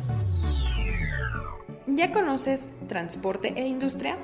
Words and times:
¿Ya 1.86 2.12
conoces 2.12 2.68
Transporte 2.86 3.54
e 3.56 3.66
Industria? 3.66 4.18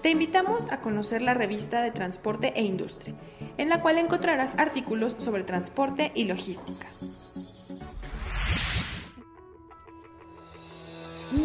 Te 0.00 0.08
invitamos 0.08 0.72
a 0.72 0.80
conocer 0.80 1.20
la 1.20 1.34
revista 1.34 1.82
de 1.82 1.90
Transporte 1.90 2.54
e 2.56 2.62
Industria, 2.62 3.14
en 3.58 3.68
la 3.68 3.82
cual 3.82 3.98
encontrarás 3.98 4.54
artículos 4.56 5.16
sobre 5.18 5.44
transporte 5.44 6.12
y 6.14 6.24
logística. 6.24 6.88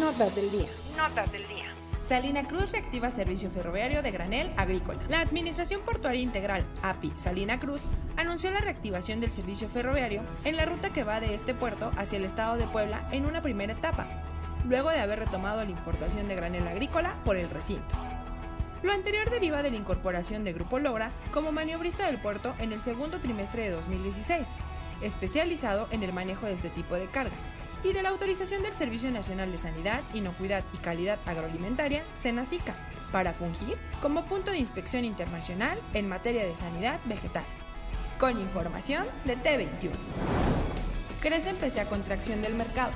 Notas 0.00 0.34
del 0.34 0.50
día. 0.50 0.68
Notas 0.96 1.30
del 1.30 1.46
día. 1.46 1.67
Salina 2.08 2.48
Cruz 2.48 2.72
reactiva 2.72 3.10
servicio 3.10 3.50
ferroviario 3.50 4.02
de 4.02 4.10
granel 4.10 4.50
agrícola. 4.56 4.98
La 5.10 5.20
Administración 5.20 5.82
Portuaria 5.82 6.22
Integral, 6.22 6.64
API 6.80 7.12
Salina 7.14 7.60
Cruz, 7.60 7.84
anunció 8.16 8.50
la 8.50 8.62
reactivación 8.62 9.20
del 9.20 9.30
servicio 9.30 9.68
ferroviario 9.68 10.22
en 10.44 10.56
la 10.56 10.64
ruta 10.64 10.90
que 10.90 11.04
va 11.04 11.20
de 11.20 11.34
este 11.34 11.52
puerto 11.52 11.90
hacia 11.98 12.16
el 12.16 12.24
estado 12.24 12.56
de 12.56 12.66
Puebla 12.66 13.06
en 13.12 13.26
una 13.26 13.42
primera 13.42 13.74
etapa, 13.74 14.08
luego 14.66 14.88
de 14.88 15.00
haber 15.00 15.18
retomado 15.18 15.62
la 15.62 15.70
importación 15.70 16.28
de 16.28 16.36
granel 16.36 16.66
agrícola 16.66 17.14
por 17.26 17.36
el 17.36 17.50
recinto. 17.50 17.94
Lo 18.82 18.92
anterior 18.92 19.28
deriva 19.28 19.62
de 19.62 19.70
la 19.70 19.76
incorporación 19.76 20.44
de 20.44 20.54
Grupo 20.54 20.78
Logra 20.78 21.10
como 21.30 21.52
maniobrista 21.52 22.06
del 22.06 22.22
puerto 22.22 22.54
en 22.58 22.72
el 22.72 22.80
segundo 22.80 23.20
trimestre 23.20 23.64
de 23.64 23.70
2016, 23.72 24.48
especializado 25.02 25.88
en 25.90 26.02
el 26.02 26.14
manejo 26.14 26.46
de 26.46 26.54
este 26.54 26.70
tipo 26.70 26.94
de 26.94 27.10
carga, 27.10 27.36
y 27.84 27.92
de 27.92 28.02
la 28.02 28.08
autorización 28.08 28.62
del 28.62 28.74
Servicio 28.74 29.10
Nacional 29.10 29.52
de 29.52 29.58
Sanidad, 29.58 30.02
Inocuidad 30.14 30.64
y 30.74 30.78
Calidad 30.78 31.18
Agroalimentaria, 31.26 32.04
SENACICA, 32.14 32.74
para 33.12 33.32
fungir 33.32 33.76
como 34.02 34.24
punto 34.24 34.50
de 34.50 34.58
inspección 34.58 35.04
internacional 35.04 35.78
en 35.94 36.08
materia 36.08 36.44
de 36.44 36.56
sanidad 36.56 37.00
vegetal. 37.04 37.44
Con 38.18 38.40
información 38.40 39.06
de 39.24 39.36
T21. 39.36 39.92
Crecen 41.20 41.56
pese 41.56 41.80
a 41.80 41.88
contracción 41.88 42.42
del 42.42 42.54
mercado. 42.54 42.92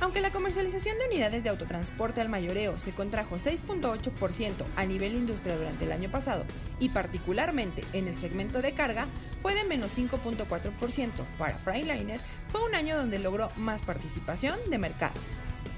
Aunque 0.00 0.20
la 0.20 0.32
comercialización 0.32 0.98
de 0.98 1.06
unidades 1.06 1.44
de 1.44 1.50
autotransporte 1.50 2.20
al 2.20 2.28
mayoreo 2.28 2.78
se 2.78 2.92
contrajo 2.92 3.36
6.8% 3.36 4.64
a 4.76 4.84
nivel 4.84 5.14
industria 5.14 5.56
durante 5.56 5.84
el 5.84 5.92
año 5.92 6.10
pasado 6.10 6.44
y 6.80 6.88
particularmente 6.90 7.84
en 7.92 8.08
el 8.08 8.14
segmento 8.14 8.60
de 8.60 8.74
carga 8.74 9.06
fue 9.40 9.54
de 9.54 9.64
menos 9.64 9.96
5.4%, 9.96 11.10
para 11.38 11.58
Freightliner 11.58 12.20
fue 12.48 12.64
un 12.64 12.74
año 12.74 12.96
donde 12.96 13.18
logró 13.18 13.50
más 13.56 13.82
participación 13.82 14.58
de 14.68 14.78
mercado. 14.78 15.14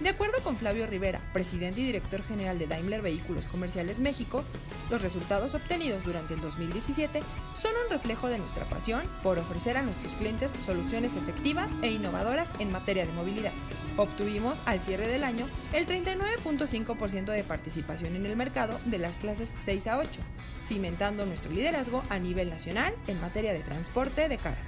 De 0.01 0.11
acuerdo 0.11 0.43
con 0.43 0.59
Flavio 0.59 0.87
Rivera, 0.87 1.23
presidente 1.33 1.81
y 1.81 1.87
director 1.87 2.23
general 2.23 2.59
de 2.59 2.67
Daimler 2.67 3.01
Vehículos 3.01 3.47
Comerciales 3.47 3.99
México, 3.99 4.45
los 4.91 5.01
resultados 5.01 5.55
obtenidos 5.55 6.05
durante 6.05 6.35
el 6.35 6.43
2017 6.43 7.21
son 7.55 7.73
un 7.85 7.91
reflejo 7.91 8.29
de 8.29 8.39
nuestra 8.39 8.69
pasión 8.69 9.03
por 9.23 9.39
ofrecer 9.39 9.79
a 9.79 9.83
nuestros 9.83 10.15
clientes 10.15 10.53
soluciones 10.67 11.17
efectivas 11.17 11.73
e 11.81 11.93
innovadoras 11.93 12.51
en 12.59 12.73
materia 12.73 13.07
de 13.07 13.13
movilidad. 13.13 13.53
Obtuvimos 13.97 14.61
al 14.67 14.81
cierre 14.81 15.09
del 15.09 15.25
año 15.25 15.47
el 15.73 15.87
39.5% 15.87 17.33
de 17.33 17.45
participación 17.45 18.15
en 18.15 18.27
el 18.27 18.37
mercado 18.37 18.79
de 18.85 18.99
las 18.99 19.17
clases 19.17 19.55
6 19.57 19.87
a 19.87 19.99
8, 19.99 20.21
cimentando 20.65 21.25
nuestro 21.25 21.51
liderazgo 21.51 22.03
a 22.11 22.19
nivel 22.19 22.51
nacional 22.51 22.93
en 23.07 23.21
materia 23.23 23.55
de 23.55 23.61
transporte 23.61 24.29
de 24.29 24.37
carga. 24.37 24.59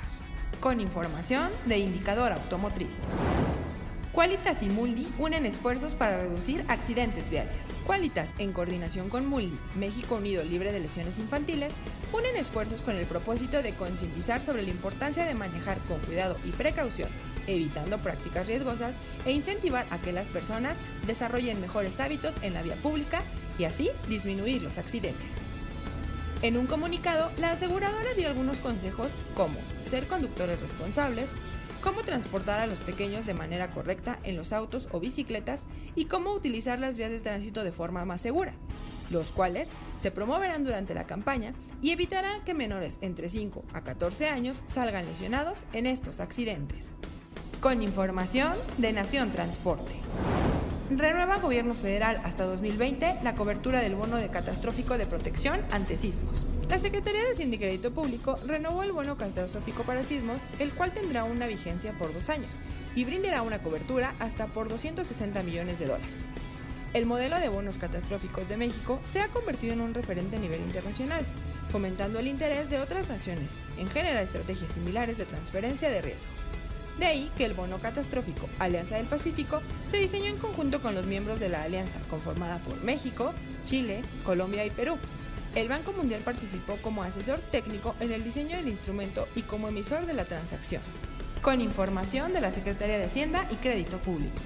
Con 0.60 0.80
información 0.80 1.50
de 1.66 1.78
Indicador 1.78 2.32
Automotriz. 2.32 2.88
Qualitas 4.12 4.62
y 4.62 4.70
Muldi 4.70 5.06
unen 5.18 5.44
esfuerzos 5.44 5.94
para 5.94 6.22
reducir 6.22 6.64
accidentes 6.66 7.28
viales. 7.30 7.54
Qualitas, 7.86 8.32
en 8.38 8.52
coordinación 8.52 9.10
con 9.10 9.26
Muldi, 9.26 9.56
México 9.76 10.16
Unido 10.16 10.42
Libre 10.42 10.72
de 10.72 10.80
Lesiones 10.80 11.18
Infantiles, 11.18 11.72
unen 12.12 12.34
esfuerzos 12.36 12.82
con 12.82 12.96
el 12.96 13.06
propósito 13.06 13.62
de 13.62 13.74
concientizar 13.74 14.42
sobre 14.42 14.62
la 14.62 14.70
importancia 14.70 15.24
de 15.24 15.34
manejar 15.34 15.78
con 15.86 16.00
cuidado 16.00 16.36
y 16.44 16.50
precaución, 16.50 17.10
evitando 17.48 17.98
prácticas 17.98 18.46
riesgosas 18.46 18.96
e 19.24 19.32
incentivar 19.32 19.86
a 19.90 19.98
que 19.98 20.12
las 20.12 20.28
personas 20.28 20.76
desarrollen 21.06 21.60
mejores 21.60 21.98
hábitos 22.00 22.34
en 22.42 22.54
la 22.54 22.62
vía 22.62 22.76
pública 22.76 23.22
y 23.58 23.64
así 23.64 23.90
disminuir 24.08 24.62
los 24.62 24.78
accidentes. 24.78 25.48
En 26.40 26.56
un 26.56 26.66
comunicado, 26.66 27.32
la 27.38 27.50
aseguradora 27.50 28.14
dio 28.16 28.28
algunos 28.28 28.60
consejos 28.60 29.10
como 29.34 29.58
ser 29.82 30.06
conductores 30.06 30.60
responsables, 30.60 31.30
cómo 31.82 32.04
transportar 32.04 32.60
a 32.60 32.66
los 32.66 32.78
pequeños 32.78 33.26
de 33.26 33.34
manera 33.34 33.70
correcta 33.70 34.20
en 34.22 34.36
los 34.36 34.52
autos 34.52 34.88
o 34.92 35.00
bicicletas 35.00 35.64
y 35.96 36.04
cómo 36.04 36.32
utilizar 36.32 36.78
las 36.78 36.96
vías 36.96 37.10
de 37.10 37.20
tránsito 37.20 37.64
de 37.64 37.72
forma 37.72 38.04
más 38.04 38.20
segura, 38.20 38.54
los 39.10 39.32
cuales 39.32 39.70
se 39.96 40.12
promoverán 40.12 40.62
durante 40.62 40.94
la 40.94 41.08
campaña 41.08 41.54
y 41.82 41.90
evitarán 41.90 42.44
que 42.44 42.54
menores 42.54 42.98
entre 43.00 43.28
5 43.28 43.64
a 43.72 43.82
14 43.82 44.28
años 44.28 44.62
salgan 44.66 45.06
lesionados 45.06 45.64
en 45.72 45.86
estos 45.86 46.20
accidentes. 46.20 46.92
Con 47.60 47.82
información 47.82 48.52
de 48.76 48.92
Nación 48.92 49.32
Transporte. 49.32 49.90
Renueva 50.90 51.38
Gobierno 51.38 51.74
Federal 51.74 52.20
hasta 52.24 52.44
2020 52.44 53.16
la 53.24 53.34
cobertura 53.34 53.80
del 53.80 53.96
bono 53.96 54.16
de 54.16 54.28
catastrófico 54.28 54.96
de 54.96 55.06
protección 55.06 55.62
ante 55.72 55.96
sismos. 55.96 56.46
La 56.70 56.78
Secretaría 56.78 57.20
de 57.20 57.32
Hacienda 57.32 57.56
y 57.56 57.58
Crédito 57.58 57.90
Público 57.90 58.38
renovó 58.46 58.84
el 58.84 58.92
bono 58.92 59.16
catastrófico 59.16 59.82
para 59.82 60.04
sismos, 60.04 60.42
el 60.60 60.70
cual 60.70 60.92
tendrá 60.92 61.24
una 61.24 61.48
vigencia 61.48 61.92
por 61.98 62.14
dos 62.14 62.30
años 62.30 62.60
y 62.94 63.04
brindará 63.04 63.42
una 63.42 63.58
cobertura 63.58 64.14
hasta 64.20 64.46
por 64.46 64.68
260 64.68 65.42
millones 65.42 65.80
de 65.80 65.86
dólares. 65.86 66.28
El 66.94 67.06
modelo 67.06 67.40
de 67.40 67.48
bonos 67.48 67.76
catastróficos 67.76 68.48
de 68.48 68.56
México 68.56 69.00
se 69.04 69.20
ha 69.20 69.28
convertido 69.28 69.72
en 69.72 69.80
un 69.80 69.94
referente 69.94 70.36
a 70.36 70.40
nivel 70.40 70.60
internacional, 70.60 71.26
fomentando 71.70 72.20
el 72.20 72.28
interés 72.28 72.70
de 72.70 72.78
otras 72.78 73.08
naciones 73.08 73.50
en 73.78 73.90
generar 73.90 74.22
estrategias 74.22 74.70
similares 74.70 75.18
de 75.18 75.24
transferencia 75.24 75.90
de 75.90 76.02
riesgo. 76.02 76.30
De 76.98 77.06
ahí 77.06 77.30
que 77.36 77.44
el 77.44 77.54
bono 77.54 77.78
catastrófico 77.78 78.48
Alianza 78.58 78.96
del 78.96 79.06
Pacífico 79.06 79.62
se 79.86 79.98
diseñó 79.98 80.26
en 80.26 80.38
conjunto 80.38 80.82
con 80.82 80.94
los 80.94 81.06
miembros 81.06 81.38
de 81.38 81.48
la 81.48 81.62
alianza, 81.62 82.00
conformada 82.10 82.58
por 82.58 82.82
México, 82.82 83.32
Chile, 83.64 84.02
Colombia 84.24 84.64
y 84.66 84.70
Perú. 84.70 84.98
El 85.54 85.68
Banco 85.68 85.92
Mundial 85.92 86.22
participó 86.24 86.76
como 86.82 87.02
asesor 87.02 87.38
técnico 87.38 87.94
en 88.00 88.12
el 88.12 88.24
diseño 88.24 88.56
del 88.56 88.68
instrumento 88.68 89.28
y 89.36 89.42
como 89.42 89.68
emisor 89.68 90.06
de 90.06 90.14
la 90.14 90.24
transacción, 90.24 90.82
con 91.40 91.60
información 91.60 92.32
de 92.32 92.40
la 92.40 92.52
Secretaría 92.52 92.98
de 92.98 93.04
Hacienda 93.04 93.46
y 93.50 93.56
Crédito 93.56 93.98
Público. 93.98 94.36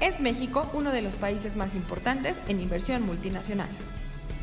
Es 0.00 0.20
México 0.20 0.70
uno 0.74 0.92
de 0.92 1.02
los 1.02 1.16
países 1.16 1.56
más 1.56 1.74
importantes 1.74 2.38
en 2.46 2.60
inversión 2.60 3.02
multinacional. 3.02 3.68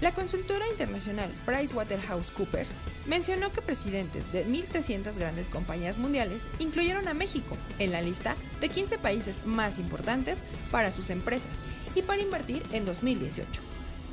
La 0.01 0.13
consultora 0.13 0.67
internacional 0.67 1.31
PricewaterhouseCoopers 1.45 2.67
mencionó 3.07 3.53
que 3.53 3.61
presidentes 3.61 4.29
de 4.33 4.45
1.300 4.45 5.17
grandes 5.17 5.47
compañías 5.47 5.99
mundiales 5.99 6.45
incluyeron 6.59 7.07
a 7.07 7.13
México 7.13 7.55
en 7.79 7.93
la 7.93 8.01
lista 8.01 8.35
de 8.59 8.67
15 8.67 8.97
países 8.97 9.37
más 9.45 9.79
importantes 9.79 10.43
para 10.69 10.91
sus 10.91 11.09
empresas 11.09 11.51
y 11.95 12.01
para 12.01 12.21
invertir 12.21 12.63
en 12.73 12.83
2018, 12.83 13.61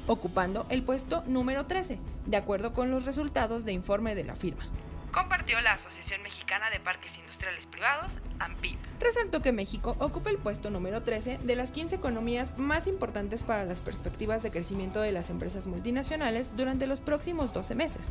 ocupando 0.06 0.66
el 0.68 0.84
puesto 0.84 1.24
número 1.26 1.66
13, 1.66 1.98
de 2.26 2.36
acuerdo 2.36 2.72
con 2.72 2.92
los 2.92 3.04
resultados 3.04 3.64
de 3.64 3.72
informe 3.72 4.14
de 4.14 4.24
la 4.24 4.36
firma 4.36 4.64
compartió 5.12 5.60
la 5.60 5.74
Asociación 5.74 6.22
Mexicana 6.22 6.70
de 6.70 6.80
Parques 6.80 7.16
Industriales 7.18 7.66
Privados, 7.66 8.12
AMPIP. 8.38 8.78
Resaltó 8.98 9.42
que 9.42 9.52
México 9.52 9.96
ocupa 9.98 10.30
el 10.30 10.38
puesto 10.38 10.70
número 10.70 11.02
13 11.02 11.38
de 11.42 11.56
las 11.56 11.70
15 11.70 11.96
economías 11.96 12.58
más 12.58 12.86
importantes 12.86 13.44
para 13.44 13.64
las 13.64 13.82
perspectivas 13.82 14.42
de 14.42 14.50
crecimiento 14.50 15.00
de 15.00 15.12
las 15.12 15.30
empresas 15.30 15.66
multinacionales 15.66 16.50
durante 16.56 16.86
los 16.86 17.00
próximos 17.00 17.52
12 17.52 17.74
meses, 17.74 18.08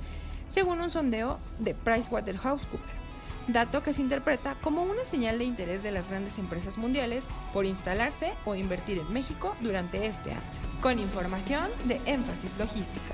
según 0.47 0.79
un 0.81 0.91
sondeo 0.91 1.39
de 1.59 1.73
PricewaterhouseCoopers 1.73 3.01
dato 3.47 3.83
que 3.83 3.93
se 3.93 4.01
interpreta 4.01 4.55
como 4.61 4.83
una 4.83 5.03
señal 5.03 5.39
de 5.39 5.45
interés 5.45 5.83
de 5.83 5.91
las 5.91 6.07
grandes 6.09 6.37
empresas 6.39 6.77
mundiales 6.77 7.27
por 7.53 7.65
instalarse 7.65 8.33
o 8.45 8.55
invertir 8.55 8.99
en 8.99 9.11
México 9.11 9.55
durante 9.61 10.05
este 10.05 10.31
año. 10.31 10.41
Con 10.81 10.99
información 10.99 11.69
de 11.85 11.99
énfasis 12.05 12.57
logística. 12.57 13.13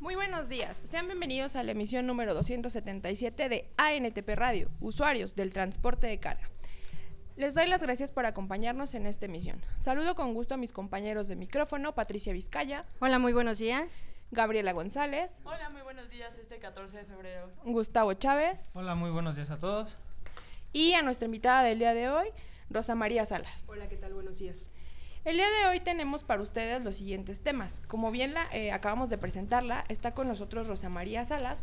Muy 0.00 0.14
buenos 0.14 0.48
días, 0.48 0.80
sean 0.84 1.06
bienvenidos 1.06 1.56
a 1.56 1.64
la 1.64 1.72
emisión 1.72 2.06
número 2.06 2.32
277 2.32 3.48
de 3.48 3.68
ANTP 3.78 4.28
Radio, 4.36 4.70
usuarios 4.80 5.34
del 5.34 5.52
transporte 5.52 6.06
de 6.06 6.20
carga. 6.20 6.48
Les 7.36 7.54
doy 7.54 7.66
las 7.66 7.82
gracias 7.82 8.12
por 8.12 8.24
acompañarnos 8.24 8.94
en 8.94 9.06
esta 9.06 9.26
emisión. 9.26 9.60
Saludo 9.78 10.14
con 10.14 10.34
gusto 10.34 10.54
a 10.54 10.56
mis 10.56 10.72
compañeros 10.72 11.26
de 11.26 11.34
micrófono, 11.34 11.96
Patricia 11.96 12.32
Vizcaya. 12.32 12.84
Hola, 13.00 13.18
muy 13.18 13.32
buenos 13.32 13.58
días. 13.58 14.06
Gabriela 14.30 14.72
González. 14.72 15.32
Hola, 15.44 15.68
muy 15.70 15.82
buenos 15.82 16.08
días 16.10 16.38
este 16.38 16.60
14 16.60 16.98
de 16.98 17.04
febrero. 17.04 17.50
Gustavo 17.64 18.14
Chávez. 18.14 18.60
Hola, 18.74 18.94
muy 18.94 19.10
buenos 19.10 19.34
días 19.34 19.50
a 19.50 19.58
todos. 19.58 19.98
Y 20.72 20.92
a 20.92 21.02
nuestra 21.02 21.26
invitada 21.26 21.64
del 21.64 21.80
día 21.80 21.92
de 21.92 22.08
hoy, 22.08 22.28
Rosa 22.70 22.94
María 22.94 23.26
Salas. 23.26 23.66
Hola, 23.68 23.88
¿qué 23.88 23.96
tal? 23.96 24.14
Buenos 24.14 24.38
días. 24.38 24.70
El 25.28 25.36
día 25.36 25.44
de 25.60 25.68
hoy 25.68 25.80
tenemos 25.80 26.24
para 26.24 26.40
ustedes 26.40 26.82
los 26.82 26.96
siguientes 26.96 27.40
temas. 27.40 27.82
Como 27.86 28.10
bien 28.10 28.32
la, 28.32 28.46
eh, 28.50 28.72
acabamos 28.72 29.10
de 29.10 29.18
presentarla, 29.18 29.84
está 29.90 30.14
con 30.14 30.26
nosotros 30.26 30.68
Rosa 30.68 30.88
María 30.88 31.22
Salas 31.26 31.58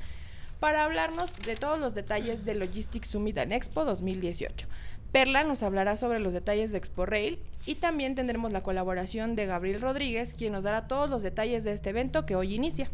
para 0.59 0.83
hablarnos 0.83 1.33
de 1.33 1.55
todos 1.55 1.79
los 1.79 1.95
detalles 1.95 2.45
de 2.45 2.53
Logistics 2.53 3.07
Summit 3.07 3.39
and 3.39 3.53
Expo 3.53 3.83
2018. 3.83 4.67
Perla 5.11 5.43
nos 5.43 5.63
hablará 5.63 5.95
sobre 5.95 6.19
los 6.19 6.33
detalles 6.33 6.71
de 6.71 6.77
Expo 6.77 7.07
Rail 7.07 7.39
y 7.65 7.73
también 7.73 8.13
tendremos 8.13 8.51
la 8.51 8.61
colaboración 8.61 9.35
de 9.35 9.47
Gabriel 9.47 9.81
Rodríguez, 9.81 10.35
quien 10.35 10.53
nos 10.53 10.63
dará 10.63 10.87
todos 10.87 11.09
los 11.09 11.23
detalles 11.23 11.63
de 11.63 11.73
este 11.73 11.89
evento 11.89 12.27
que 12.27 12.35
hoy 12.35 12.53
inicia. 12.53 12.91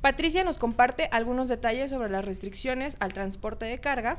Patricia 0.00 0.42
nos 0.42 0.58
comparte 0.58 1.08
algunos 1.12 1.46
detalles 1.46 1.90
sobre 1.90 2.10
las 2.10 2.24
restricciones 2.24 2.96
al 2.98 3.12
transporte 3.12 3.66
de 3.66 3.78
carga 3.78 4.18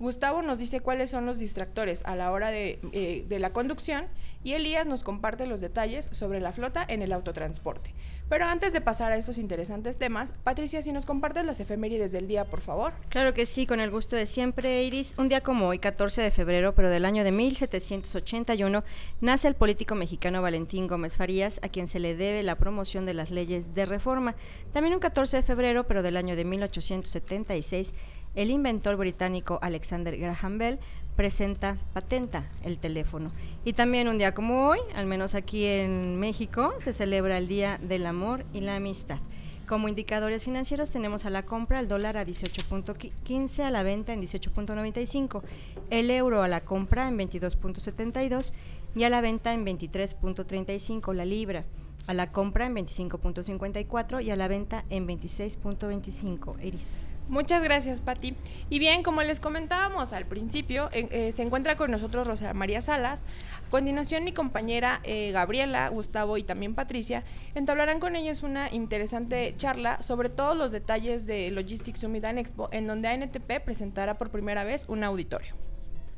Gustavo 0.00 0.40
nos 0.40 0.58
dice 0.58 0.80
cuáles 0.80 1.10
son 1.10 1.26
los 1.26 1.38
distractores 1.38 2.02
a 2.06 2.16
la 2.16 2.32
hora 2.32 2.50
de, 2.50 2.80
eh, 2.92 3.26
de, 3.28 3.38
la 3.38 3.52
conducción 3.52 4.06
y 4.42 4.54
Elías 4.54 4.86
nos 4.86 5.04
comparte 5.04 5.46
los 5.46 5.60
detalles 5.60 6.08
sobre 6.10 6.40
la 6.40 6.52
flota 6.52 6.82
en 6.88 7.02
el 7.02 7.12
autotransporte. 7.12 7.94
Pero 8.30 8.46
antes 8.46 8.72
de 8.72 8.80
pasar 8.80 9.12
a 9.12 9.16
estos 9.16 9.36
interesantes 9.36 9.98
temas, 9.98 10.32
Patricia, 10.42 10.80
si 10.80 10.92
nos 10.92 11.04
compartes 11.04 11.44
las 11.44 11.60
efemérides 11.60 12.12
del 12.12 12.28
día, 12.28 12.46
por 12.46 12.60
favor. 12.60 12.94
Claro 13.10 13.34
que 13.34 13.44
sí, 13.44 13.66
con 13.66 13.80
el 13.80 13.90
gusto 13.90 14.16
de 14.16 14.24
siempre, 14.24 14.82
Iris. 14.84 15.14
Un 15.18 15.28
día 15.28 15.42
como 15.42 15.66
hoy, 15.66 15.80
14 15.80 16.22
de 16.22 16.30
febrero, 16.30 16.74
pero 16.74 16.88
del 16.88 17.04
año 17.04 17.22
de 17.22 17.32
1781, 17.32 18.84
nace 19.20 19.48
el 19.48 19.54
político 19.54 19.96
mexicano 19.96 20.40
Valentín 20.40 20.86
Gómez 20.86 21.18
Farías, 21.18 21.60
a 21.62 21.68
quien 21.68 21.88
se 21.88 21.98
le 21.98 22.14
debe 22.14 22.42
la 22.42 22.56
promoción 22.56 23.04
de 23.04 23.14
las 23.14 23.30
leyes 23.30 23.74
de 23.74 23.84
reforma. 23.84 24.34
También 24.72 24.94
un 24.94 25.00
14 25.00 25.38
de 25.38 25.42
febrero, 25.42 25.86
pero 25.86 26.02
del 26.02 26.16
año 26.16 26.36
de 26.36 26.44
1876, 26.44 27.92
el 28.34 28.50
inventor 28.50 28.96
británico 28.96 29.58
Alexander 29.62 30.16
Graham 30.16 30.58
Bell 30.58 30.78
presenta, 31.16 31.76
patenta 31.92 32.50
el 32.62 32.78
teléfono. 32.78 33.30
Y 33.64 33.74
también 33.74 34.08
un 34.08 34.18
día 34.18 34.32
como 34.34 34.68
hoy, 34.68 34.78
al 34.94 35.06
menos 35.06 35.34
aquí 35.34 35.66
en 35.66 36.18
México, 36.18 36.72
se 36.78 36.92
celebra 36.92 37.38
el 37.38 37.48
Día 37.48 37.78
del 37.82 38.06
Amor 38.06 38.44
y 38.52 38.60
la 38.60 38.76
Amistad. 38.76 39.18
Como 39.66 39.88
indicadores 39.88 40.44
financieros 40.44 40.90
tenemos 40.90 41.26
a 41.26 41.30
la 41.30 41.44
compra 41.44 41.78
el 41.78 41.88
dólar 41.88 42.16
a 42.16 42.26
18.15, 42.26 43.62
a 43.62 43.70
la 43.70 43.82
venta 43.82 44.12
en 44.12 44.22
18.95, 44.22 45.42
el 45.90 46.10
euro 46.10 46.42
a 46.42 46.48
la 46.48 46.62
compra 46.62 47.06
en 47.06 47.18
22.72 47.18 48.52
y 48.96 49.04
a 49.04 49.10
la 49.10 49.20
venta 49.20 49.52
en 49.52 49.64
23.35, 49.64 51.12
la 51.12 51.24
libra 51.24 51.64
a 52.06 52.14
la 52.14 52.32
compra 52.32 52.66
en 52.66 52.74
25.54 52.74 54.24
y 54.24 54.30
a 54.30 54.36
la 54.36 54.48
venta 54.48 54.84
en 54.90 55.06
26.25. 55.06 56.56
Eris. 56.60 57.02
Muchas 57.30 57.62
gracias, 57.62 58.00
Patti. 58.00 58.34
Y 58.70 58.80
bien, 58.80 59.04
como 59.04 59.22
les 59.22 59.38
comentábamos 59.38 60.12
al 60.12 60.26
principio, 60.26 60.88
eh, 60.90 61.30
se 61.30 61.42
encuentra 61.42 61.76
con 61.76 61.92
nosotros 61.92 62.26
Rosa 62.26 62.52
María 62.54 62.82
Salas. 62.82 63.22
A 63.68 63.70
continuación, 63.70 64.24
mi 64.24 64.32
compañera 64.32 65.00
eh, 65.04 65.30
Gabriela, 65.30 65.88
Gustavo 65.90 66.38
y 66.38 66.42
también 66.42 66.74
Patricia 66.74 67.22
entablarán 67.54 68.00
con 68.00 68.16
ellos 68.16 68.42
una 68.42 68.68
interesante 68.72 69.54
charla 69.56 70.02
sobre 70.02 70.28
todos 70.28 70.56
los 70.56 70.72
detalles 70.72 71.24
de 71.24 71.52
Logistics 71.52 72.00
Summit 72.00 72.24
and 72.24 72.40
Expo, 72.40 72.68
en 72.72 72.88
donde 72.88 73.06
ANTP 73.06 73.60
presentará 73.64 74.18
por 74.18 74.30
primera 74.30 74.64
vez 74.64 74.86
un 74.88 75.04
auditorio. 75.04 75.54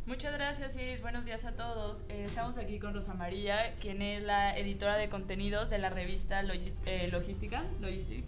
Muchas 0.06 0.32
gracias 0.32 0.74
Iris, 0.76 1.02
buenos 1.02 1.26
días 1.26 1.44
a 1.44 1.52
todos. 1.52 2.04
Eh, 2.08 2.24
estamos 2.26 2.56
aquí 2.56 2.78
con 2.78 2.94
Rosa 2.94 3.12
María, 3.12 3.74
quien 3.82 4.00
es 4.00 4.22
la 4.22 4.56
editora 4.56 4.96
de 4.96 5.10
contenidos 5.10 5.68
de 5.68 5.76
la 5.76 5.90
revista 5.90 6.42
Logística. 6.42 7.64
Logistic. 7.82 8.24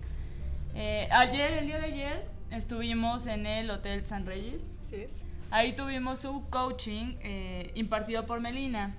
ayer, 0.75 1.54
el 1.54 1.66
día 1.66 1.78
de 1.78 1.87
ayer, 1.87 2.34
estuvimos 2.56 3.26
en 3.26 3.46
el 3.46 3.70
Hotel 3.70 4.06
San 4.06 4.26
Reyes. 4.26 4.70
Sí 4.84 4.96
es. 4.96 5.26
Ahí 5.50 5.74
tuvimos 5.74 6.24
un 6.24 6.42
coaching 6.46 7.16
eh, 7.20 7.70
impartido 7.74 8.26
por 8.26 8.40
Melina. 8.40 8.96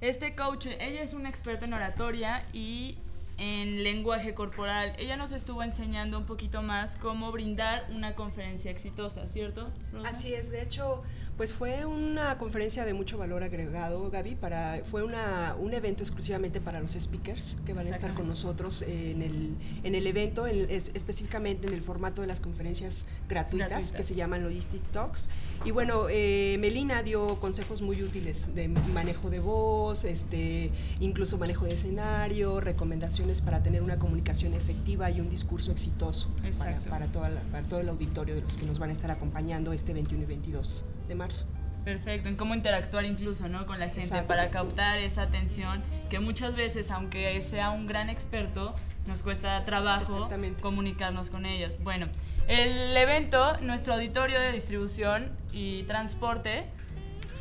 Este 0.00 0.34
coach, 0.34 0.66
ella 0.66 1.02
es 1.02 1.14
una 1.14 1.28
experta 1.28 1.64
en 1.64 1.74
oratoria 1.74 2.44
y 2.52 2.98
en 3.38 3.82
lenguaje 3.82 4.34
corporal. 4.34 4.94
Ella 4.98 5.16
nos 5.16 5.32
estuvo 5.32 5.62
enseñando 5.62 6.18
un 6.18 6.26
poquito 6.26 6.62
más 6.62 6.96
cómo 6.96 7.30
brindar 7.32 7.86
una 7.90 8.14
conferencia 8.14 8.70
exitosa, 8.70 9.28
¿cierto? 9.28 9.70
Así 10.04 10.34
es, 10.34 10.50
de 10.50 10.62
hecho, 10.62 11.02
pues 11.42 11.52
fue 11.52 11.84
una 11.84 12.38
conferencia 12.38 12.84
de 12.84 12.94
mucho 12.94 13.18
valor 13.18 13.42
agregado, 13.42 14.08
Gaby, 14.12 14.36
para, 14.36 14.80
fue 14.88 15.02
una, 15.02 15.56
un 15.58 15.74
evento 15.74 16.04
exclusivamente 16.04 16.60
para 16.60 16.78
los 16.78 16.92
speakers 16.92 17.56
que 17.66 17.72
van 17.72 17.84
a 17.88 17.90
estar 17.90 18.14
con 18.14 18.28
nosotros 18.28 18.82
en 18.82 19.22
el, 19.22 19.56
en 19.82 19.96
el 19.96 20.06
evento, 20.06 20.46
específicamente 20.46 21.66
en 21.66 21.72
el 21.72 21.82
formato 21.82 22.20
de 22.20 22.28
las 22.28 22.38
conferencias 22.38 23.06
gratuitas, 23.28 23.90
que 23.90 24.04
se 24.04 24.14
llaman 24.14 24.44
Logistic 24.44 24.84
Talks. 24.92 25.30
Y 25.64 25.72
bueno, 25.72 26.06
eh, 26.08 26.58
Melina 26.60 27.02
dio 27.02 27.40
consejos 27.40 27.82
muy 27.82 28.04
útiles 28.04 28.54
de 28.54 28.68
manejo 28.68 29.28
de 29.28 29.40
voz, 29.40 30.04
este, 30.04 30.70
incluso 31.00 31.38
manejo 31.38 31.64
de 31.64 31.74
escenario, 31.74 32.60
recomendaciones 32.60 33.40
para 33.40 33.64
tener 33.64 33.82
una 33.82 33.98
comunicación 33.98 34.54
efectiva 34.54 35.10
y 35.10 35.20
un 35.20 35.28
discurso 35.28 35.72
exitoso 35.72 36.30
para, 36.56 36.78
para, 36.78 37.06
toda 37.06 37.30
para 37.50 37.66
todo 37.66 37.80
el 37.80 37.88
auditorio 37.88 38.36
de 38.36 38.42
los 38.42 38.56
que 38.56 38.64
nos 38.64 38.78
van 38.78 38.90
a 38.90 38.92
estar 38.92 39.10
acompañando 39.10 39.72
este 39.72 39.92
21 39.92 40.22
y 40.22 40.26
22 40.26 40.84
de 41.08 41.14
marzo. 41.14 41.46
Perfecto, 41.84 42.28
en 42.28 42.36
cómo 42.36 42.54
interactuar 42.54 43.04
incluso 43.04 43.48
¿no? 43.48 43.66
con 43.66 43.80
la 43.80 43.88
gente 43.88 44.22
para 44.22 44.50
captar 44.50 44.98
esa 44.98 45.22
atención 45.22 45.82
que 46.08 46.20
muchas 46.20 46.54
veces, 46.54 46.90
aunque 46.92 47.40
sea 47.40 47.70
un 47.70 47.86
gran 47.86 48.08
experto, 48.08 48.74
nos 49.06 49.22
cuesta 49.22 49.64
trabajo 49.64 50.28
comunicarnos 50.60 51.28
con 51.28 51.44
ellos. 51.44 51.74
Bueno, 51.82 52.06
el 52.46 52.96
evento, 52.96 53.58
nuestro 53.60 53.94
auditorio 53.94 54.40
de 54.40 54.52
distribución 54.52 55.32
y 55.52 55.82
transporte, 55.84 56.66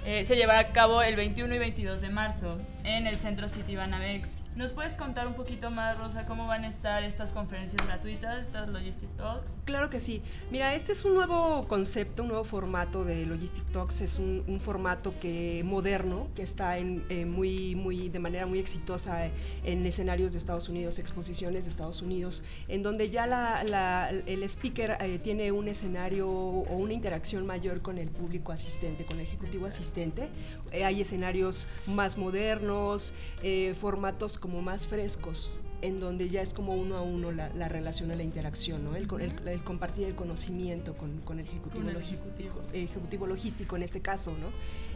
eh, 0.06 0.26
se 0.26 0.36
llevará 0.36 0.60
a 0.60 0.72
cabo 0.72 1.04
el 1.04 1.16
21 1.16 1.54
y 1.54 1.60
22 1.60 2.02
de 2.02 2.10
marzo 2.10 2.60
en 2.84 3.06
el 3.06 3.18
Centro 3.20 3.48
City 3.48 3.76
Banamex. 3.76 4.38
¿Nos 4.54 4.74
puedes 4.74 4.94
contar 4.94 5.28
un 5.28 5.34
poquito 5.36 5.72
más, 5.72 5.98
Rosa, 5.98 6.26
cómo 6.26 6.46
van 6.46 6.66
a 6.66 6.68
estar 6.68 7.06
estas 7.06 7.32
conferencias 7.32 7.88
gratuitas, 7.88 8.42
estas 8.42 8.68
Logistic 8.68 9.10
Talks? 9.16 9.54
Claro 9.64 9.90
que 9.90 10.02
sí. 10.02 10.22
Mira, 10.52 10.76
este 10.76 10.92
es 10.92 11.06
un 11.06 11.14
nuevo 11.14 11.70
concepto, 11.70 12.24
un 12.24 12.30
nuevo 12.30 12.44
formato 12.44 13.06
de 13.06 13.26
Logistic 13.26 13.64
Talks. 13.72 14.02
Es 14.02 14.20
un, 14.20 14.60
formato 14.60 15.18
que 15.22 15.64
moderno, 15.64 16.28
que 16.36 16.42
está 16.42 16.78
en, 16.78 17.06
eh, 17.08 17.26
muy, 17.26 17.76
muy, 17.76 18.10
de 18.10 18.20
manera 18.20 18.46
muy 18.46 18.60
exitosa 18.60 19.32
en 19.64 19.86
escenarios 19.86 20.34
de 20.34 20.38
Estados 20.38 20.68
Unidos, 20.68 21.00
exposiciones 21.00 21.64
de 21.64 21.70
Estados 21.70 22.02
Unidos, 22.02 22.44
en 22.68 22.84
donde 22.84 23.10
ya 23.10 23.28
la, 23.28 24.12
el 24.26 24.44
speaker 24.44 24.98
eh, 25.00 25.18
tiene 25.20 25.54
un 25.54 25.70
escenario 25.70 26.30
o 26.30 26.76
una 26.76 26.92
interacción 26.92 27.46
mayor 27.46 27.82
con 27.82 27.98
el 27.98 28.10
público 28.10 28.52
asistente, 28.52 29.06
con 29.06 29.18
el 29.18 29.28
ejecutivo 29.28 29.66
asistente. 29.66 30.28
Eh, 30.74 30.84
hay 30.84 31.00
escenarios 31.00 31.68
más 31.88 32.18
modernos, 32.18 33.14
formatos 33.80 34.41
como 34.42 34.62
más 34.62 34.86
frescos 34.88 35.61
en 35.82 36.00
donde 36.00 36.30
ya 36.30 36.42
es 36.42 36.54
como 36.54 36.76
uno 36.76 36.96
a 36.98 37.02
uno 37.02 37.32
la, 37.32 37.50
la 37.50 37.68
relación 37.68 38.12
o 38.12 38.16
la 38.16 38.24
interacción, 38.24 38.84
¿no? 38.84 38.96
el, 38.96 39.08
el, 39.48 39.64
compartir 39.64 40.08
el 40.08 40.16
conocimiento 40.16 40.96
con, 40.96 41.20
con 41.22 41.40
el 41.40 41.48
ejecutivo, 41.48 41.90
logístico, 41.90 42.62
ejecutivo 42.74 43.28
logístico 43.28 43.76
en 43.76 43.84
este 43.84 44.02
caso. 44.02 44.32
¿no? 44.40 44.48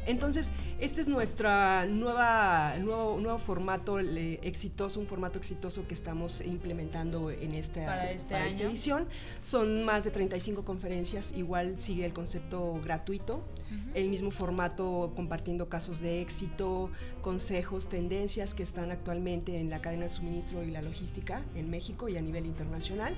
Entonces, 0.06 0.52
este 0.80 1.02
es 1.02 1.08
nuestro 1.08 1.50
nueva, 1.88 2.76
nuevo, 2.80 3.20
nuevo 3.20 3.40
formato 3.40 4.00
exitoso, 4.00 5.00
un 5.00 5.08
formato 5.08 5.40
exitoso 5.40 5.88
que 5.88 5.94
estamos 5.94 6.42
implementando 6.42 7.32
en 7.32 7.56
esta, 7.56 7.86
para, 7.86 8.12
este 8.12 8.48
esta 8.48 8.64
edición. 8.64 9.08
Son 9.42 9.84
más 9.84 10.04
de 10.04 10.12
35 10.12 10.64
conferencias, 10.64 11.34
igual 11.36 11.80
sigue 11.80 12.06
el 12.06 12.14
concepto 12.14 12.80
gratuito, 12.84 13.44
el 13.94 14.10
mismo 14.10 14.30
formato 14.32 15.12
compartiendo 15.16 15.70
casos 15.70 16.00
de 16.02 16.22
éxito, 16.22 16.92
consejos, 17.22 17.90
tendencias 17.90 18.54
que 18.54 18.64
están 18.64 18.92
actualmente 18.92 19.60
en 19.60 19.70
la 19.70 19.82
cadena 19.82 20.04
de 20.04 20.10
suministro 20.10 20.64
y 20.64 20.75
la 20.76 20.82
logística 20.82 21.42
en 21.56 21.70
México 21.70 22.10
y 22.10 22.18
a 22.18 22.22
nivel 22.22 22.46
internacional. 22.46 23.16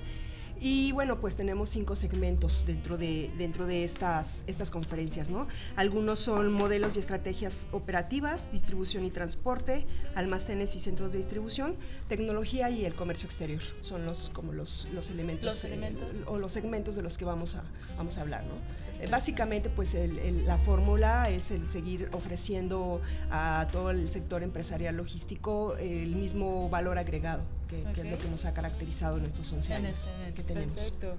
Y 0.60 0.92
bueno, 0.92 1.20
pues 1.20 1.36
tenemos 1.36 1.70
cinco 1.70 1.96
segmentos 1.96 2.66
dentro 2.66 2.98
de, 2.98 3.30
dentro 3.38 3.68
de 3.68 3.84
estas, 3.84 4.44
estas 4.48 4.72
conferencias, 4.72 5.30
¿no? 5.30 5.48
Algunos 5.76 6.20
son 6.20 6.52
modelos 6.52 6.96
y 6.96 7.00
estrategias 7.00 7.68
operativas, 7.72 8.52
distribución 8.52 9.06
y 9.06 9.12
transporte, 9.12 9.86
almacenes 10.16 10.76
y 10.76 10.80
centros 10.80 11.12
de 11.12 11.20
distribución, 11.20 11.76
tecnología 12.10 12.72
y 12.72 12.86
el 12.86 12.96
comercio 12.96 13.28
exterior. 13.28 13.62
Son 13.82 14.06
los, 14.06 14.32
como 14.32 14.52
los, 14.52 14.88
los 14.94 15.12
elementos, 15.12 15.64
eh, 15.66 15.96
o 16.26 16.40
los 16.40 16.52
segmentos 16.52 16.96
de 16.96 17.04
los 17.04 17.20
que 17.20 17.26
vamos 17.26 17.54
a, 17.54 17.64
vamos 17.96 18.18
a 18.18 18.22
hablar, 18.22 18.44
¿no? 18.44 18.87
Eh, 19.00 19.08
básicamente, 19.10 19.70
pues 19.70 19.98
la 20.46 20.58
fórmula 20.58 21.30
es 21.30 21.52
el 21.52 21.70
seguir 21.70 22.10
ofreciendo 22.14 23.02
a 23.30 23.68
todo 23.72 23.92
el 23.92 24.10
sector 24.12 24.44
empresarial 24.44 24.98
logístico 24.98 25.78
el 25.78 26.16
mismo 26.16 26.70
valor 26.70 26.98
agregado 26.98 27.44
que, 27.68 27.82
es 27.82 28.10
lo 28.10 28.18
que 28.18 28.30
nos 28.30 28.46
ha 28.46 28.54
caracterizado 28.54 29.18
en 29.18 29.26
estos 29.26 29.52
11 29.52 29.74
años 29.74 30.10
que 30.36 30.44
tenemos. 30.44 30.92
Perfecto. 30.92 31.18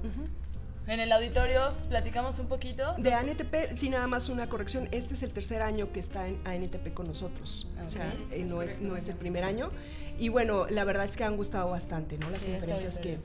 en 0.86 1.00
el 1.00 1.12
auditorio 1.12 1.72
platicamos 1.88 2.38
un 2.38 2.46
poquito. 2.46 2.94
De 2.94 3.12
ANTP, 3.12 3.76
sí, 3.76 3.90
nada 3.90 4.06
más 4.06 4.28
una 4.28 4.48
corrección. 4.48 4.88
Este 4.90 5.14
es 5.14 5.22
el 5.22 5.30
tercer 5.30 5.62
año 5.62 5.92
que 5.92 6.00
está 6.00 6.26
en 6.26 6.38
ANTP 6.44 6.94
con 6.94 7.06
nosotros. 7.06 7.68
O 7.84 7.88
sea, 7.88 8.14
eh, 8.30 8.44
no, 8.44 8.62
es, 8.62 8.80
no 8.80 8.96
es 8.96 9.08
el 9.08 9.16
primer 9.16 9.44
año. 9.44 9.70
Y 10.18 10.30
bueno, 10.30 10.66
la 10.68 10.84
verdad 10.84 11.04
es 11.04 11.16
que 11.16 11.24
han 11.24 11.36
gustado 11.36 11.70
bastante, 11.70 12.18
¿no? 12.18 12.30
Las 12.30 12.44
conferencias 12.44 12.98
que 12.98 13.18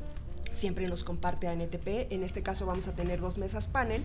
siempre 0.51 0.87
nos 0.87 1.03
comparte 1.03 1.47
ANTP. 1.47 2.11
En 2.11 2.23
este 2.23 2.43
caso 2.43 2.65
vamos 2.65 2.87
a 2.87 2.95
tener 2.95 3.19
dos 3.19 3.37
mesas 3.37 3.67
panel 3.67 4.03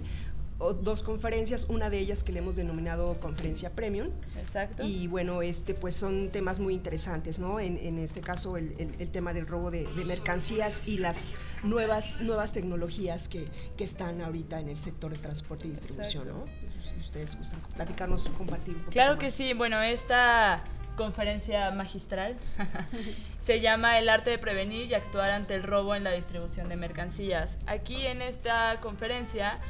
dos 0.58 1.02
conferencias, 1.02 1.66
una 1.68 1.88
de 1.88 1.98
ellas 1.98 2.24
que 2.24 2.32
le 2.32 2.40
hemos 2.40 2.56
denominado 2.56 3.18
conferencia 3.20 3.70
premium. 3.70 4.08
Exacto. 4.36 4.84
Y 4.84 5.06
bueno, 5.06 5.42
este 5.42 5.74
pues 5.74 5.94
son 5.94 6.30
temas 6.30 6.58
muy 6.58 6.74
interesantes, 6.74 7.38
¿no? 7.38 7.60
En, 7.60 7.78
en 7.78 7.98
este 7.98 8.20
caso 8.20 8.56
el, 8.56 8.74
el, 8.98 9.10
tema 9.10 9.32
del 9.32 9.46
robo 9.46 9.70
de, 9.70 9.86
mercancías 10.06 10.88
y 10.88 10.98
las 10.98 11.32
nuevas, 11.62 12.20
nuevas 12.22 12.52
tecnologías 12.52 13.28
que, 13.28 13.46
que, 13.76 13.84
están 13.84 14.20
ahorita 14.20 14.58
en 14.58 14.68
el 14.68 14.80
sector 14.80 15.12
de 15.12 15.18
transporte 15.18 15.66
y 15.66 15.70
distribución, 15.70 16.28
¿no? 16.28 16.44
Si 16.82 16.96
ustedes 16.98 17.36
gustan 17.36 17.60
platicarnos, 17.74 18.28
compartir 18.30 18.74
un 18.74 18.80
poco. 18.80 18.92
Claro 18.92 19.18
que 19.18 19.30
sí, 19.30 19.52
bueno, 19.52 19.80
esta 19.82 20.64
conferencia 20.96 21.70
magistral 21.70 22.36
se 23.44 23.60
llama 23.60 23.98
El 23.98 24.08
arte 24.08 24.30
de 24.30 24.38
prevenir 24.38 24.90
y 24.90 24.94
actuar 24.94 25.30
ante 25.30 25.54
el 25.54 25.62
robo 25.62 25.94
en 25.94 26.02
la 26.04 26.10
distribución 26.10 26.68
de 26.68 26.76
mercancías. 26.76 27.58
Aquí 27.66 28.06
en 28.06 28.22
esta 28.22 28.80
conferencia 28.80 29.60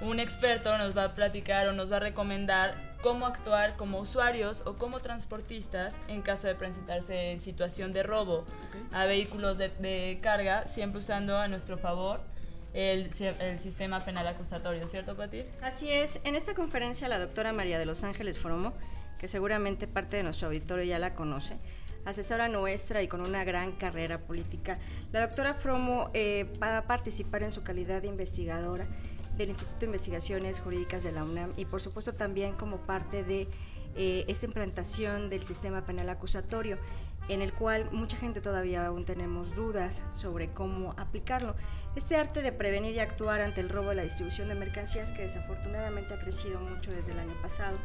un 0.00 0.20
experto 0.20 0.76
nos 0.78 0.96
va 0.96 1.04
a 1.04 1.14
platicar 1.14 1.68
o 1.68 1.72
nos 1.72 1.90
va 1.90 1.96
a 1.96 2.00
recomendar 2.00 2.74
cómo 3.02 3.26
actuar 3.26 3.76
como 3.76 4.00
usuarios 4.00 4.62
o 4.66 4.74
como 4.74 5.00
transportistas 5.00 5.98
en 6.08 6.22
caso 6.22 6.48
de 6.48 6.54
presentarse 6.54 7.32
en 7.32 7.40
situación 7.40 7.92
de 7.92 8.02
robo 8.02 8.44
a 8.92 9.04
vehículos 9.06 9.58
de, 9.58 10.18
carga, 10.22 10.66
siempre 10.68 10.98
usando 10.98 11.38
a 11.38 11.48
nuestro 11.48 11.78
favor 11.78 12.20
el, 12.74 13.10
el, 13.40 13.58
sistema 13.58 14.00
penal 14.00 14.26
acusatorio, 14.26 14.86
¿cierto, 14.86 15.16
Pati? 15.16 15.44
Así 15.62 15.90
es. 15.90 16.20
En 16.24 16.34
esta 16.34 16.54
conferencia 16.54 17.08
la 17.08 17.18
doctora 17.18 17.52
María 17.52 17.78
de 17.78 17.86
los 17.86 18.04
Ángeles 18.04 18.38
Fromo, 18.38 18.74
que 19.18 19.28
seguramente 19.28 19.86
parte 19.86 20.18
de 20.18 20.24
nuestro 20.24 20.48
auditorio 20.48 20.84
ya 20.84 20.98
la 20.98 21.14
conoce, 21.14 21.56
asesora 22.04 22.48
nuestra 22.48 23.02
y 23.02 23.08
con 23.08 23.22
una 23.22 23.44
gran 23.44 23.72
carrera 23.72 24.18
política, 24.18 24.78
la 25.12 25.22
doctora 25.22 25.54
Fromo 25.54 26.10
eh, 26.12 26.52
va 26.62 26.78
a 26.78 26.82
participar 26.86 27.42
en 27.44 27.50
su 27.50 27.62
calidad 27.62 28.02
de 28.02 28.08
investigadora 28.08 28.86
del 29.36 29.50
Instituto 29.50 29.80
de 29.80 29.86
Investigaciones 29.86 30.60
Jurídicas 30.60 31.02
de 31.02 31.12
la 31.12 31.24
UNAM 31.24 31.50
y 31.56 31.64
por 31.64 31.80
supuesto 31.80 32.12
también 32.12 32.54
como 32.54 32.78
parte 32.78 33.24
de 33.24 33.48
eh, 33.94 34.24
esta 34.28 34.46
implantación 34.46 35.28
del 35.28 35.42
sistema 35.42 35.84
penal 35.84 36.08
acusatorio 36.10 36.78
en 37.28 37.42
el 37.42 37.52
cual 37.52 37.88
mucha 37.92 38.16
gente 38.16 38.40
todavía 38.40 38.86
aún 38.86 39.04
tenemos 39.04 39.54
dudas 39.54 40.04
sobre 40.12 40.48
cómo 40.50 40.94
aplicarlo. 40.96 41.54
Este 41.96 42.14
arte 42.14 42.42
de 42.42 42.52
prevenir 42.52 42.94
y 42.94 42.98
actuar 42.98 43.40
ante 43.40 43.62
el 43.62 43.70
robo 43.70 43.88
de 43.88 43.94
la 43.94 44.02
distribución 44.02 44.48
de 44.48 44.54
mercancías 44.54 45.12
que 45.12 45.22
desafortunadamente 45.22 46.12
ha 46.12 46.18
crecido 46.18 46.60
mucho 46.60 46.92
desde 46.92 47.12
el 47.12 47.18
año 47.18 47.34
pasado 47.40 47.78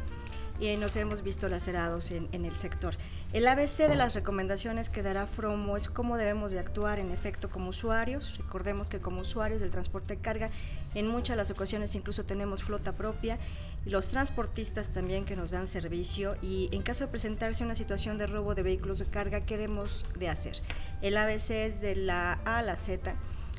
y 0.60 0.76
nos 0.76 0.94
hemos 0.96 1.22
visto 1.22 1.48
lacerados 1.48 2.10
en, 2.10 2.28
el 2.44 2.54
sector. 2.54 2.94
El 3.32 3.48
ABC 3.48 3.88
de 3.88 3.96
las 3.96 4.14
recomendaciones 4.14 4.90
que 4.90 5.02
dará 5.02 5.26
Fromo 5.26 5.78
es 5.78 5.88
cómo 5.88 6.18
debemos 6.18 6.52
de 6.52 6.58
actuar 6.58 6.98
en 6.98 7.10
efecto 7.10 7.48
como 7.48 7.70
usuarios. 7.70 8.36
Recordemos 8.36 8.90
que 8.90 9.00
como 9.00 9.22
usuarios 9.22 9.62
del 9.62 9.70
transporte 9.70 10.16
de 10.16 10.20
carga, 10.20 10.50
en 10.94 11.08
muchas 11.08 11.30
de 11.30 11.36
las 11.36 11.50
ocasiones 11.50 11.94
incluso 11.94 12.24
tenemos 12.24 12.62
flota 12.62 12.92
propia, 12.92 13.38
los 13.86 14.08
transportistas 14.08 14.88
también 14.88 15.24
que 15.24 15.36
nos 15.36 15.52
dan 15.52 15.66
servicio 15.66 16.36
y 16.42 16.68
en 16.72 16.82
caso 16.82 17.06
de 17.06 17.10
presentarse 17.10 17.64
una 17.64 17.74
situación 17.74 18.18
de 18.18 18.26
robo 18.26 18.54
de 18.54 18.62
vehículos 18.62 18.98
de 18.98 19.06
carga, 19.06 19.40
¿qué 19.40 19.56
debemos 19.56 20.04
de 20.18 20.28
hacer? 20.28 20.60
El 21.00 21.16
ABC 21.16 21.50
es 21.50 21.80
de 21.80 21.96
la 21.96 22.38
A 22.44 22.58
a 22.58 22.62
la 22.62 22.76
Z 22.76 23.16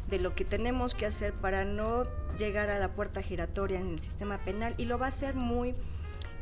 de 0.10 0.20
lo 0.20 0.36
que 0.36 0.46
tenemos 0.46 0.94
que 0.94 1.06
hacer 1.06 1.34
para 1.34 1.66
no 1.66 2.04
llegar 2.38 2.70
a 2.70 2.80
la 2.80 2.90
puerta 2.90 3.22
giratoria 3.22 3.80
en 3.80 3.90
el 3.90 4.00
sistema 4.00 4.40
penal 4.40 4.76
y 4.78 4.86
lo 4.86 4.98
va 4.98 5.06
a 5.06 5.10
hacer 5.10 5.36
muy 5.36 5.76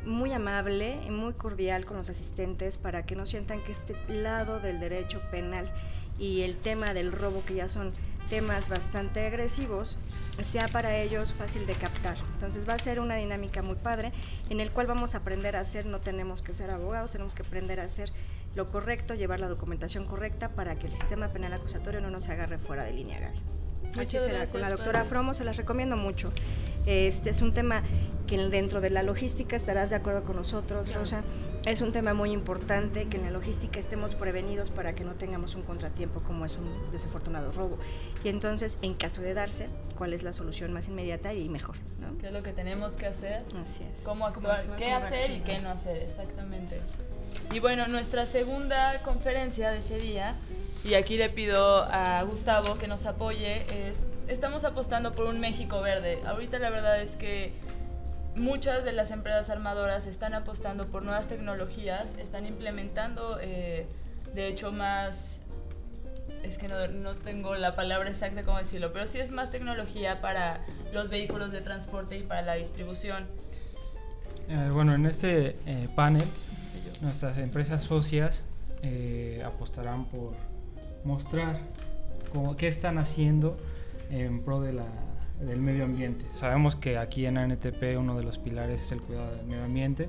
muy 0.04 0.32
amable 0.32 1.00
y 1.06 1.10
muy 1.10 1.32
cordial 1.32 1.84
con 1.84 1.96
los 1.96 2.10
asistentes 2.10 2.76
para 2.76 3.06
que 3.06 3.14
no 3.14 3.24
sientan 3.24 3.62
que 3.62 3.72
este 3.72 3.94
lado 4.08 4.58
del 4.58 4.80
derecho 4.80 5.20
penal 5.30 5.70
y 6.18 6.42
el 6.42 6.56
tema 6.56 6.94
del 6.94 7.12
robo, 7.12 7.42
que 7.44 7.54
ya 7.54 7.68
son 7.68 7.92
temas 8.28 8.68
bastante 8.68 9.26
agresivos, 9.26 9.98
sea 10.42 10.68
para 10.68 10.96
ellos 10.96 11.32
fácil 11.32 11.66
de 11.66 11.74
captar. 11.74 12.16
Entonces 12.34 12.68
va 12.68 12.74
a 12.74 12.78
ser 12.78 13.00
una 13.00 13.16
dinámica 13.16 13.62
muy 13.62 13.76
padre 13.76 14.12
en 14.48 14.60
el 14.60 14.70
cual 14.70 14.86
vamos 14.86 15.14
a 15.14 15.18
aprender 15.18 15.56
a 15.56 15.60
hacer, 15.60 15.86
no 15.86 16.00
tenemos 16.00 16.42
que 16.42 16.52
ser 16.52 16.70
abogados, 16.70 17.12
tenemos 17.12 17.34
que 17.34 17.42
aprender 17.42 17.80
a 17.80 17.84
hacer 17.84 18.10
lo 18.54 18.68
correcto, 18.68 19.14
llevar 19.14 19.40
la 19.40 19.48
documentación 19.48 20.04
correcta 20.04 20.50
para 20.50 20.76
que 20.76 20.86
el 20.86 20.92
sistema 20.92 21.28
penal 21.28 21.52
acusatorio 21.52 22.00
no 22.00 22.10
nos 22.10 22.28
agarre 22.28 22.58
fuera 22.58 22.84
de 22.84 22.92
línea, 22.92 23.20
Gaby. 23.20 23.40
Así 23.98 24.18
será. 24.18 24.46
Con 24.46 24.60
la 24.60 24.70
doctora 24.70 25.04
Fromo 25.04 25.34
se 25.34 25.44
las 25.44 25.56
recomiendo 25.56 25.96
mucho. 25.96 26.32
Este 26.86 27.30
es 27.30 27.42
un 27.42 27.52
tema 27.52 27.82
que 28.26 28.38
dentro 28.38 28.80
de 28.80 28.90
la 28.90 29.02
logística 29.02 29.56
estarás 29.56 29.90
de 29.90 29.96
acuerdo 29.96 30.24
con 30.24 30.36
nosotros, 30.36 30.94
Rosa. 30.94 31.22
Es 31.66 31.82
un 31.82 31.92
tema 31.92 32.14
muy 32.14 32.32
importante 32.32 33.06
que 33.06 33.18
en 33.18 33.24
la 33.24 33.30
logística 33.30 33.78
estemos 33.78 34.14
prevenidos 34.14 34.70
para 34.70 34.94
que 34.94 35.04
no 35.04 35.12
tengamos 35.12 35.54
un 35.54 35.62
contratiempo 35.62 36.20
como 36.20 36.44
es 36.44 36.56
un 36.56 36.90
desafortunado 36.90 37.52
robo. 37.52 37.78
Y 38.24 38.28
entonces, 38.28 38.78
en 38.82 38.94
caso 38.94 39.20
de 39.20 39.34
darse, 39.34 39.68
¿cuál 39.96 40.14
es 40.14 40.22
la 40.22 40.32
solución 40.32 40.72
más 40.72 40.88
inmediata 40.88 41.34
y 41.34 41.48
mejor? 41.48 41.76
¿Qué 42.20 42.28
es 42.28 42.32
lo 42.32 42.42
que 42.42 42.52
tenemos 42.52 42.94
que 42.94 43.06
hacer? 43.06 43.44
Así 43.60 43.84
es. 43.92 44.00
¿Cómo 44.00 44.26
actuar? 44.26 44.76
¿Qué 44.76 44.90
hacer 44.92 45.30
y 45.30 45.40
qué 45.40 45.58
no 45.60 45.70
hacer? 45.70 45.98
Exactamente. 45.98 46.80
Y 47.52 47.60
bueno, 47.60 47.86
nuestra 47.88 48.26
segunda 48.26 49.02
conferencia 49.02 49.70
de 49.70 49.78
ese 49.78 49.98
día 49.98 50.34
y 50.84 50.94
aquí 50.94 51.16
le 51.16 51.28
pido 51.28 51.84
a 51.84 52.22
Gustavo 52.22 52.76
que 52.76 52.88
nos 52.88 53.06
apoye, 53.06 53.88
es, 53.88 54.00
estamos 54.26 54.64
apostando 54.64 55.12
por 55.12 55.26
un 55.26 55.38
México 55.38 55.80
verde. 55.80 56.18
Ahorita 56.26 56.58
la 56.58 56.70
verdad 56.70 57.00
es 57.00 57.12
que 57.12 57.52
muchas 58.34 58.84
de 58.84 58.92
las 58.92 59.10
empresas 59.10 59.50
armadoras 59.50 60.06
están 60.06 60.34
apostando 60.34 60.86
por 60.86 61.02
nuevas 61.02 61.28
tecnologías, 61.28 62.14
están 62.18 62.46
implementando, 62.46 63.38
eh, 63.40 63.86
de 64.34 64.48
hecho, 64.48 64.72
más, 64.72 65.38
es 66.42 66.58
que 66.58 66.68
no, 66.68 67.14
tengo 67.16 67.54
la 67.54 67.76
palabra 67.76 68.08
exacta 68.08 68.42
cómo 68.42 68.58
decirlo, 68.58 68.92
pero 68.92 69.06
sí 69.06 69.20
es 69.20 69.30
más 69.30 69.50
tecnología 69.50 70.20
para 70.20 70.60
los 70.92 71.10
vehículos 71.10 71.52
de 71.52 71.60
transporte 71.60 72.18
y 72.18 72.22
para 72.22 72.42
la 72.42 72.54
distribución. 72.54 73.26
Eh, 74.48 74.68
bueno, 74.72 74.94
en 74.94 75.06
este 75.06 75.54
eh, 75.66 75.88
panel, 75.94 76.24
nuestras 77.02 77.36
empresas 77.36 77.82
socias 77.82 78.42
apostarán 79.44 80.06
por 80.06 80.32
mostrar 81.04 81.60
cómo, 82.32 82.56
qué 82.56 82.68
están 82.68 82.98
haciendo 82.98 83.56
en 84.10 84.40
pro 84.40 84.60
de 84.60 84.72
la, 84.72 84.86
del 85.40 85.60
medio 85.60 85.84
ambiente. 85.84 86.24
Sabemos 86.32 86.76
que 86.76 86.98
aquí 86.98 87.26
en 87.26 87.38
ANTP 87.38 87.96
uno 87.98 88.16
de 88.16 88.24
los 88.24 88.38
pilares 88.38 88.82
es 88.82 88.92
el 88.92 89.00
cuidado 89.00 89.36
del 89.36 89.46
medio 89.46 89.64
ambiente 89.64 90.08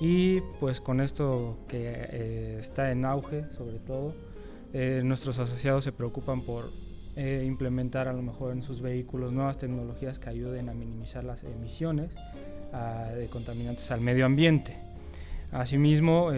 y 0.00 0.40
pues 0.58 0.80
con 0.80 1.00
esto 1.00 1.58
que 1.68 1.92
eh, 1.94 2.56
está 2.58 2.90
en 2.90 3.04
auge 3.04 3.44
sobre 3.56 3.78
todo, 3.78 4.14
eh, 4.72 5.02
nuestros 5.04 5.38
asociados 5.38 5.84
se 5.84 5.92
preocupan 5.92 6.42
por 6.42 6.70
eh, 7.16 7.44
implementar 7.46 8.08
a 8.08 8.12
lo 8.12 8.22
mejor 8.22 8.52
en 8.52 8.62
sus 8.62 8.80
vehículos 8.80 9.32
nuevas 9.32 9.58
tecnologías 9.58 10.18
que 10.18 10.30
ayuden 10.30 10.68
a 10.68 10.74
minimizar 10.74 11.24
las 11.24 11.42
emisiones 11.44 12.12
ah, 12.72 13.10
de 13.14 13.26
contaminantes 13.26 13.90
al 13.90 14.00
medio 14.00 14.26
ambiente. 14.26 14.89
Asimismo, 15.52 16.30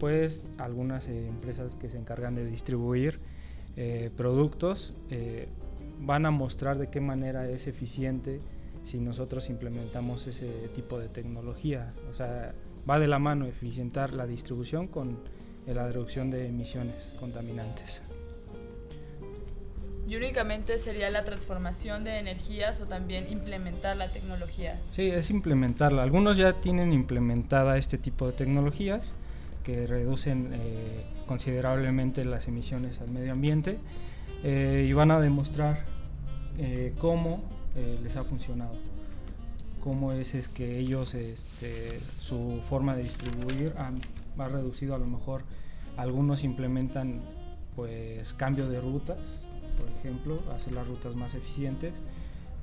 pues 0.00 0.48
algunas 0.56 1.06
eh, 1.06 1.28
empresas 1.28 1.76
que 1.76 1.88
se 1.90 1.98
encargan 1.98 2.34
de 2.34 2.44
distribuir 2.44 3.20
eh, 3.76 4.10
productos 4.16 4.94
eh, 5.10 5.46
van 6.00 6.26
a 6.26 6.30
mostrar 6.30 6.78
de 6.78 6.88
qué 6.88 7.00
manera 7.00 7.48
es 7.48 7.66
eficiente 7.66 8.40
si 8.82 8.98
nosotros 8.98 9.50
implementamos 9.50 10.26
ese 10.26 10.48
tipo 10.74 10.98
de 10.98 11.08
tecnología. 11.08 11.92
O 12.10 12.14
sea, 12.14 12.54
va 12.88 12.98
de 12.98 13.06
la 13.06 13.18
mano 13.18 13.44
eficientar 13.44 14.14
la 14.14 14.26
distribución 14.26 14.88
con 14.88 15.18
la 15.66 15.86
reducción 15.86 16.30
de 16.30 16.48
emisiones 16.48 16.96
contaminantes. 17.20 18.00
¿Y 20.10 20.16
únicamente 20.16 20.76
sería 20.80 21.08
la 21.08 21.22
transformación 21.22 22.02
de 22.02 22.18
energías 22.18 22.80
o 22.80 22.86
también 22.86 23.30
implementar 23.30 23.96
la 23.96 24.08
tecnología? 24.08 24.76
Sí, 24.90 25.02
es 25.02 25.30
implementarla. 25.30 26.02
Algunos 26.02 26.36
ya 26.36 26.54
tienen 26.54 26.92
implementada 26.92 27.78
este 27.78 27.96
tipo 27.96 28.26
de 28.26 28.32
tecnologías 28.32 29.12
que 29.62 29.86
reducen 29.86 30.50
eh, 30.52 31.04
considerablemente 31.26 32.24
las 32.24 32.48
emisiones 32.48 33.00
al 33.00 33.12
medio 33.12 33.30
ambiente 33.30 33.78
eh, 34.42 34.84
y 34.90 34.92
van 34.94 35.12
a 35.12 35.20
demostrar 35.20 35.84
eh, 36.58 36.92
cómo 36.98 37.44
les 38.02 38.16
ha 38.16 38.24
funcionado, 38.24 38.74
cómo 39.80 40.10
es, 40.10 40.34
es 40.34 40.48
que 40.48 40.76
ellos, 40.80 41.14
este, 41.14 42.00
su 42.18 42.60
forma 42.68 42.96
de 42.96 43.04
distribuir 43.04 43.74
han, 43.78 44.00
ha 44.38 44.48
reducido 44.48 44.96
a 44.96 44.98
lo 44.98 45.06
mejor, 45.06 45.44
algunos 45.96 46.42
implementan 46.42 47.20
pues 47.76 48.34
cambio 48.34 48.68
de 48.68 48.80
rutas, 48.80 49.18
por 49.80 49.88
ejemplo, 49.98 50.42
hacer 50.54 50.74
las 50.74 50.86
rutas 50.86 51.14
más 51.14 51.34
eficientes, 51.34 51.94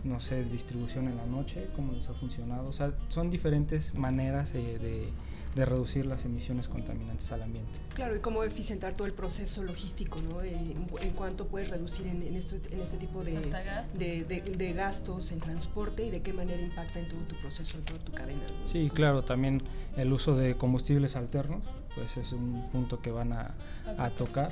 no 0.04 0.20
sé, 0.20 0.44
distribución 0.46 1.08
en 1.08 1.18
la 1.18 1.26
noche, 1.26 1.68
cómo 1.76 1.94
les 1.94 2.08
ha 2.08 2.14
funcionado, 2.14 2.68
o 2.70 2.74
sea, 2.74 2.94
son 3.10 3.30
diferentes 3.30 3.94
maneras 3.96 4.54
de 4.54 5.12
de 5.58 5.66
reducir 5.66 6.06
las 6.06 6.24
emisiones 6.24 6.68
contaminantes 6.68 7.32
al 7.32 7.42
ambiente. 7.42 7.72
Claro, 7.96 8.16
y 8.16 8.20
cómo 8.20 8.44
eficientar 8.44 8.94
todo 8.94 9.08
el 9.08 9.14
proceso 9.14 9.64
logístico, 9.64 10.22
¿no? 10.22 10.42
en, 10.42 10.88
cuánto 11.16 11.48
puedes 11.48 11.70
reducir 11.70 12.06
en, 12.08 12.22
este, 12.36 12.62
en 12.72 12.80
este 12.80 12.98
tipo 12.98 13.24
de 13.24 13.34
gastos. 13.34 13.98
De, 13.98 14.74
gastos 14.74 15.32
en 15.32 15.40
transporte 15.40 16.06
y 16.06 16.12
de 16.12 16.22
qué 16.22 16.32
manera 16.32 16.62
impacta 16.62 17.00
en 17.00 17.10
todo 17.10 17.20
tu 17.22 17.36
proceso, 17.38 17.78
en 17.78 17.84
toda 17.84 18.00
tu 18.00 18.12
cadena. 18.12 18.44
Sí, 18.72 18.90
claro, 18.90 19.24
también 19.24 19.64
el 19.98 20.14
uso 20.14 20.36
de 20.36 20.56
combustibles 20.56 21.16
alternos, 21.16 21.64
pues 21.96 22.16
es 22.18 22.32
un 22.32 22.70
punto 22.72 23.02
que 23.02 23.10
van 23.10 23.34
a, 23.34 23.56
a 23.98 24.12
tocar 24.12 24.52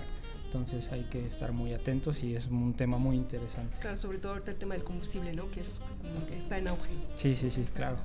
entonces 0.58 0.92
hay 0.92 1.04
que 1.04 1.26
estar 1.26 1.52
muy 1.52 1.74
atentos 1.74 2.24
y 2.24 2.36
es 2.36 2.48
un 2.48 2.74
tema 2.74 2.98
muy 2.98 3.16
interesante. 3.16 3.78
Claro, 3.80 3.98
sobre 3.98 4.18
todo 4.18 4.34
ahorita 4.34 4.52
el 4.52 4.58
tema 4.58 4.76
del 4.76 4.84
combustible, 4.84 5.34
¿no? 5.34 5.50
Que 5.52 5.62
es 5.62 5.82
como 6.02 6.26
que 6.26 6.38
está 6.38 6.58
en 6.58 6.68
auge. 6.68 6.92
Sí, 7.16 7.36
sí, 7.36 7.52
sí, 7.52 7.66
claro. 7.74 7.98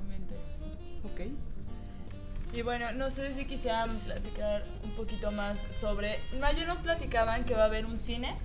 Ok. 1.03 1.21
Y 2.53 2.61
bueno, 2.63 2.91
no 2.91 3.09
sé 3.09 3.33
si 3.33 3.45
quisieran 3.45 3.89
platicar 3.89 4.65
un 4.83 4.91
poquito 4.91 5.31
más 5.31 5.65
sobre... 5.71 6.19
Ayer 6.41 6.67
nos 6.67 6.79
platicaban 6.79 7.45
que 7.45 7.53
va 7.53 7.63
a 7.63 7.65
haber 7.65 7.85
un 7.85 7.97
cine 7.97 8.35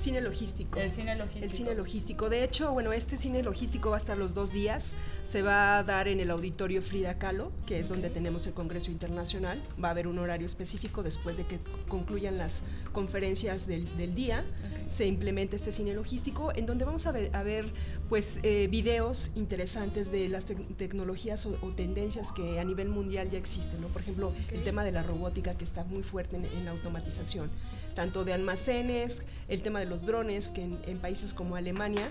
Cine 0.00 0.22
logístico. 0.22 0.78
El 0.78 0.90
cine 0.92 1.14
logístico. 1.14 1.44
El 1.44 1.52
cine 1.52 1.74
logístico. 1.74 2.30
De 2.30 2.42
hecho, 2.42 2.72
bueno, 2.72 2.90
este 2.90 3.18
cine 3.18 3.42
logístico 3.42 3.90
va 3.90 3.96
a 3.96 3.98
estar 3.98 4.16
los 4.16 4.32
dos 4.32 4.50
días. 4.50 4.96
Se 5.24 5.42
va 5.42 5.76
a 5.76 5.82
dar 5.82 6.08
en 6.08 6.20
el 6.20 6.30
auditorio 6.30 6.80
Frida 6.80 7.18
Kahlo, 7.18 7.52
que 7.66 7.80
es 7.80 7.90
donde 7.90 8.08
tenemos 8.08 8.46
el 8.46 8.54
Congreso 8.54 8.90
Internacional. 8.90 9.62
Va 9.82 9.88
a 9.88 9.90
haber 9.90 10.06
un 10.06 10.18
horario 10.18 10.46
específico 10.46 11.02
después 11.02 11.36
de 11.36 11.44
que 11.44 11.58
concluyan 11.86 12.38
las 12.38 12.62
conferencias 12.94 13.66
del, 13.66 13.94
del 13.98 14.14
día. 14.14 14.42
Se 14.86 15.06
implementa 15.06 15.54
este 15.54 15.70
cine 15.70 15.92
logístico, 15.92 16.50
en 16.56 16.64
donde 16.64 16.86
vamos 16.86 17.06
a 17.06 17.12
ver, 17.12 17.36
a 17.36 17.42
ver 17.42 17.70
pues, 18.08 18.40
eh, 18.42 18.68
videos 18.70 19.32
interesantes 19.36 20.10
de 20.10 20.30
las 20.30 20.46
tecnologías 20.78 21.44
o, 21.44 21.52
tendencias 21.76 22.32
que 22.32 22.58
a 22.58 22.64
nivel 22.64 22.88
mundial 22.88 23.30
ya 23.30 23.36
existen. 23.36 23.82
¿no? 23.82 23.88
Por 23.88 24.00
ejemplo, 24.00 24.32
el 24.50 24.64
tema 24.64 24.82
de 24.82 24.92
la 24.92 25.02
robótica, 25.02 25.58
que 25.58 25.64
está 25.64 25.84
muy 25.84 26.02
fuerte 26.02 26.36
en 26.36 26.64
la 26.64 26.70
automatización 26.70 27.50
tanto 27.94 28.24
de 28.24 28.32
almacenes, 28.32 29.22
el 29.48 29.62
tema 29.62 29.80
de 29.80 29.86
los 29.86 30.06
drones, 30.06 30.50
que 30.50 30.62
en, 30.62 30.98
países 30.98 31.34
como 31.34 31.56
Alemania 31.56 32.10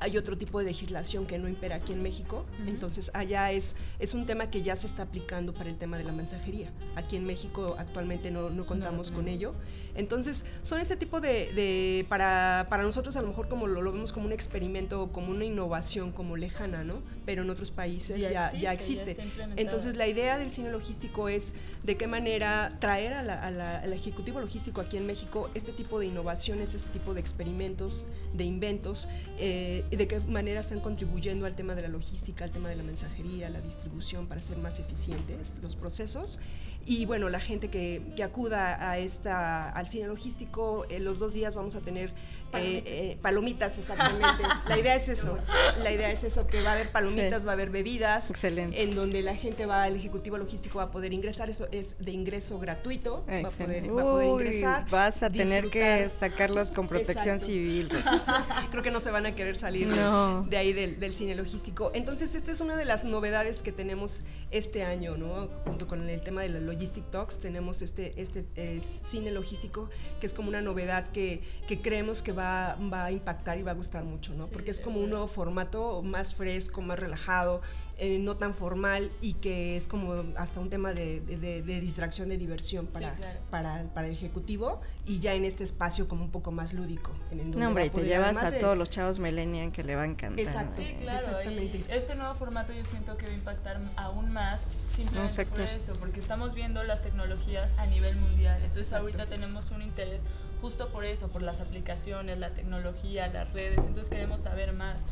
hay 0.00 0.16
otro 0.16 0.36
tipo 0.36 0.58
de 0.58 0.66
legislación 0.66 1.26
que 1.26 1.38
no 1.38 1.48
impera 1.48 1.76
aquí 1.76 1.92
en 1.92 2.02
México, 2.02 2.44
entonces 2.66 3.10
allá 3.14 3.52
es, 3.52 3.76
es 3.98 4.14
un 4.14 4.26
tema 4.26 4.50
que 4.50 4.62
ya 4.62 4.76
se 4.76 4.86
está 4.86 5.02
aplicando 5.02 5.54
para 5.54 5.70
el 5.70 5.76
tema 5.76 5.98
de 5.98 6.04
la 6.04 6.12
mensajería. 6.12 6.70
Aquí 6.96 7.16
en 7.16 7.24
México 7.24 7.76
actualmente 7.78 8.30
no, 8.30 8.50
no 8.50 8.66
contamos 8.66 9.10
con 9.10 9.28
ello. 9.28 9.54
Entonces 9.94 10.44
son 10.62 10.80
este 10.80 10.96
tipo 10.96 11.20
de, 11.20 12.06
para, 12.08 12.66
para, 12.70 12.82
nosotros 12.84 13.16
a 13.16 13.22
lo 13.22 13.28
mejor 13.28 13.48
como 13.48 13.66
lo, 13.66 13.82
vemos 13.92 14.12
como 14.12 14.26
un 14.26 14.32
experimento, 14.32 15.10
como 15.12 15.30
una 15.30 15.44
innovación, 15.44 16.12
como 16.12 16.36
lejana, 16.36 16.84
¿no? 16.84 17.02
Pero 17.26 17.42
en 17.42 17.50
otros 17.50 17.70
países 17.70 18.28
ya, 18.30 18.52
ya 18.52 18.72
existe. 18.72 19.16
entonces 19.56 19.96
la 19.96 20.06
idea 20.06 20.38
del 20.38 20.50
cine 20.50 20.70
logístico 20.70 21.28
es 21.28 21.54
de 21.82 21.96
qué 21.96 22.06
manera 22.06 22.76
traer 22.80 23.12
al 23.14 23.92
ejecutivo 23.92 24.40
logístico 24.40 24.80
aquí 24.80 24.96
en 24.96 25.06
México 25.06 25.50
este 25.54 25.72
tipo 25.72 25.98
de 25.98 26.06
innovaciones, 26.06 26.74
este 26.74 26.90
tipo 26.90 27.14
de 27.14 27.20
experimentos, 27.20 28.06
de 28.34 28.44
inventos. 28.44 29.08
Eh, 29.38 29.84
y 29.90 29.96
de 29.96 30.06
qué 30.06 30.20
manera 30.20 30.60
están 30.60 30.80
contribuyendo 30.80 31.46
al 31.46 31.54
tema 31.54 31.74
de 31.74 31.82
la 31.82 31.88
logística, 31.88 32.44
al 32.44 32.50
tema 32.50 32.68
de 32.68 32.76
la 32.76 32.82
mensajería, 32.82 33.48
la 33.48 33.60
distribución 33.60 34.26
para 34.26 34.40
ser 34.40 34.58
más 34.58 34.78
eficientes 34.80 35.56
los 35.62 35.76
procesos. 35.76 36.40
Y 36.84 37.04
bueno, 37.04 37.28
la 37.28 37.40
gente 37.40 37.68
que, 37.68 38.02
que 38.16 38.22
acuda 38.22 38.90
a 38.90 38.96
esta, 38.96 39.68
al 39.70 39.88
cine 39.88 40.06
logístico, 40.06 40.86
en 40.88 41.04
los 41.04 41.18
dos 41.18 41.34
días 41.34 41.54
vamos 41.54 41.76
a 41.76 41.80
tener 41.80 42.10
eh, 42.54 42.82
eh, 42.86 43.18
palomitas, 43.20 43.78
exactamente. 43.78 44.42
la 44.66 44.78
idea 44.78 44.94
es 44.94 45.08
eso, 45.10 45.36
la 45.82 45.92
idea 45.92 46.10
es 46.10 46.24
eso, 46.24 46.46
que 46.46 46.62
va 46.62 46.70
a 46.70 46.72
haber 46.74 46.90
palomitas, 46.90 47.46
va 47.46 47.50
a 47.50 47.52
haber 47.52 47.68
bebidas, 47.68 48.30
Excelente. 48.30 48.82
en 48.82 48.94
donde 48.94 49.20
la 49.20 49.34
gente 49.34 49.66
va, 49.66 49.86
el 49.86 49.96
ejecutivo 49.96 50.38
logístico 50.38 50.78
va 50.78 50.84
a 50.84 50.90
poder 50.90 51.12
ingresar, 51.12 51.50
eso 51.50 51.68
es 51.72 51.96
de 51.98 52.10
ingreso 52.12 52.58
gratuito, 52.58 53.22
va 53.28 53.48
a, 53.48 53.50
poder, 53.50 53.94
va 53.94 54.00
a 54.00 54.04
poder, 54.04 54.28
ingresar. 54.28 54.88
Vas 54.88 55.22
a 55.22 55.28
tener 55.28 55.68
que 55.68 56.10
sacarlos 56.18 56.72
con 56.72 56.88
protección 56.88 57.38
civil. 57.38 57.90
Creo 58.70 58.82
que 58.82 58.90
no 58.90 59.00
se 59.00 59.10
van 59.10 59.26
a 59.26 59.34
querer 59.34 59.56
salir 59.56 59.77
de, 59.86 60.56
ahí 60.56 60.72
del, 60.72 61.00
del, 61.00 61.14
cine 61.14 61.34
logístico. 61.34 61.90
Entonces, 61.94 62.34
esta 62.34 62.52
es 62.52 62.60
una 62.60 62.76
de 62.76 62.84
las 62.84 63.04
novedades 63.04 63.62
que 63.62 63.72
tenemos 63.72 64.22
este 64.50 64.82
año, 64.82 65.16
¿no? 65.16 65.48
Junto 65.64 65.86
con 65.86 66.08
el 66.08 66.22
tema 66.22 66.42
de 66.42 66.48
la 66.48 66.60
Logistic 66.60 67.10
Talks, 67.10 67.40
tenemos 67.40 67.82
este, 67.82 68.20
este 68.20 68.44
eh, 68.56 68.80
cine 68.80 69.30
logístico 69.30 69.90
que 70.20 70.26
es 70.26 70.34
como 70.34 70.48
una 70.48 70.62
novedad 70.62 71.08
que, 71.10 71.42
que 71.66 71.80
creemos 71.80 72.22
que 72.22 72.32
va, 72.32 72.76
va, 72.92 73.06
a 73.06 73.12
impactar 73.12 73.58
y 73.58 73.62
va 73.62 73.72
a 73.72 73.74
gustar 73.74 74.04
mucho, 74.04 74.34
¿no? 74.34 74.46
Porque 74.46 74.70
es 74.70 74.80
como 74.80 75.00
un 75.00 75.10
nuevo 75.10 75.28
formato 75.28 76.02
más 76.02 76.34
fresco, 76.34 76.80
más 76.82 76.98
relajado, 76.98 77.60
eh, 78.00 78.20
no 78.20 78.36
tan 78.36 78.54
formal 78.54 79.10
y 79.20 79.32
que 79.34 79.76
es 79.76 79.88
como 79.88 80.24
hasta 80.36 80.60
un 80.60 80.70
tema 80.70 80.92
de, 80.92 81.18
de, 81.18 81.80
distracción, 81.80 82.28
de 82.28 82.38
diversión 82.38 82.86
para, 82.86 83.12
para, 83.50 83.92
para, 83.92 84.06
el 84.06 84.12
ejecutivo 84.12 84.80
y 85.04 85.18
ya 85.18 85.34
en 85.34 85.44
este 85.44 85.64
espacio 85.64 86.06
como 86.06 86.22
un 86.22 86.30
poco 86.30 86.52
más 86.52 86.74
lúdico. 86.74 87.16
En 87.32 87.40
el 87.40 87.58
no, 87.58 87.66
hombre, 87.66 87.86
y 87.86 87.90
te 87.90 88.04
llevas 88.04 88.36
a 88.36 88.56
todos 88.56 88.78
los 88.78 88.88
chavos 88.88 89.18
millennial 89.18 89.72
que 89.72 89.82
le 89.82 89.96
va 89.96 90.02
a 90.02 90.06
encantar. 90.06 90.38
Exacto, 90.38 90.76
sí, 90.76 90.94
claro, 91.00 91.26
exactamente. 91.26 91.84
este 91.88 92.14
nuevo 92.14 92.36
formato 92.36 92.72
yo 92.72 92.84
siento 92.84 93.16
que 93.16 93.26
va 93.26 93.32
a 93.32 93.34
impactar 93.34 93.80
aún 93.96 94.32
más 94.32 94.68
simplemente 94.86 95.46
por 95.46 95.60
esto, 95.60 95.94
porque 95.98 96.20
estamos 96.20 96.54
viendo 96.54 96.84
las 96.84 97.02
tecnologías 97.02 97.74
a 97.78 97.86
nivel 97.86 98.14
mundial, 98.14 98.62
entonces 98.62 98.92
ahorita 98.92 99.26
tenemos 99.26 99.72
un 99.72 99.82
interés 99.82 100.22
justo 100.60 100.90
por 100.90 101.04
eso, 101.04 101.26
por 101.30 101.42
las 101.42 101.60
aplicaciones, 101.60 102.38
la 102.38 102.50
tecnología, 102.50 103.26
las 103.26 103.52
redes, 103.52 103.78
entonces 103.78 104.08
queremos 104.08 104.38
saber 104.38 104.72
más. 104.72 105.02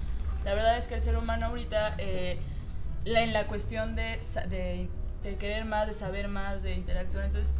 La 0.44 0.54
verdad 0.54 0.78
es 0.78 0.86
que 0.86 0.94
el 0.94 1.02
ser 1.02 1.16
humano 1.16 1.46
ahorita... 1.46 1.96
Eh, 1.98 2.38
en 3.06 3.32
la 3.32 3.46
cuestión 3.46 3.94
de, 3.94 4.20
de, 4.48 4.88
de, 5.22 5.36
querer 5.36 5.64
más, 5.64 5.86
de 5.86 5.92
saber 5.92 6.28
más, 6.28 6.62
de 6.62 6.74
interactuar. 6.74 7.24
Entonces, 7.26 7.54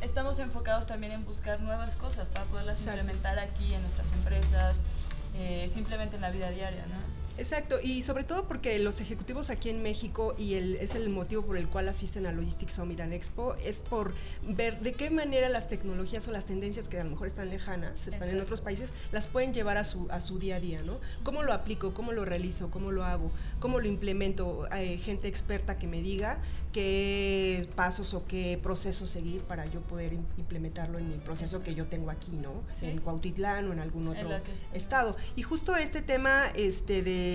estamos 0.00 0.38
enfocados 0.38 0.86
también 0.86 1.12
en 1.12 1.24
buscar 1.24 1.60
nuevas 1.60 1.96
cosas 1.96 2.28
para 2.30 2.46
poderlas 2.46 2.80
implementar 2.86 3.38
aquí 3.38 3.74
en 3.74 3.82
nuestras 3.82 4.12
empresas, 4.12 4.80
eh, 5.34 5.68
simplemente 5.68 6.16
en 6.16 6.22
la 6.22 6.30
vida 6.30 6.50
diaria, 6.50 6.86
¿no? 6.86 7.15
Exacto, 7.38 7.78
y 7.82 8.02
sobre 8.02 8.24
todo 8.24 8.48
porque 8.48 8.78
los 8.78 9.00
ejecutivos 9.00 9.50
aquí 9.50 9.68
en 9.68 9.82
México, 9.82 10.34
y 10.38 10.54
el, 10.54 10.76
es 10.76 10.94
el 10.94 11.10
motivo 11.10 11.42
por 11.42 11.56
el 11.58 11.68
cual 11.68 11.88
asisten 11.88 12.26
a 12.26 12.32
Logistics 12.32 12.74
Summit 12.74 13.00
and 13.00 13.12
Expo, 13.12 13.54
es 13.56 13.80
por 13.80 14.14
ver 14.42 14.80
de 14.80 14.92
qué 14.94 15.10
manera 15.10 15.48
las 15.48 15.68
tecnologías 15.68 16.26
o 16.28 16.32
las 16.32 16.46
tendencias 16.46 16.88
que 16.88 16.98
a 16.98 17.04
lo 17.04 17.10
mejor 17.10 17.26
están 17.26 17.50
lejanas, 17.50 18.08
están 18.08 18.30
en 18.30 18.40
otros 18.40 18.60
países, 18.60 18.94
las 19.12 19.26
pueden 19.26 19.52
llevar 19.52 19.76
a 19.76 19.84
su, 19.84 20.06
a 20.10 20.20
su 20.20 20.38
día 20.38 20.56
a 20.56 20.60
día, 20.60 20.82
¿no? 20.82 20.98
¿Cómo 21.22 21.42
lo 21.42 21.52
aplico? 21.52 21.92
¿Cómo 21.92 22.12
lo 22.12 22.24
realizo? 22.24 22.70
¿Cómo 22.70 22.90
lo 22.90 23.04
hago? 23.04 23.30
¿Cómo 23.60 23.80
lo 23.80 23.86
implemento? 23.86 24.66
Hay 24.70 24.98
gente 24.98 25.28
experta 25.28 25.78
que 25.78 25.86
me 25.86 26.00
diga 26.02 26.38
qué 26.72 27.68
pasos 27.74 28.14
o 28.14 28.26
qué 28.26 28.58
procesos 28.62 29.10
seguir 29.10 29.42
para 29.42 29.66
yo 29.66 29.80
poder 29.80 30.12
implementarlo 30.12 30.98
en 30.98 31.12
el 31.12 31.20
proceso 31.20 31.62
que 31.62 31.74
yo 31.74 31.86
tengo 31.86 32.10
aquí, 32.10 32.32
¿no? 32.32 32.62
En 32.80 33.00
Cuautitlán 33.00 33.68
o 33.68 33.72
en 33.72 33.80
algún 33.80 34.08
otro 34.08 34.30
estado. 34.72 35.16
Y 35.36 35.42
justo 35.42 35.76
este 35.76 36.02
tema 36.02 36.46
este, 36.54 37.02
de 37.02 37.25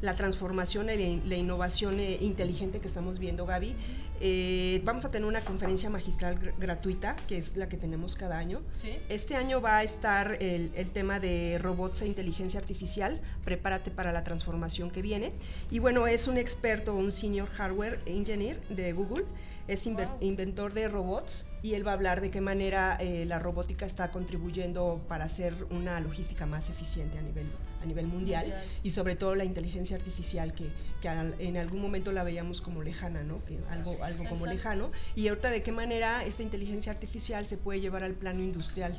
la 0.00 0.14
transformación 0.14 0.88
y 0.90 1.20
la 1.24 1.36
innovación 1.36 2.00
eh, 2.00 2.18
inteligente 2.20 2.80
que 2.80 2.86
estamos 2.86 3.18
viendo, 3.18 3.46
Gaby. 3.46 3.74
Eh, 4.20 4.80
vamos 4.84 5.04
a 5.04 5.10
tener 5.10 5.28
una 5.28 5.40
conferencia 5.42 5.90
magistral 5.90 6.54
gratuita, 6.58 7.16
que 7.28 7.36
es 7.36 7.56
la 7.56 7.68
que 7.68 7.76
tenemos 7.76 8.16
cada 8.16 8.38
año. 8.38 8.62
Este 9.08 9.36
año 9.36 9.60
va 9.60 9.78
a 9.78 9.82
estar 9.82 10.38
el, 10.40 10.70
tema 10.92 11.20
de 11.20 11.58
robots 11.58 12.02
e 12.02 12.06
inteligencia 12.06 12.58
artificial. 12.58 13.20
Prepárate 13.44 13.90
para 13.90 14.12
la 14.12 14.24
transformación 14.24 14.90
que 14.90 15.02
viene. 15.02 15.32
Y 15.70 15.78
bueno, 15.78 16.06
es 16.06 16.26
un 16.28 16.38
experto, 16.38 16.94
un 16.94 17.12
senior 17.12 17.48
hardware 17.48 18.00
engineer 18.06 18.60
de 18.68 18.92
Google 18.92 19.24
es 19.68 19.86
inventor 20.20 20.72
de 20.74 20.88
robots 20.88 21.46
y 21.62 21.74
él 21.74 21.86
va 21.86 21.90
a 21.90 21.94
hablar 21.94 22.20
de 22.20 22.30
qué 22.30 22.40
manera 22.40 22.96
eh, 23.00 23.24
la 23.26 23.38
robótica 23.38 23.84
está 23.84 24.12
contribuyendo 24.12 25.00
para 25.08 25.24
hacer 25.24 25.66
una 25.70 25.98
logística 26.00 26.46
más 26.46 26.70
eficiente 26.70 27.18
a 27.18 27.22
nivel 27.22 27.46
a 27.82 27.86
nivel 27.86 28.06
mundial, 28.06 28.54
y 28.82 28.90
sobre 28.90 29.16
todo 29.16 29.34
la 29.34 29.44
inteligencia 29.44 29.96
artificial 29.96 30.54
que, 30.54 30.70
que, 31.00 31.08
en 31.08 31.56
algún 31.56 31.80
momento 31.80 32.12
la 32.12 32.24
veíamos 32.24 32.60
como 32.60 32.82
lejana, 32.82 33.22
¿no? 33.22 33.44
Que 33.44 33.58
algo, 33.70 34.02
algo 34.02 34.24
como 34.28 34.46
lejano. 34.46 34.90
Y 35.14 35.28
ahorita 35.28 35.50
de 35.50 35.62
qué 35.62 35.72
manera 35.72 36.24
esta 36.24 36.42
inteligencia 36.42 36.92
artificial 36.92 37.46
se 37.46 37.56
puede 37.56 37.80
llevar 37.80 38.02
al 38.02 38.14
plano 38.14 38.42
industrial 38.42 38.98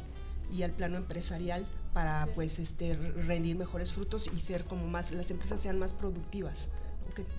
y 0.52 0.64
al 0.64 0.72
plano 0.72 0.98
empresarial 0.98 1.66
para 1.94 2.28
pues 2.36 2.60
este 2.60 2.96
rendir 2.96 3.56
mejores 3.56 3.92
frutos 3.92 4.30
y 4.34 4.40
ser 4.40 4.66
como 4.66 4.88
más 4.88 5.12
las 5.12 5.32
empresas 5.32 5.60
sean 5.60 5.80
más 5.80 5.94
productivas 5.94 6.70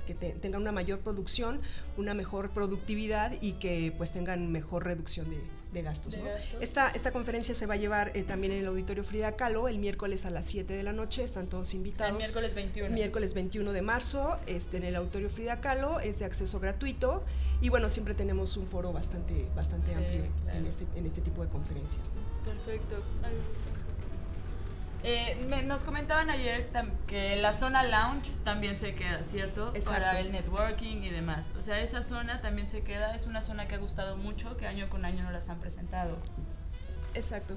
que, 0.06 0.14
tengan 0.14 0.62
una 0.62 0.72
mayor 0.72 1.00
producción 1.00 1.60
una 1.96 2.14
mejor 2.14 2.50
productividad 2.50 3.32
y 3.40 3.52
que 3.52 3.94
pues 3.96 4.12
tengan 4.12 4.50
mejor 4.50 4.84
reducción 4.84 5.30
de, 5.30 5.40
de 5.72 5.82
gastos. 5.82 6.18
Esta, 6.60 6.88
esta 6.90 7.12
conferencia 7.12 7.54
se 7.54 7.66
va 7.66 7.74
a 7.74 7.76
llevar 7.76 8.12
eh, 8.14 8.22
también 8.22 8.52
en 8.52 8.60
el 8.60 8.66
Auditorio 8.66 9.04
Frida 9.04 9.36
Kahlo 9.36 9.68
el 9.68 9.78
miércoles 9.78 10.24
a 10.24 10.30
las 10.30 10.46
7 10.46 10.72
de 10.72 10.82
la 10.82 10.92
noche, 10.92 11.22
están 11.22 11.46
todos 11.46 11.74
invitados. 11.74 12.12
El 12.12 12.18
miércoles 12.18 12.54
21. 12.54 12.94
Miércoles 12.94 13.34
21 13.34 13.72
de 13.72 13.82
marzo, 13.82 14.38
este, 14.46 14.78
en 14.78 14.84
el 14.84 14.96
Auditorio 14.96 15.30
Frida 15.30 15.60
Kahlo, 15.60 16.00
es 16.00 16.20
de 16.20 16.24
acceso 16.24 16.60
gratuito 16.60 17.24
y 17.60 17.68
bueno, 17.68 17.88
siempre 17.88 18.14
tenemos 18.14 18.56
un 18.56 18.66
foro 18.66 18.92
bastante, 18.92 19.46
bastante 19.54 19.94
amplio 19.94 20.24
en, 20.52 20.66
este, 20.66 20.86
en 20.96 21.06
este 21.06 21.20
tipo 21.20 21.42
de 21.42 21.48
conferencias. 21.50 22.12
Perfecto. 22.44 23.02
Eh, 25.04 25.64
nos 25.64 25.84
comentaban 25.84 26.28
ayer 26.28 26.68
que 27.06 27.36
la 27.36 27.52
zona 27.52 27.84
lounge 27.84 28.30
también 28.44 28.76
se 28.76 28.94
queda, 28.94 29.22
¿cierto? 29.22 29.72
Para 29.84 30.18
el 30.18 30.32
networking 30.32 31.02
y 31.02 31.10
demás. 31.10 31.46
O 31.56 31.62
sea, 31.62 31.80
esa 31.80 32.02
zona 32.02 32.40
también 32.40 32.68
se 32.68 32.82
queda, 32.82 33.14
es 33.14 33.26
una 33.26 33.42
zona 33.42 33.68
que 33.68 33.76
ha 33.76 33.78
gustado 33.78 34.16
mucho, 34.16 34.56
que 34.56 34.66
año 34.66 34.88
con 34.90 35.04
año 35.04 35.22
nos 35.22 35.32
las 35.32 35.48
han 35.48 35.60
presentado. 35.60 36.16
Exacto. 37.14 37.56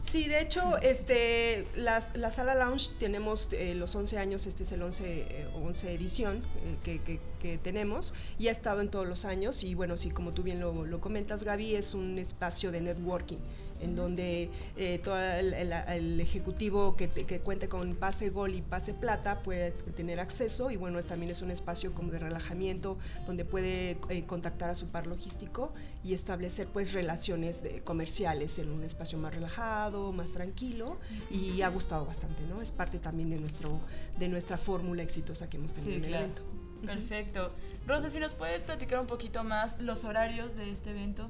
Sí, 0.00 0.28
de 0.28 0.40
hecho, 0.40 0.76
este, 0.78 1.66
las, 1.74 2.16
la 2.16 2.30
sala 2.30 2.54
lounge 2.54 2.90
tenemos 2.98 3.48
eh, 3.52 3.74
los 3.74 3.94
11 3.94 4.18
años, 4.18 4.46
este 4.46 4.62
es 4.62 4.72
el 4.72 4.82
11, 4.82 5.48
11 5.54 5.88
eh, 5.88 5.94
edición 5.94 6.42
que, 6.84 7.00
que, 7.00 7.20
que, 7.40 7.58
tenemos 7.58 8.12
y 8.38 8.48
ha 8.48 8.50
estado 8.50 8.80
en 8.82 8.90
todos 8.90 9.06
los 9.06 9.24
años 9.24 9.64
y 9.64 9.74
bueno, 9.74 9.96
sí, 9.96 10.10
como 10.10 10.32
tú 10.32 10.42
bien 10.42 10.60
lo, 10.60 10.84
lo 10.84 11.00
comentas, 11.00 11.42
Gaby, 11.42 11.74
es 11.74 11.94
un 11.94 12.18
espacio 12.18 12.70
de 12.70 12.82
networking 12.82 13.38
en 13.80 13.96
donde 13.96 14.50
eh, 14.76 15.00
todo 15.02 15.20
el, 15.20 16.20
ejecutivo 16.20 16.94
que, 16.94 17.08
que, 17.08 17.40
cuente 17.40 17.68
con 17.68 17.94
pase 17.94 18.30
gol 18.30 18.54
y 18.54 18.62
pase 18.62 18.94
plata 18.94 19.42
puede 19.42 19.72
tener 19.96 20.20
acceso 20.20 20.70
y 20.70 20.76
bueno, 20.76 20.98
es, 20.98 21.06
también 21.06 21.30
es 21.30 21.42
un 21.42 21.50
espacio 21.50 21.92
como 21.94 22.10
de 22.12 22.18
relajamiento 22.18 22.98
donde 23.26 23.44
puede 23.44 23.98
eh, 24.08 24.24
contactar 24.26 24.70
a 24.70 24.74
su 24.74 24.88
par 24.88 25.06
logístico 25.06 25.72
y 26.04 26.14
establecer 26.14 26.68
pues 26.68 26.92
relaciones 26.92 27.62
comerciales 27.84 28.58
en 28.58 28.70
un 28.70 28.84
espacio 28.84 29.18
más 29.18 29.34
relajado, 29.34 30.12
más 30.12 30.30
tranquilo 30.30 30.98
y 31.30 31.62
ha 31.62 31.68
gustado 31.68 32.06
bastante, 32.06 32.42
¿no? 32.48 32.62
Es 32.62 32.72
parte 32.72 32.98
también 32.98 33.30
de, 33.30 33.38
nuestro, 33.38 33.80
de 34.18 34.28
nuestra 34.28 34.58
fórmula 34.58 35.02
exitosa 35.02 35.48
que 35.48 35.56
hemos 35.56 35.72
tenido 35.72 35.96
en 35.96 36.04
el 36.04 36.14
evento. 36.14 36.42
Perfecto. 36.84 37.52
Rosa, 37.86 38.10
si 38.10 38.20
nos 38.20 38.34
puedes 38.34 38.62
platicar 38.62 39.00
un 39.00 39.06
poquito 39.06 39.44
más 39.44 39.80
los 39.80 40.04
horarios 40.04 40.54
de 40.56 40.70
este 40.70 40.90
evento. 40.90 41.28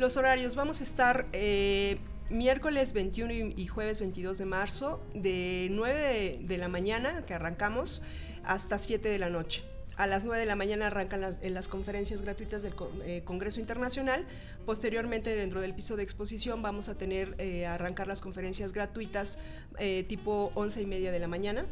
Los 0.00 0.16
horarios, 0.16 0.54
vamos 0.54 0.80
a 0.80 0.84
estar 0.84 1.26
eh, 1.34 1.98
miércoles 2.30 2.94
21 2.94 3.52
y, 3.54 3.66
jueves 3.66 4.00
22 4.00 4.38
de 4.38 4.46
marzo, 4.46 4.98
de 5.12 5.68
9 5.72 6.38
de, 6.40 6.56
la 6.56 6.68
mañana, 6.68 7.26
que 7.26 7.34
arrancamos, 7.34 8.00
hasta 8.42 8.78
7 8.78 9.10
de 9.10 9.18
la 9.18 9.28
noche. 9.28 9.62
A 9.96 10.06
las 10.06 10.24
9 10.24 10.40
de 10.40 10.46
la 10.46 10.56
mañana 10.56 10.86
arrancan 10.86 11.20
las, 11.20 11.36
las 11.42 11.68
conferencias 11.68 12.22
gratuitas 12.22 12.62
del 12.62 12.72
eh, 13.04 13.20
Congreso 13.26 13.60
Internacional. 13.60 14.24
Posteriormente, 14.64 15.36
dentro 15.36 15.60
del 15.60 15.74
piso 15.74 15.98
de 15.98 16.02
exposición, 16.02 16.62
vamos 16.62 16.88
a 16.88 16.96
tener 16.96 17.34
eh, 17.36 17.66
arrancar 17.66 18.06
las 18.06 18.22
conferencias 18.22 18.72
gratuitas 18.72 19.38
tipo 20.08 20.50
11 20.54 20.80
y 20.80 20.86
media 20.86 21.12
de 21.12 21.18
la 21.18 21.28
mañana, 21.28 21.66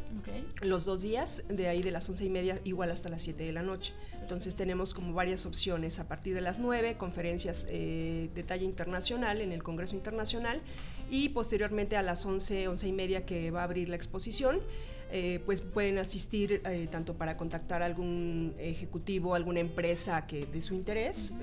los 0.61 0.85
dos 0.85 1.01
días, 1.01 1.45
de 1.47 1.67
ahí 1.67 1.81
de 1.81 1.89
las 1.89 2.07
11 2.07 2.25
y 2.25 2.29
media 2.29 2.61
igual 2.63 2.91
hasta 2.91 3.09
las 3.09 3.23
7 3.23 3.43
de 3.43 3.53
la 3.53 3.63
noche. 3.63 3.93
Entonces 4.29 4.53
tenemos 4.53 4.93
como 4.93 5.11
varias 5.11 5.47
opciones. 5.47 5.97
A 5.97 6.07
partir 6.07 6.35
de 6.35 6.41
las 6.41 6.59
9, 6.59 6.97
conferencias 6.97 7.65
eh, 7.67 8.29
de 8.35 8.43
talla 8.43 8.63
internacional 8.63 9.41
en 9.41 9.51
el 9.51 9.63
Congreso 9.63 9.95
Internacional 9.95 10.61
y 11.09 11.29
posteriormente 11.29 11.97
a 11.97 12.03
las 12.03 12.23
11, 12.27 12.67
11 12.67 12.87
y 12.87 12.91
media 12.91 13.25
que 13.25 13.49
va 13.49 13.61
a 13.61 13.63
abrir 13.63 13.89
la 13.89 13.95
exposición. 13.95 14.59
Eh, 15.11 15.41
pues 15.47 15.61
pueden 15.61 15.97
asistir 15.97 16.61
eh, 16.63 16.87
tanto 16.91 17.15
para 17.15 17.37
contactar 17.37 17.81
a 17.81 17.87
algún 17.87 18.53
ejecutivo, 18.59 19.33
alguna 19.33 19.61
empresa 19.61 20.27
que 20.27 20.45
de 20.45 20.61
su 20.61 20.75
interés, 20.75 21.33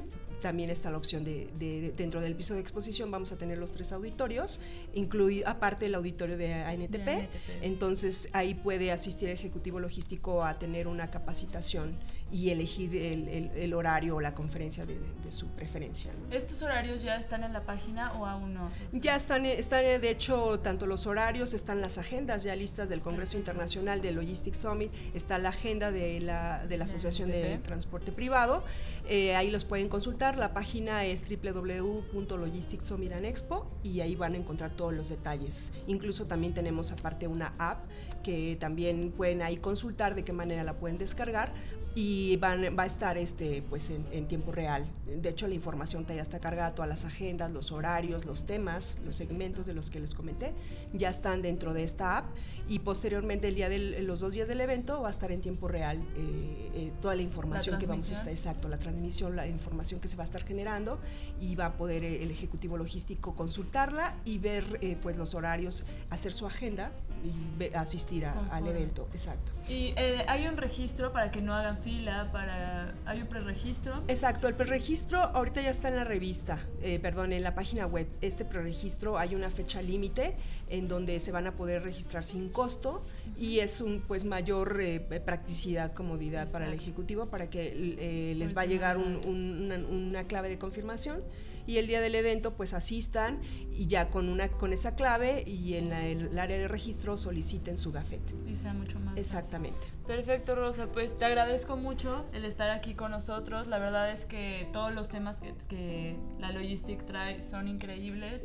también 0.40 0.70
está 0.70 0.90
la 0.90 0.98
opción 0.98 1.24
de, 1.24 1.92
dentro 1.96 2.20
del 2.20 2.36
piso 2.36 2.54
de 2.54 2.60
exposición 2.60 3.10
vamos 3.10 3.32
a 3.32 3.36
tener 3.36 3.58
los 3.58 3.72
tres 3.72 3.90
auditorios, 3.92 4.60
incluido 4.94 5.48
aparte 5.48 5.86
el 5.86 5.94
auditorio 5.96 6.36
de 6.36 6.54
ANTP, 6.54 7.28
entonces 7.62 8.28
ahí 8.32 8.54
puede 8.54 8.92
asistir 8.92 9.28
el 9.30 9.34
ejecutivo 9.34 9.80
logístico 9.80 10.44
a 10.44 10.58
tener 10.58 10.86
una 10.86 11.10
capacitación 11.10 11.96
y 12.30 12.50
elegir 12.50 12.94
el, 12.96 13.74
horario 13.74 14.16
o 14.16 14.20
la 14.20 14.34
conferencia 14.34 14.84
de, 14.84 14.98
su 15.30 15.46
preferencia. 15.48 16.12
¿Estos 16.30 16.62
horarios 16.62 17.02
ya 17.02 17.16
están 17.16 17.42
en 17.42 17.52
la 17.52 17.64
página 17.64 18.12
o 18.12 18.26
aún 18.26 18.54
no? 18.54 18.70
Ya 18.92 19.16
están, 19.16 19.44
están, 19.44 19.82
de 19.82 20.10
hecho, 20.10 20.60
tanto 20.60 20.86
los 20.86 21.06
horarios, 21.06 21.52
están 21.52 21.80
las 21.80 21.98
agendas 21.98 22.44
ya 22.44 22.54
listas 22.54 22.88
del 22.88 23.00
Congreso 23.00 23.36
Internacional 23.36 24.00
de 24.00 24.12
Logistics 24.12 24.58
Summit, 24.58 24.92
está 25.14 25.38
la 25.38 25.48
agenda 25.48 25.90
de 25.90 26.20
la, 26.20 26.64
de 26.66 26.78
la 26.78 26.84
Asociación 26.84 27.28
de 27.30 27.58
Transporte 27.58 28.12
Privado, 28.12 28.62
eh, 29.08 29.34
ahí 29.34 29.50
los 29.50 29.64
pueden 29.64 29.88
consultar, 29.88 30.36
la 30.36 30.54
página 30.54 31.04
es 31.04 31.28
www.logisticsummitanexpo 31.28 33.68
y 33.82 33.98
ahí 34.00 34.14
van 34.14 34.34
a 34.34 34.36
encontrar 34.36 34.70
todos 34.70 34.94
los 34.94 35.08
detalles. 35.08 35.72
Incluso 35.88 36.26
también 36.26 36.54
tenemos 36.54 36.92
aparte 36.92 37.26
una 37.26 37.52
app 37.58 37.84
que 38.22 38.56
también 38.58 39.12
pueden 39.16 39.42
ahí 39.42 39.56
consultar 39.56 40.14
de 40.14 40.22
qué 40.24 40.32
manera 40.32 40.62
la 40.64 40.74
pueden 40.74 40.98
descargar 40.98 41.52
y 41.98 42.36
van, 42.36 42.76
va 42.78 42.82
a 42.82 42.86
estar 42.86 43.16
este, 43.16 43.62
pues 43.70 43.88
en, 43.88 44.26
tiempo 44.26 44.52
real. 44.52 44.84
De 45.06 45.30
hecho, 45.30 45.48
la 45.48 45.54
información 45.54 46.04
ya 46.06 46.20
está 46.20 46.40
cargada, 46.40 46.74
todas 46.74 46.90
las 46.90 47.06
agendas, 47.06 47.50
los 47.50 47.72
horarios, 47.72 48.26
los 48.26 48.44
temas, 48.44 48.98
los 49.06 49.16
segmentos 49.16 49.64
de 49.64 49.72
los 49.72 49.90
que 49.90 49.98
les 49.98 50.14
comenté, 50.14 50.52
ya 50.92 51.08
están 51.08 51.40
dentro 51.40 51.72
de 51.72 51.84
esta 51.84 52.18
app 52.18 52.26
y 52.68 52.80
posteriormente 52.80 53.48
el 53.48 53.54
día 53.54 53.70
de 53.70 54.02
los 54.02 54.20
dos 54.20 54.34
días 54.34 54.46
del 54.46 54.60
evento 54.60 55.00
va 55.00 55.08
a 55.08 55.10
estar 55.10 55.32
en 55.32 55.40
tiempo 55.40 55.68
real 55.68 55.96
eh, 56.16 56.70
eh, 56.74 56.92
toda 57.00 57.14
la 57.14 57.22
información 57.22 57.78
que 57.78 57.86
vamos 57.86 58.10
a 58.10 58.14
estar, 58.14 58.28
exacto, 58.28 58.68
la 58.68 58.78
transmisión, 58.78 59.34
la 59.34 59.46
información 59.46 59.98
que 59.98 60.08
se 60.08 60.16
va 60.16 60.24
a 60.24 60.26
estar 60.26 60.44
generando 60.44 60.98
y 61.40 61.54
va 61.54 61.66
a 61.66 61.72
poder 61.78 62.04
el 62.04 62.30
ejecutivo 62.30 62.76
logístico 62.76 63.34
consultarla 63.34 64.14
y 64.26 64.36
ver 64.36 64.78
eh, 64.82 64.98
pues 65.00 65.16
los 65.16 65.34
horarios, 65.34 65.86
hacer 66.10 66.34
su 66.34 66.46
agenda 66.46 66.92
y 67.24 67.74
asistir 67.74 68.26
al 68.26 68.66
evento, 68.66 69.08
exacto. 69.12 69.52
Y 69.68 69.94
hay 69.96 70.46
un 70.46 70.58
registro 70.58 71.12
para 71.12 71.30
que 71.30 71.40
no 71.40 71.54
hagan 71.54 71.78
fila 71.86 72.28
para... 72.32 72.92
¿Hay 73.04 73.22
un 73.22 73.28
preregistro? 73.28 74.02
Exacto, 74.08 74.48
el 74.48 74.54
preregistro 74.54 75.20
ahorita 75.20 75.62
ya 75.62 75.70
está 75.70 75.86
en 75.86 75.94
la 75.94 76.02
revista, 76.02 76.58
eh, 76.82 76.98
perdón, 76.98 77.32
en 77.32 77.44
la 77.44 77.54
página 77.54 77.86
web. 77.86 78.08
Este 78.20 78.44
preregistro 78.44 79.18
hay 79.18 79.36
una 79.36 79.50
fecha 79.50 79.80
límite 79.82 80.34
en 80.68 80.88
donde 80.88 81.20
se 81.20 81.30
van 81.30 81.46
a 81.46 81.52
poder 81.52 81.84
registrar 81.84 82.24
sin 82.24 82.48
costo 82.48 83.04
y 83.38 83.60
es 83.60 83.80
un 83.80 84.00
pues 84.00 84.24
mayor 84.24 84.80
eh, 84.80 84.98
practicidad, 84.98 85.92
comodidad 85.92 86.50
para 86.50 86.66
el 86.66 86.72
ejecutivo 86.72 87.26
para 87.26 87.48
que 87.50 87.72
eh, 88.00 88.34
les 88.34 88.56
va 88.56 88.62
a 88.62 88.66
llegar 88.66 88.96
una 88.98 90.24
clave 90.24 90.48
de 90.48 90.58
confirmación 90.58 91.22
y 91.66 91.78
el 91.78 91.86
día 91.86 92.00
del 92.00 92.14
evento 92.14 92.54
pues 92.54 92.74
asistan 92.74 93.40
y 93.70 93.86
ya 93.86 94.08
con 94.08 94.28
una 94.28 94.48
con 94.48 94.72
esa 94.72 94.94
clave 94.94 95.42
y 95.46 95.74
en 95.74 95.92
el 95.92 96.38
área 96.38 96.58
de 96.58 96.68
registro 96.68 97.16
soliciten 97.16 97.76
su 97.76 97.92
gafete. 97.92 98.34
Y 98.46 98.56
sea 98.56 98.72
mucho 98.72 98.98
más. 99.00 99.16
Exactamente. 99.16 99.86
Perfecto, 100.06 100.54
Rosa. 100.54 100.86
Pues 100.86 101.18
te 101.18 101.24
agradezco 101.24 101.76
mucho 101.76 102.24
el 102.32 102.44
estar 102.44 102.70
aquí 102.70 102.94
con 102.94 103.10
nosotros. 103.10 103.66
La 103.66 103.78
verdad 103.78 104.10
es 104.10 104.24
que 104.24 104.68
todos 104.72 104.94
los 104.94 105.08
temas 105.08 105.36
que, 105.68 106.16
la 106.38 106.52
Logistic 106.52 107.04
trae 107.06 107.42
son 107.42 107.68
increíbles. 107.68 108.44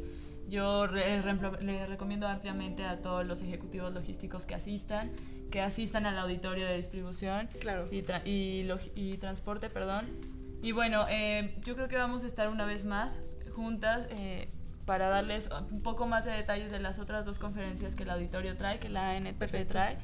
Yo 0.50 0.88
le 0.88 1.86
recomiendo 1.88 2.28
ampliamente 2.28 2.84
a 2.84 3.02
todos 3.02 3.26
los 3.26 3.42
ejecutivos 3.42 3.94
logísticos 3.94 4.46
que 4.46 4.56
asistan, 4.56 5.12
que 5.50 5.62
asistan 5.62 6.06
al 6.06 6.18
auditorio 6.18 6.66
de 6.66 6.76
distribución 6.76 7.48
claro. 7.62 7.88
y, 7.90 8.04
y, 8.30 8.68
y 8.96 9.18
transporte, 9.18 9.70
perdón, 9.70 10.08
y 10.62 10.72
bueno, 10.72 11.06
eh, 11.10 11.56
yo 11.64 11.76
creo 11.76 11.88
que 11.88 11.98
vamos 11.98 12.24
a 12.24 12.28
estar 12.28 12.50
una 12.50 12.66
vez 12.66 12.86
más 12.86 13.22
juntas 13.56 14.08
eh, 14.10 14.48
para 14.86 15.10
darles 15.10 15.50
un 15.72 15.82
poco 15.82 16.06
más 16.08 16.26
de 16.26 16.32
detalles 16.32 16.72
de 16.72 16.80
las 16.80 17.00
otras 17.00 17.26
dos 17.26 17.40
conferencias 17.40 17.96
que 17.96 18.04
el 18.04 18.10
auditorio 18.10 18.56
trae, 18.58 18.80
que 18.80 18.90
la 18.90 19.16
NTP 19.20 19.68
trae, 19.68 19.98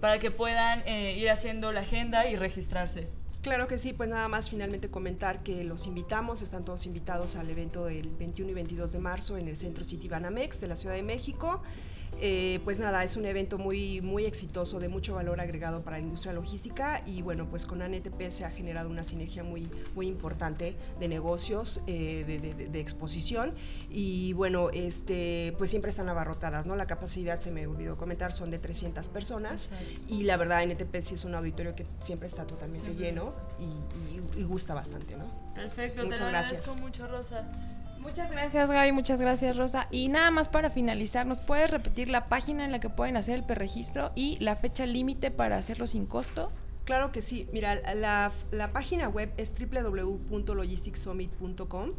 para 0.00 0.18
que 0.18 0.30
puedan 0.30 0.82
eh, 0.86 1.16
ir 1.16 1.30
haciendo 1.30 1.72
la 1.72 1.80
agenda 1.80 2.26
y 2.28 2.36
registrarse. 2.36 3.08
Claro 3.42 3.68
que 3.68 3.78
sí, 3.78 3.92
pues 3.92 4.08
nada 4.08 4.26
más 4.26 4.48
finalmente 4.48 4.88
comentar 4.88 5.42
que 5.42 5.64
los 5.64 5.86
invitamos, 5.86 6.40
están 6.40 6.64
todos 6.64 6.86
invitados 6.86 7.36
al 7.36 7.50
evento 7.50 7.84
del 7.84 8.08
21 8.08 8.50
y 8.50 8.54
22 8.54 8.92
de 8.92 8.98
marzo 8.98 9.36
en 9.36 9.48
el 9.48 9.56
Centro 9.56 9.84
City 9.84 10.08
Banamex 10.08 10.60
de 10.62 10.68
la 10.68 10.76
Ciudad 10.76 10.94
de 10.94 11.02
México. 11.02 11.62
Eh, 12.20 12.60
pues 12.64 12.78
nada, 12.78 13.04
es 13.04 13.16
un 13.16 13.26
evento 13.26 13.58
muy, 13.58 14.00
muy 14.00 14.24
exitoso, 14.24 14.78
de 14.80 14.88
mucho 14.88 15.14
valor 15.14 15.40
agregado 15.40 15.82
para 15.82 15.98
la 15.98 16.04
industria 16.04 16.32
logística 16.32 17.02
y 17.06 17.22
bueno, 17.22 17.46
pues 17.48 17.66
con 17.66 17.82
ANTP 17.82 18.30
se 18.30 18.44
ha 18.44 18.50
generado 18.50 18.88
una 18.88 19.04
sinergia 19.04 19.42
muy, 19.42 19.68
muy 19.94 20.06
importante 20.06 20.76
de 21.00 21.08
negocios, 21.08 21.82
eh, 21.86 22.24
de, 22.70 22.80
exposición 22.80 23.52
y 23.90 24.32
bueno, 24.34 24.70
este, 24.70 25.54
pues 25.58 25.70
siempre 25.70 25.88
están 25.88 26.08
abarrotadas, 26.08 26.66
¿no? 26.66 26.76
La 26.76 26.86
capacidad, 26.86 27.40
se 27.40 27.50
me 27.50 27.66
olvidó 27.66 27.96
comentar, 27.96 28.32
son 28.32 28.50
de 28.50 28.58
300 28.58 29.08
personas 29.08 29.70
y 30.08 30.24
la 30.24 30.36
verdad 30.36 30.58
ANTP 30.58 31.00
sí 31.00 31.14
es 31.14 31.24
un 31.24 31.34
auditorio 31.34 31.74
que 31.74 31.86
siempre 32.00 32.28
está 32.28 32.46
totalmente 32.46 32.94
lleno 32.94 33.34
y, 33.58 34.44
gusta 34.44 34.74
bastante, 34.74 35.16
¿no? 35.16 35.24
Perfecto, 35.54 36.04
Muchas 36.04 36.20
te 36.20 36.26
gracias. 36.26 36.76
mucho, 36.76 37.08
Rosa. 37.08 37.48
Muchas 38.04 38.30
gracias 38.30 38.70
Gaby, 38.70 38.92
muchas 38.92 39.20
gracias 39.20 39.56
Rosa. 39.56 39.88
Y 39.90 40.08
nada 40.08 40.30
más 40.30 40.48
para 40.48 40.70
finalizar, 40.70 41.26
¿nos 41.26 41.40
puedes 41.40 41.70
repetir 41.70 42.10
la 42.10 42.28
página 42.28 42.64
en 42.64 42.70
la 42.70 42.78
que 42.78 42.90
pueden 42.90 43.16
hacer 43.16 43.34
el 43.34 43.44
perregistro 43.44 44.12
y 44.14 44.38
la 44.40 44.56
fecha 44.56 44.84
límite 44.84 45.30
para 45.30 45.56
hacerlo 45.56 45.86
sin 45.86 46.04
costo? 46.06 46.52
Claro 46.84 47.12
que 47.12 47.22
sí. 47.22 47.48
Mira, 47.52 47.94
la, 47.94 48.30
la 48.52 48.72
página 48.72 49.08
web 49.08 49.32
es 49.38 49.54
www.logisticsummit.com. 49.58 51.92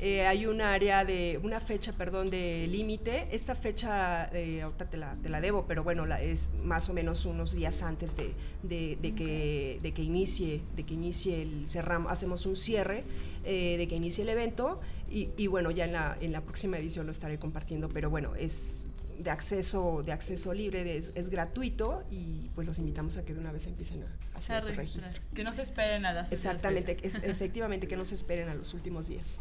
Eh, 0.00 0.26
hay 0.26 0.46
un 0.46 0.60
área 0.60 1.04
de, 1.04 1.40
una 1.42 1.58
fecha, 1.60 1.92
perdón, 1.92 2.30
de 2.30 2.68
límite. 2.68 3.28
Esta 3.32 3.56
fecha, 3.56 4.30
eh, 4.32 4.62
ahorita 4.62 4.88
te 4.88 4.96
la, 4.96 5.16
te 5.16 5.28
la, 5.28 5.40
debo, 5.40 5.66
pero 5.66 5.82
bueno, 5.82 6.06
la, 6.06 6.22
es 6.22 6.50
más 6.62 6.88
o 6.88 6.94
menos 6.94 7.26
unos 7.26 7.52
días 7.54 7.82
antes 7.82 8.16
de, 8.16 8.32
de, 8.62 8.96
de 9.02 9.14
que, 9.14 9.80
de 9.82 9.92
que 9.92 10.02
inicie, 10.02 10.62
de 10.76 10.84
que 10.84 10.94
inicie 10.94 11.42
el 11.42 11.68
cerramos, 11.68 12.12
hacemos 12.12 12.46
un 12.46 12.54
cierre, 12.54 13.02
eh, 13.44 13.76
de 13.76 13.88
que 13.88 13.96
inicie 13.96 14.22
el 14.22 14.28
evento 14.28 14.80
y, 15.10 15.30
y, 15.36 15.48
bueno, 15.48 15.72
ya 15.72 15.86
en 15.86 15.92
la, 15.92 16.16
en 16.20 16.30
la 16.30 16.42
próxima 16.42 16.78
edición 16.78 17.06
lo 17.06 17.12
estaré 17.12 17.38
compartiendo, 17.38 17.88
pero 17.88 18.08
bueno, 18.08 18.36
es 18.36 18.84
de 19.18 19.30
acceso, 19.30 20.04
de 20.04 20.12
acceso 20.12 20.54
libre, 20.54 20.96
es, 20.96 21.28
gratuito 21.28 22.04
y 22.08 22.50
pues 22.54 22.66
los 22.66 22.78
invitamos 22.78 23.16
a 23.16 23.24
que 23.24 23.34
de 23.34 23.40
una 23.40 23.50
vez 23.50 23.66
empiecen 23.66 24.04
a 24.04 24.38
hacer 24.38 24.64
el 24.64 24.76
registro. 24.76 25.20
Que 25.34 25.42
no 25.42 25.52
se 25.52 25.62
esperen 25.62 26.06
a 26.06 26.12
las 26.12 26.30
Exactamente, 26.30 26.96
efectivamente 27.02 27.88
que 27.88 27.96
no 27.96 28.04
se 28.04 28.14
esperen 28.14 28.48
a 28.48 28.54
los 28.54 28.74
últimos 28.74 29.08
días. 29.08 29.40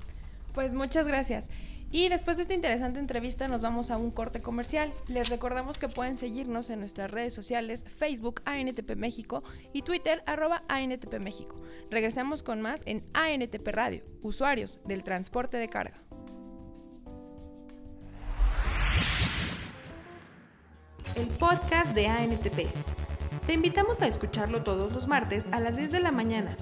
Pues 0.58 0.74
muchas 0.74 1.08
gracias. 1.08 1.52
Y 1.92 2.10
después 2.10 2.38
de 2.38 2.42
esta 2.42 2.56
interesante 2.56 2.98
entrevista 2.98 3.48
nos 3.48 3.62
vamos 3.62 3.92
a 3.92 3.98
un 3.98 4.10
corte 4.10 4.40
comercial. 4.40 4.92
Les 5.08 5.30
recordamos 5.30 5.78
que 5.78 5.88
pueden 5.88 6.18
seguirnos 6.18 6.72
en 6.72 6.80
nuestras 6.80 7.12
redes 7.12 7.36
sociales, 7.36 7.84
Facebook 7.84 8.42
ANTP 8.44 8.96
México 8.96 9.44
y 9.72 9.84
Twitter 9.84 10.24
arroba 10.26 10.64
ANTP 10.68 11.20
México. 11.20 11.62
Regresamos 11.92 12.42
con 12.42 12.60
más 12.60 12.82
en 12.88 13.06
ANTP 13.14 13.68
Radio, 13.68 14.04
usuarios 14.24 14.80
del 14.84 15.04
transporte 15.04 15.58
de 15.58 15.70
carga. 15.70 16.02
El 21.16 21.28
podcast 21.38 21.94
de 21.94 22.08
ANTP. 22.08 22.66
Te 23.46 23.54
invitamos 23.54 24.02
a 24.02 24.08
escucharlo 24.08 24.64
todos 24.64 24.92
los 24.92 25.08
martes 25.08 25.50
a 25.52 25.60
las 25.60 25.78
10 25.78 25.92
de 25.92 26.00
la 26.00 26.12
mañana. 26.12 26.58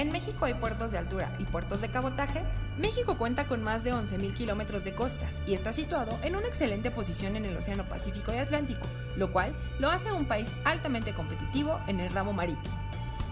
En 0.00 0.10
México 0.10 0.46
hay 0.46 0.54
puertos 0.54 0.92
de 0.92 0.98
altura 0.98 1.36
y 1.38 1.44
puertos 1.44 1.82
de 1.82 1.90
cabotaje. 1.90 2.40
México 2.78 3.18
cuenta 3.18 3.46
con 3.48 3.62
más 3.62 3.84
de 3.84 3.92
11.000 3.92 4.32
kilómetros 4.32 4.82
de 4.82 4.94
costas 4.94 5.34
y 5.46 5.52
está 5.52 5.74
situado 5.74 6.18
en 6.22 6.36
una 6.36 6.48
excelente 6.48 6.90
posición 6.90 7.36
en 7.36 7.44
el 7.44 7.54
Océano 7.54 7.86
Pacífico 7.86 8.32
y 8.32 8.38
Atlántico, 8.38 8.86
lo 9.16 9.30
cual 9.30 9.54
lo 9.78 9.90
hace 9.90 10.10
un 10.10 10.24
país 10.24 10.50
altamente 10.64 11.12
competitivo 11.12 11.78
en 11.86 12.00
el 12.00 12.10
ramo 12.14 12.32
marítimo. 12.32 12.85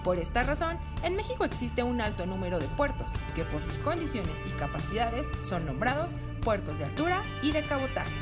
Por 0.04 0.18
esta 0.18 0.42
razón, 0.42 0.78
en 1.02 1.16
México 1.16 1.46
existe 1.46 1.82
un 1.82 2.02
alto 2.02 2.26
número 2.26 2.58
de 2.58 2.68
puertos 2.68 3.10
que 3.34 3.42
por 3.42 3.62
sus 3.62 3.78
condiciones 3.78 4.36
y 4.46 4.50
capacidades 4.50 5.30
son 5.40 5.64
nombrados 5.64 6.14
puertos 6.42 6.76
de 6.76 6.84
altura 6.84 7.22
y 7.42 7.52
de 7.52 7.64
cabotaje. 7.64 8.12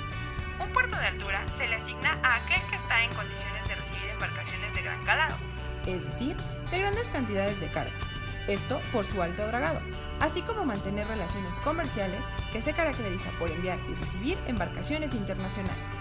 Un 0.62 0.72
puerto 0.72 0.96
de 0.96 1.06
altura 1.06 1.44
se 1.58 1.66
le 1.66 1.74
asigna 1.74 2.20
a 2.22 2.36
aquel 2.36 2.60
que 2.70 2.76
está 2.76 3.02
en 3.02 3.12
condiciones 3.14 3.66
de 3.66 3.74
recibir 3.74 4.10
embarcaciones 4.10 4.74
de 4.76 4.82
gran 4.82 5.04
calado, 5.04 5.34
es 5.84 6.06
decir, 6.06 6.36
de 6.70 6.78
grandes 6.78 7.08
cantidades 7.08 7.58
de 7.58 7.72
carga. 7.72 7.92
Esto 8.46 8.80
por 8.92 9.04
su 9.04 9.20
alto 9.20 9.44
dragado, 9.44 9.80
así 10.20 10.42
como 10.42 10.64
mantener 10.64 11.08
relaciones 11.08 11.54
comerciales 11.56 12.24
que 12.52 12.62
se 12.62 12.74
caracteriza 12.74 13.30
por 13.40 13.50
enviar 13.50 13.80
y 13.90 13.94
recibir 13.94 14.38
embarcaciones 14.46 15.14
internacionales. 15.14 15.96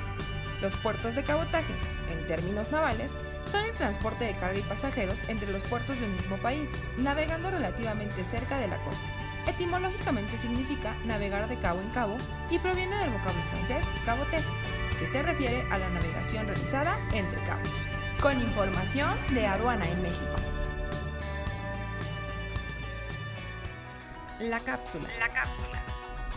Los 0.61 0.75
puertos 0.75 1.15
de 1.15 1.23
cabotaje, 1.23 1.73
en 2.11 2.27
términos 2.27 2.69
navales, 2.69 3.15
son 3.45 3.65
el 3.65 3.75
transporte 3.75 4.25
de 4.25 4.36
carga 4.36 4.60
y 4.60 4.63
pasajeros 4.63 5.23
entre 5.27 5.51
los 5.51 5.63
puertos 5.63 5.99
de 5.99 6.06
un 6.06 6.15
mismo 6.15 6.38
país, 6.38 6.69
navegando 6.97 7.51
relativamente 7.51 8.23
cerca 8.23 8.58
de 8.58 8.67
la 8.67 8.77
costa. 8.84 9.08
Etimológicamente 9.47 10.38
significa 10.38 10.95
navegar 11.06 11.47
de 11.47 11.58
cabo 11.58 11.82
en 11.82 11.89
cabo 11.89 12.17
y 12.49 12.60
proviene 12.60 12.95
del 12.97 13.10
vocablo 13.10 13.41
francés 13.49 13.86
caboter, 14.06 14.43
que 14.99 15.08
se 15.08 15.21
refiere 15.21 15.65
a 15.71 15.77
la 15.77 15.89
navegación 15.89 16.47
realizada 16.47 16.99
entre 17.13 17.41
cabos. 17.43 17.69
Con 18.21 18.39
información 18.39 19.17
de 19.32 19.47
aduana 19.47 19.88
en 19.88 20.01
México. 20.04 20.36
La 24.39 24.60
cápsula. 24.60 25.10
La 25.19 25.30
cápsula. 25.34 25.84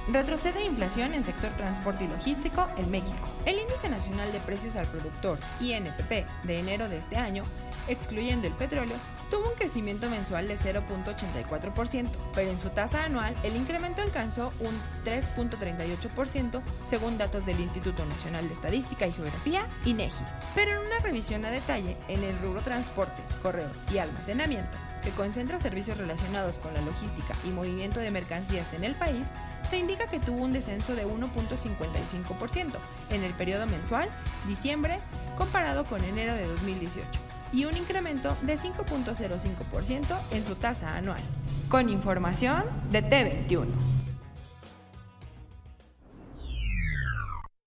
Retrocede 0.09 0.63
inflación 0.65 1.15
en 1.15 1.25
sector 1.25 1.51
transporte 1.57 2.05
y 2.05 2.09
logístico 2.09 2.67
en 2.77 2.91
México. 2.91 3.27
El 3.47 3.59
Índice 3.59 3.89
Nacional 3.89 4.33
de 4.33 4.41
Precios 4.41 4.77
al 4.77 4.87
Productor, 4.87 5.39
INPP, 5.61 6.27
de 6.45 6.59
enero 6.59 6.91
de 6.91 6.99
este 6.99 7.17
año, 7.17 7.45
excluyendo 7.89 8.47
el 8.47 8.53
petróleo, 8.53 8.97
tuvo 9.31 9.49
un 9.49 9.55
crecimiento 9.55 10.11
mensual 10.11 10.47
de 10.47 10.57
0.84%, 10.57 12.11
pero 12.35 12.51
en 12.51 12.59
su 12.59 12.69
tasa 12.69 13.05
anual 13.05 13.35
el 13.45 13.57
incremento 13.57 14.03
alcanzó 14.03 14.53
un 14.61 14.79
3.38% 15.07 16.63
según 16.83 17.17
datos 17.17 17.47
del 17.47 17.61
Instituto 17.61 18.05
Nacional 18.05 18.47
de 18.47 18.55
Estadística 18.55 19.07
y 19.07 19.13
Geografía, 19.13 19.67
INEGI. 19.87 20.25
Pero 20.55 20.73
en 20.73 20.87
una 20.87 20.99
revisión 20.99 21.47
a 21.47 21.51
detalle, 21.51 21.97
en 22.09 22.23
el 22.25 22.39
rubro 22.41 22.61
transportes, 22.61 23.33
correos 23.43 23.81
y 23.91 23.97
almacenamiento, 23.97 24.77
que 25.05 25.11
concentra 25.11 25.61
servicios 25.61 25.99
relacionados 25.99 26.59
con 26.59 26.73
la 26.75 26.81
logística 26.81 27.35
y 27.47 27.51
movimiento 27.51 28.01
de 28.01 28.11
mercancías 28.11 28.73
en 28.73 28.85
el 28.85 28.95
país, 28.95 29.31
se 29.69 29.79
indica 29.79 30.07
que 30.07 30.19
tuvo 30.19 30.43
un 30.43 30.53
descenso 30.53 30.95
de 30.95 31.07
1.55% 31.07 32.73
en 33.11 33.23
el 33.23 33.35
periodo 33.35 33.67
mensual 33.67 34.09
diciembre 34.47 34.99
comparado 35.37 35.85
con 35.85 36.03
enero 36.03 36.35
de 36.35 36.47
2018 36.47 37.09
y 37.53 37.67
un 37.67 37.77
incremento 37.77 38.37
de 38.43 38.57
5.05% 38.57 40.19
en 40.33 40.45
su 40.45 40.57
tasa 40.57 40.97
anual. 40.97 41.21
Con 41.69 41.89
información 41.89 42.65
de 42.91 43.05
T21. 43.05 43.67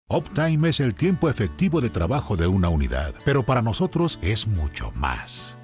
Uptime 0.09 0.69
es 0.69 0.79
el 0.79 0.95
tiempo 0.95 1.29
efectivo 1.29 1.81
de 1.81 1.89
trabajo 1.89 2.37
de 2.37 2.47
una 2.47 2.69
unidad, 2.69 3.13
pero 3.25 3.43
para 3.43 3.61
nosotros 3.61 4.19
es 4.21 4.47
mucho 4.47 4.91
más. 4.91 5.56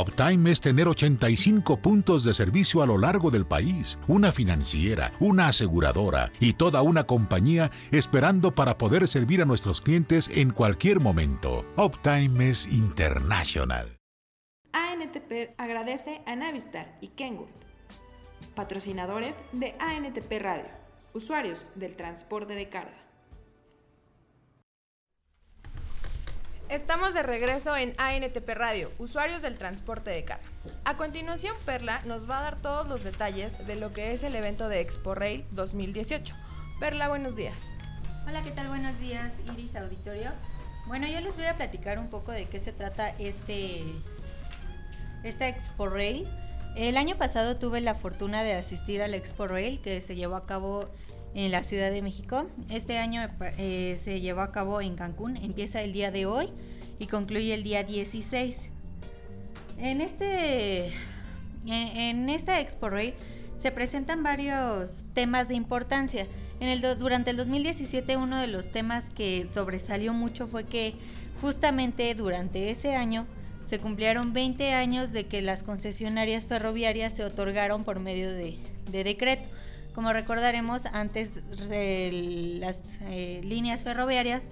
Uptime 0.00 0.52
es 0.52 0.60
tener 0.60 0.86
85 0.86 1.78
puntos 1.78 2.22
de 2.22 2.32
servicio 2.32 2.82
a 2.82 2.86
lo 2.86 2.98
largo 2.98 3.32
del 3.32 3.44
país, 3.46 3.98
una 4.06 4.30
financiera, 4.30 5.10
una 5.18 5.48
aseguradora 5.48 6.30
y 6.38 6.52
toda 6.52 6.82
una 6.82 7.04
compañía 7.04 7.72
esperando 7.90 8.54
para 8.54 8.78
poder 8.78 9.08
servir 9.08 9.42
a 9.42 9.44
nuestros 9.44 9.80
clientes 9.80 10.30
en 10.32 10.50
cualquier 10.50 11.00
momento. 11.00 11.64
Uptime 11.76 12.48
es 12.48 12.72
internacional. 12.72 13.96
ANTP 14.72 15.58
agradece 15.58 16.22
a 16.26 16.36
Navistar 16.36 16.96
y 17.00 17.08
Kenwood, 17.08 17.48
patrocinadores 18.54 19.36
de 19.52 19.74
ANTP 19.80 20.30
Radio, 20.40 20.70
usuarios 21.12 21.66
del 21.74 21.96
transporte 21.96 22.54
de 22.54 22.68
carga. 22.68 23.07
Estamos 26.68 27.14
de 27.14 27.22
regreso 27.22 27.74
en 27.78 27.94
ANTP 27.96 28.46
Radio, 28.50 28.92
usuarios 28.98 29.40
del 29.40 29.56
transporte 29.56 30.10
de 30.10 30.24
carga. 30.24 30.44
A 30.84 30.98
continuación, 30.98 31.56
Perla 31.64 32.02
nos 32.04 32.28
va 32.28 32.40
a 32.40 32.42
dar 32.42 32.60
todos 32.60 32.86
los 32.86 33.04
detalles 33.04 33.56
de 33.66 33.74
lo 33.76 33.94
que 33.94 34.12
es 34.12 34.22
el 34.22 34.34
evento 34.34 34.68
de 34.68 34.80
Expo 34.80 35.14
Rail 35.14 35.46
2018. 35.52 36.34
Perla, 36.78 37.08
buenos 37.08 37.36
días. 37.36 37.56
Hola, 38.26 38.42
¿qué 38.42 38.50
tal? 38.50 38.68
Buenos 38.68 39.00
días, 39.00 39.32
Iris 39.50 39.76
Auditorio. 39.76 40.30
Bueno, 40.86 41.06
yo 41.06 41.22
les 41.22 41.36
voy 41.36 41.46
a 41.46 41.56
platicar 41.56 41.98
un 41.98 42.10
poco 42.10 42.32
de 42.32 42.44
qué 42.44 42.60
se 42.60 42.72
trata 42.72 43.14
este 43.18 43.82
esta 45.24 45.48
Expo 45.48 45.88
Rail. 45.88 46.28
El 46.76 46.98
año 46.98 47.16
pasado 47.16 47.56
tuve 47.56 47.80
la 47.80 47.94
fortuna 47.94 48.42
de 48.42 48.52
asistir 48.52 49.00
a 49.00 49.08
la 49.08 49.16
Expo 49.16 49.46
Rail 49.46 49.80
que 49.80 50.02
se 50.02 50.16
llevó 50.16 50.36
a 50.36 50.44
cabo 50.44 50.90
en 51.34 51.50
la 51.52 51.62
Ciudad 51.62 51.90
de 51.90 52.02
México. 52.02 52.46
Este 52.70 52.98
año 52.98 53.26
eh, 53.58 53.96
se 53.98 54.20
llevó 54.20 54.40
a 54.40 54.52
cabo 54.52 54.80
en 54.80 54.96
Cancún, 54.96 55.36
empieza 55.36 55.82
el 55.82 55.92
día 55.92 56.10
de 56.10 56.26
hoy 56.26 56.50
y 56.98 57.06
concluye 57.06 57.54
el 57.54 57.62
día 57.62 57.82
16. 57.82 58.68
En 59.78 60.00
este 60.00 60.92
en, 61.66 62.28
esta 62.28 62.60
Expo 62.60 62.88
Rail 62.88 63.14
se 63.56 63.70
presentan 63.70 64.22
varios 64.22 65.00
temas 65.14 65.48
de 65.48 65.54
importancia. 65.54 66.26
En 66.60 66.68
el 66.68 66.80
durante 66.98 67.30
el 67.30 67.36
2017 67.36 68.16
uno 68.16 68.40
de 68.40 68.48
los 68.48 68.70
temas 68.70 69.10
que 69.10 69.46
sobresalió 69.46 70.12
mucho 70.12 70.48
fue 70.48 70.64
que 70.64 70.94
justamente 71.40 72.14
durante 72.14 72.70
ese 72.70 72.96
año 72.96 73.26
se 73.64 73.78
cumplieron 73.78 74.32
20 74.32 74.72
años 74.72 75.12
de 75.12 75.26
que 75.26 75.42
las 75.42 75.62
concesionarias 75.62 76.46
ferroviarias 76.46 77.14
se 77.14 77.24
otorgaron 77.24 77.84
por 77.84 78.00
medio 78.00 78.32
de 78.32 78.58
decreto. 78.90 79.48
Como 79.98 80.12
recordaremos, 80.12 80.86
antes 80.86 81.40
las 81.58 82.84
eh, 83.00 83.40
líneas 83.42 83.82
ferroviarias 83.82 84.44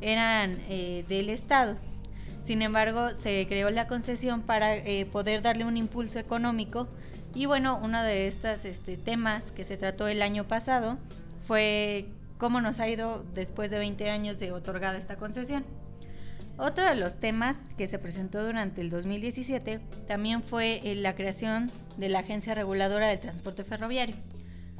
eran 0.00 0.54
eh, 0.68 1.04
del 1.08 1.28
Estado. 1.28 1.74
Sin 2.40 2.62
embargo, 2.62 3.16
se 3.16 3.44
creó 3.48 3.70
la 3.70 3.88
concesión 3.88 4.42
para 4.42 4.76
eh, 4.76 5.04
poder 5.06 5.42
darle 5.42 5.64
un 5.64 5.76
impulso 5.76 6.20
económico. 6.20 6.86
Y 7.34 7.46
bueno, 7.46 7.80
uno 7.82 8.00
de 8.00 8.28
estos 8.28 8.64
este, 8.64 8.96
temas 8.96 9.50
que 9.50 9.64
se 9.64 9.76
trató 9.76 10.06
el 10.06 10.22
año 10.22 10.46
pasado 10.46 10.98
fue 11.48 12.06
cómo 12.38 12.60
nos 12.60 12.78
ha 12.78 12.88
ido 12.88 13.24
después 13.34 13.72
de 13.72 13.80
20 13.80 14.08
años 14.08 14.38
de 14.38 14.52
otorgada 14.52 14.96
esta 14.96 15.16
concesión. 15.16 15.64
Otro 16.58 16.88
de 16.88 16.94
los 16.94 17.18
temas 17.18 17.58
que 17.76 17.88
se 17.88 17.98
presentó 17.98 18.46
durante 18.46 18.80
el 18.80 18.88
2017 18.88 19.80
también 20.06 20.44
fue 20.44 20.80
la 20.94 21.16
creación 21.16 21.72
de 21.96 22.08
la 22.08 22.20
Agencia 22.20 22.54
Reguladora 22.54 23.08
del 23.08 23.18
Transporte 23.18 23.64
Ferroviario. 23.64 24.14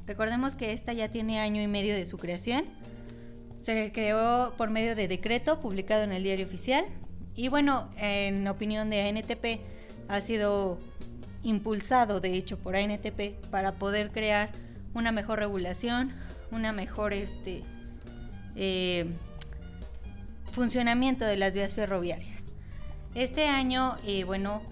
Recordemos 0.06 0.56
que 0.56 0.72
esta 0.72 0.92
ya 0.92 1.08
tiene 1.08 1.40
año 1.40 1.62
y 1.62 1.68
medio 1.68 1.94
de 1.94 2.04
su 2.04 2.18
creación. 2.18 2.64
Se 3.60 3.92
creó 3.92 4.54
por 4.56 4.70
medio 4.70 4.96
de 4.96 5.08
decreto 5.08 5.60
publicado 5.60 6.02
en 6.02 6.12
el 6.12 6.22
diario 6.22 6.46
oficial. 6.46 6.84
Y 7.36 7.48
bueno, 7.48 7.88
en 7.96 8.46
opinión 8.48 8.88
de 8.88 9.08
ANTP, 9.08 9.60
ha 10.08 10.20
sido 10.20 10.78
impulsado 11.42 12.20
de 12.20 12.34
hecho 12.34 12.58
por 12.58 12.76
ANTP 12.76 13.34
para 13.50 13.72
poder 13.72 14.10
crear 14.10 14.50
una 14.94 15.12
mejor 15.12 15.38
regulación, 15.38 16.12
una 16.50 16.72
mejor 16.72 17.12
este, 17.12 17.62
eh, 18.56 19.06
funcionamiento 20.50 21.24
de 21.24 21.36
las 21.36 21.54
vías 21.54 21.74
ferroviarias. 21.74 22.42
Este 23.14 23.46
año, 23.46 23.96
eh, 24.06 24.24
bueno, 24.24 24.62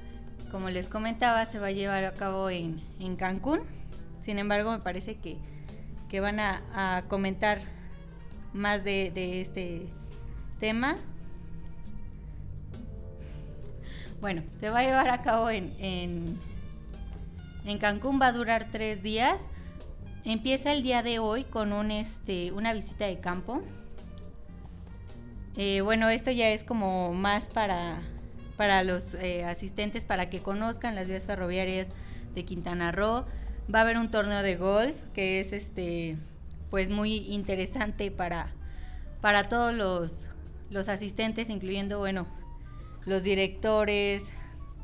como 0.51 0.71
les 0.71 0.89
comentaba, 0.89 1.47
se 1.47 1.59
va 1.59 1.69
a 1.69 1.73
llevar 1.73 2.05
a 2.05 2.13
cabo 2.13 2.51
en, 2.51 2.81
Cancún. 3.17 3.61
Sin 4.21 4.39
embargo, 4.39 4.71
me 4.73 4.79
parece 4.79 5.17
que, 5.19 6.21
van 6.21 6.41
a, 6.41 7.05
comentar 7.09 7.61
más 8.53 8.85
de, 8.85 9.41
este 9.41 9.87
tema. 10.59 10.97
Bueno, 14.21 14.43
se 14.61 14.69
va 14.69 14.81
a 14.81 14.83
llevar 14.83 15.09
a 15.09 15.23
cabo 15.23 15.51
en, 15.51 15.73
en, 17.65 17.79
Cancún, 17.79 18.21
va 18.21 18.27
a 18.27 18.33
durar 18.33 18.69
tres 18.71 19.03
días. 19.03 19.43
Empieza 20.25 20.73
el 20.73 20.83
día 20.83 21.03
de 21.03 21.19
hoy 21.19 21.45
con 21.45 21.73
un, 21.73 21.91
este, 21.91 22.53
una 22.53 22.75
visita 22.75 23.07
de 23.07 23.21
campo. 23.21 23.63
Eh, 25.57 25.81
bueno, 25.81 26.09
esto 26.09 26.31
ya 26.31 26.51
es 26.51 26.65
como 26.65 27.13
más 27.13 27.49
para 27.49 28.01
para 28.61 28.85
los 28.85 29.15
eh, 29.15 29.43
asistentes 29.47 30.05
para 30.05 30.29
que 30.29 30.41
conozcan 30.41 30.95
las 30.95 31.09
vías 31.09 31.25
ferroviarias 31.25 31.89
de 32.35 32.45
Quintana 32.45 32.93
Roo. 32.93 33.25
Va 33.73 33.81
a 33.81 33.83
haber 33.83 33.99
un 33.99 34.11
torneo 34.11 34.43
de 34.43 34.57
golf 34.57 34.97
que 35.15 35.41
es 35.41 35.53
este 35.53 36.17
pues 36.71 36.89
muy 36.89 37.17
interesante 37.17 38.11
para, 38.11 38.49
para 39.21 39.49
todos 39.49 39.75
los, 39.75 40.29
los 40.71 40.89
asistentes, 40.89 41.51
incluyendo 41.51 41.99
bueno, 41.99 42.27
los 43.07 43.25
directores, 43.25 44.23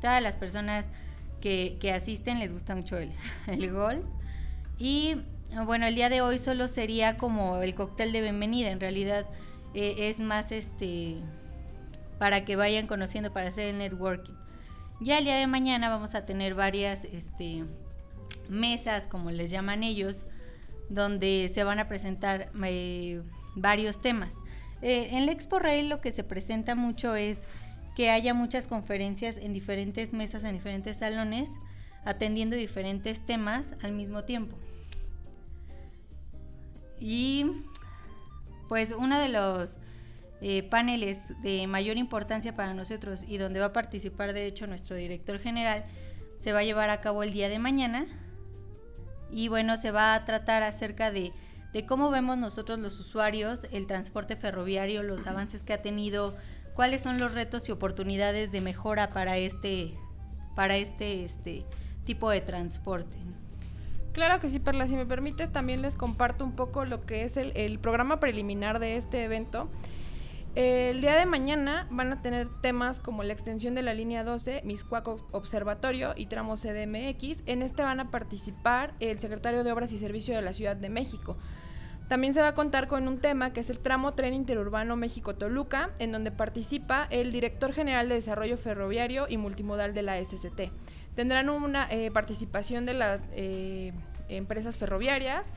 todas 0.01 0.21
las 0.21 0.35
personas 0.35 0.85
que, 1.41 1.79
asisten 1.95 2.39
les 2.39 2.51
gusta 2.51 2.75
mucho 2.75 2.97
el, 2.97 3.11
el 3.47 3.71
golf. 3.71 4.03
Y 4.77 5.15
bueno, 5.65 5.85
el 5.87 5.95
día 5.95 6.09
de 6.09 6.21
hoy 6.21 6.39
solo 6.39 6.67
sería 6.67 7.17
como 7.17 7.61
el 7.61 7.73
cóctel 7.73 8.11
de 8.11 8.21
bienvenida, 8.21 8.69
en 8.69 8.79
realidad 8.79 9.25
eh, 9.73 9.95
es 10.09 10.19
más 10.19 10.51
este 10.51 11.17
para 12.19 12.45
que 12.45 12.55
vayan 12.55 12.87
conociendo 12.87 13.31
para 13.31 13.49
hacer 13.49 13.67
el 13.67 13.77
networking. 13.77 14.33
Ya 14.99 15.19
el 15.19 15.25
día 15.25 15.35
de 15.35 15.47
mañana 15.47 15.89
vamos 15.89 16.15
a 16.15 16.25
tener 16.25 16.55
varias 16.55 17.05
este, 17.05 17.63
mesas, 18.49 19.07
como 19.07 19.31
les 19.31 19.51
llaman 19.51 19.83
ellos, 19.83 20.25
donde 20.89 21.49
se 21.53 21.63
van 21.63 21.79
a 21.79 21.87
presentar 21.87 22.51
eh, 22.63 23.21
varios 23.55 24.01
temas. 24.01 24.33
Eh, 24.81 25.09
en 25.11 25.23
el 25.23 25.29
Expo 25.29 25.59
Rail 25.59 25.89
lo 25.89 26.01
que 26.01 26.11
se 26.11 26.23
presenta 26.23 26.75
mucho 26.75 27.15
es 27.15 27.43
que 27.95 28.11
haya 28.11 28.33
muchas 28.33 28.67
conferencias 28.67 29.37
en 29.37 29.53
diferentes 29.53 30.13
mesas, 30.13 30.43
en 30.43 30.53
diferentes 30.53 30.97
salones, 30.97 31.49
atendiendo 32.05 32.55
diferentes 32.55 33.25
temas 33.25 33.73
al 33.81 33.91
mismo 33.93 34.23
tiempo. 34.23 34.55
Y 36.99 37.45
pues 38.69 38.93
uno 38.97 39.19
de 39.19 39.29
los 39.29 39.77
eh, 40.41 40.61
paneles 40.61 41.19
de 41.41 41.65
mayor 41.65 41.97
importancia 41.97 42.55
para 42.55 42.73
nosotros 42.73 43.25
y 43.27 43.37
donde 43.37 43.59
va 43.59 43.67
a 43.67 43.73
participar 43.73 44.33
de 44.33 44.45
hecho 44.45 44.67
nuestro 44.67 44.95
director 44.95 45.39
general, 45.39 45.85
se 46.37 46.53
va 46.53 46.59
a 46.59 46.63
llevar 46.63 46.89
a 46.89 47.01
cabo 47.01 47.23
el 47.23 47.33
día 47.33 47.49
de 47.49 47.59
mañana. 47.59 48.05
Y 49.29 49.49
bueno, 49.49 49.75
se 49.77 49.91
va 49.91 50.13
a 50.13 50.25
tratar 50.25 50.63
acerca 50.63 51.11
de, 51.11 51.33
cómo 51.87 52.09
vemos 52.09 52.37
nosotros 52.37 52.79
los 52.79 52.99
usuarios 52.99 53.67
el 53.71 53.85
transporte 53.85 54.35
ferroviario, 54.35 55.03
los 55.03 55.27
avances 55.27 55.63
que 55.63 55.73
ha 55.73 55.81
tenido, 55.81 56.35
cuáles 56.73 57.01
son 57.01 57.19
los 57.19 57.33
retos 57.33 57.67
y 57.69 57.71
oportunidades 57.71 58.51
de 58.51 58.61
mejora 58.61 59.11
para 59.11 59.37
este, 59.37 59.95
para 60.55 60.77
este, 60.77 61.25
este 61.25 61.65
tipo 62.03 62.29
de 62.29 62.41
transporte. 62.41 63.17
Claro 64.13 64.39
que 64.39 64.49
sí, 64.49 64.59
Perla. 64.59 64.87
Si 64.87 64.95
me 64.95 65.05
permites, 65.05 65.51
también 65.51 65.83
les 65.83 65.95
comparto 65.95 66.43
un 66.43 66.53
poco 66.53 66.85
lo 66.85 67.05
que 67.05 67.23
es 67.23 67.37
el, 67.37 67.51
el 67.55 67.77
programa 67.77 68.19
preliminar 68.19 68.79
de 68.79 68.95
este 68.95 69.23
evento. 69.23 69.69
El 70.57 71.01
día 71.01 71.15
de 71.15 71.27
mañana 71.27 71.85
van 71.91 72.11
a 72.11 72.23
tener 72.23 72.49
temas 72.49 72.99
como 72.99 73.21
la 73.21 73.31
extensión 73.31 73.75
de 73.75 73.83
la 73.83 73.93
línea 73.93 74.23
12, 74.23 74.63
Miscuaco 74.65 75.27
Observatorio 75.29 76.15
y 76.17 76.25
tramo 76.25 76.55
CDMX. 76.55 77.43
En 77.45 77.61
este 77.61 77.83
van 77.83 77.99
a 77.99 78.09
participar 78.09 78.95
el 78.99 79.19
secretario 79.19 79.63
de 79.63 79.71
Obras 79.71 79.91
y 79.91 79.99
Servicio 79.99 80.35
de 80.35 80.41
la 80.41 80.53
Ciudad 80.53 80.75
de 80.75 80.89
México. 80.89 81.37
También 82.09 82.33
se 82.33 82.41
va 82.41 82.47
a 82.47 82.55
contar 82.55 82.87
con 82.87 83.07
un 83.07 83.19
tema 83.19 83.53
que 83.53 83.59
es 83.59 83.69
el 83.69 83.77
tramo 83.77 84.15
tren 84.15 84.33
interurbano 84.33 84.95
México-Toluca, 84.95 85.91
en 85.99 86.11
donde 86.11 86.31
participa 86.31 87.05
el 87.11 87.31
director 87.31 87.71
general 87.71 88.09
de 88.09 88.15
Desarrollo 88.15 88.57
Ferroviario 88.57 89.27
y 89.29 89.37
Multimodal 89.37 89.93
de 89.93 90.01
la 90.01 90.17
SCT. 90.25 90.71
Tendrán 91.13 91.51
una 91.51 91.87
eh, 91.91 92.09
participación 92.09 92.87
de 92.87 92.95
las 92.95 93.21
eh, 93.33 93.93
empresas 94.27 94.79
ferroviarias 94.79 95.51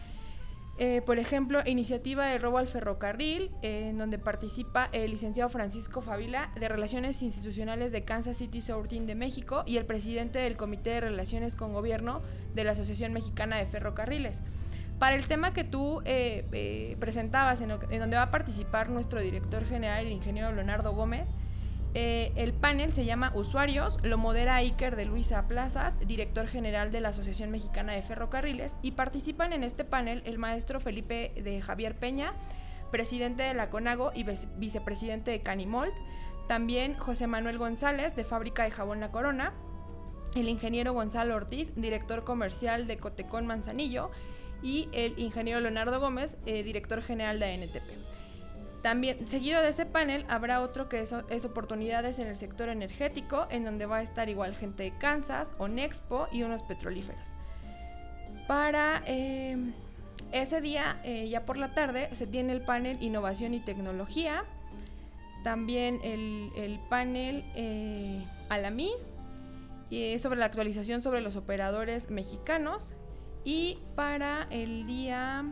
eh, 0.83 1.03
por 1.03 1.19
ejemplo, 1.19 1.61
iniciativa 1.67 2.25
de 2.25 2.39
robo 2.39 2.57
al 2.57 2.67
ferrocarril, 2.67 3.51
en 3.61 3.99
donde 3.99 4.19
participa 4.19 4.89
el 4.93 5.11
licenciado 5.11 5.51
Francisco 5.51 6.01
Favila 6.01 6.53
de 6.59 6.71
Relaciones 6.71 7.21
Institucionales 7.21 7.93
de 7.93 8.05
Kansas 8.05 8.39
City 8.39 8.63
Sorting 8.63 9.05
de 9.05 9.15
México 9.15 9.63
y 9.67 9.77
el 9.77 9.85
presidente 9.85 10.39
del 10.39 10.57
Comité 10.57 10.89
de 10.89 11.01
Relaciones 11.03 11.55
con 11.55 11.75
Gobierno 11.75 12.23
de 12.55 12.65
la 12.65 12.73
Asociación 12.73 13.13
Mexicana 13.13 13.59
de 13.59 13.67
Ferrocarriles. 13.67 14.41
Para 14.99 15.17
el 15.17 15.27
tema 15.27 15.53
que 15.53 15.65
tú 15.65 16.01
eh, 16.07 16.47
eh, 16.53 16.97
presentabas, 16.99 17.61
en, 17.61 17.73
en, 17.73 18.01
donde 18.01 18.17
va 18.17 18.23
a 18.23 18.31
participar 18.31 18.89
nuestro 18.89 19.21
director 19.21 19.67
general, 19.67 20.07
el 20.07 20.13
ingeniero 20.13 20.51
Leonardo 20.51 20.95
Gómez, 20.95 21.29
eh, 21.95 22.33
el 22.37 22.53
panel 22.53 22.93
se 22.93 23.05
llama 23.05 23.33
Usuarios, 23.35 23.99
lo 24.03 24.17
modera 24.17 24.57
Iker 24.57 24.95
de 24.95 25.05
Luisa 25.05 25.49
Plaza, 25.49 25.93
director 26.07 26.47
general 26.47 26.93
de 26.93 27.01
la 27.01 27.09
Asociación 27.09 27.51
Mexicana 27.51 27.93
de 27.93 28.03
Ferrocarriles, 28.03 28.77
y 28.83 28.93
participan 28.93 29.53
en 29.53 29.65
este 29.65 29.85
panel 29.85 30.23
el 30.25 30.39
maestro 30.39 30.79
Felipe 30.81 31.33
de 31.43 31.61
Javier 31.61 31.97
Peña, 31.97 32.35
presidente 32.93 33.43
de 33.43 33.55
la 33.55 33.71
CONAGO 33.71 34.13
y 34.15 34.25
vicepresidente 34.57 35.31
de 35.33 35.41
Canimold, 35.41 35.95
también 36.47 36.95
José 36.95 37.27
Manuel 37.27 37.59
González, 37.59 38.15
de 38.15 38.25
Fábrica 38.25 38.65
de 38.65 38.71
Jabón 38.71 39.01
La 39.01 39.11
Corona, 39.11 39.53
el 40.35 40.49
ingeniero 40.49 40.93
Gonzalo 40.93 41.35
Ortiz, 41.35 41.73
director 41.75 42.25
comercial 42.25 42.87
de 42.87 42.99
Cotecón 42.99 43.47
Manzanillo, 43.47 44.11
y 44.63 44.89
el 44.93 45.19
ingeniero 45.19 45.61
Leonardo 45.61 45.99
Gómez, 46.01 46.37
eh, 46.47 46.63
director 46.63 47.03
general 47.03 47.41
de 47.41 47.53
ANTP. 47.53 48.20
También, 48.83 49.29
seguido 49.29 49.61
de 49.61 49.69
ese 49.69 49.85
panel, 49.85 50.25
habrá 50.29 50.63
otro 50.63 50.89
que 50.89 51.01
es, 51.01 51.45
oportunidades 51.45 52.19
en 52.19 52.29
el 52.29 52.37
sector 52.37 52.71
energético, 52.71 53.47
en 53.51 53.65
donde 53.65 53.85
va 53.85 53.99
a 53.99 54.03
estar 54.03 54.29
igual 54.31 54.55
gente 54.55 54.85
de 54.85 54.97
Kansas, 54.97 55.51
Onexpo 55.59 56.29
y 56.33 56.45
unos 56.45 56.63
petrolíferos. 56.63 57.21
Para 58.49 59.03
eh, 59.07 59.57
ese 60.33 60.63
día, 60.63 60.99
eh, 61.05 61.29
ya 61.29 61.45
por 61.45 61.59
la 61.59 61.75
tarde, 61.75 62.09
se 62.13 62.27
tiene 62.27 62.55
el 62.55 62.63
panel 62.63 63.03
Innovación 63.03 63.53
y 63.53 63.61
Tecnología, 63.61 64.45
también 65.45 66.01
el, 66.03 66.81
panel 66.89 67.45
eh, 67.55 68.25
Alamis, 68.49 69.15
sobre 70.21 70.39
la 70.39 70.47
actualización 70.47 71.03
sobre 71.03 71.21
los 71.21 71.37
operadores 71.37 72.11
mexicanos. 72.11 72.95
Y 73.43 73.79
para 73.97 74.47
el 74.51 74.87
día 74.87 75.45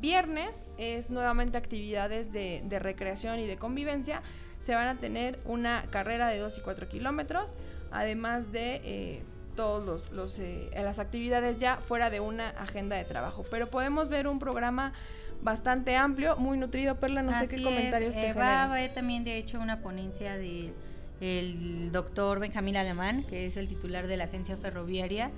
viernes 0.00 0.64
es 0.78 1.10
nuevamente 1.10 1.56
actividades 1.56 2.32
de, 2.32 2.62
recreación 2.78 3.38
y 3.38 3.46
de 3.46 3.56
convivencia. 3.56 4.22
Se 4.58 4.74
van 4.74 4.88
a 4.88 4.96
tener 4.96 5.38
una 5.44 5.84
carrera 5.90 6.28
de 6.28 6.38
2 6.38 6.58
y 6.58 6.60
4 6.60 6.88
kilómetros, 6.88 7.54
además 7.90 8.52
de 8.52 8.80
eh, 8.84 9.22
todas 9.56 10.10
los, 10.10 10.38
eh, 10.38 10.70
las 10.74 10.98
actividades 10.98 11.60
ya 11.60 11.76
fuera 11.78 12.10
de 12.10 12.20
una 12.20 12.50
agenda 12.50 12.96
de 12.96 13.04
trabajo. 13.04 13.44
Pero 13.50 13.68
podemos 13.68 14.08
ver 14.08 14.26
un 14.26 14.38
programa 14.38 14.92
bastante 15.42 15.96
amplio, 15.96 16.36
muy 16.36 16.58
nutrido. 16.58 16.96
Perla, 16.96 17.22
no 17.22 17.34
sé 17.34 17.48
qué 17.48 17.62
comentarios 17.62 18.14
te 18.14 18.30
eh, 18.30 18.34
Va 18.34 18.62
a 18.62 18.70
haber 18.70 18.92
también, 18.92 19.24
de 19.24 19.36
hecho, 19.36 19.60
una 19.60 19.80
ponencia 19.80 20.36
del 20.36 20.72
el 21.20 21.92
doctor 21.92 22.40
Benjamín 22.40 22.78
Alemán, 22.78 23.24
que 23.24 23.44
es 23.46 23.58
el 23.58 23.68
titular 23.68 24.06
de 24.06 24.16
la 24.16 24.24
agencia 24.24 24.56
ferroviaria. 24.56 25.30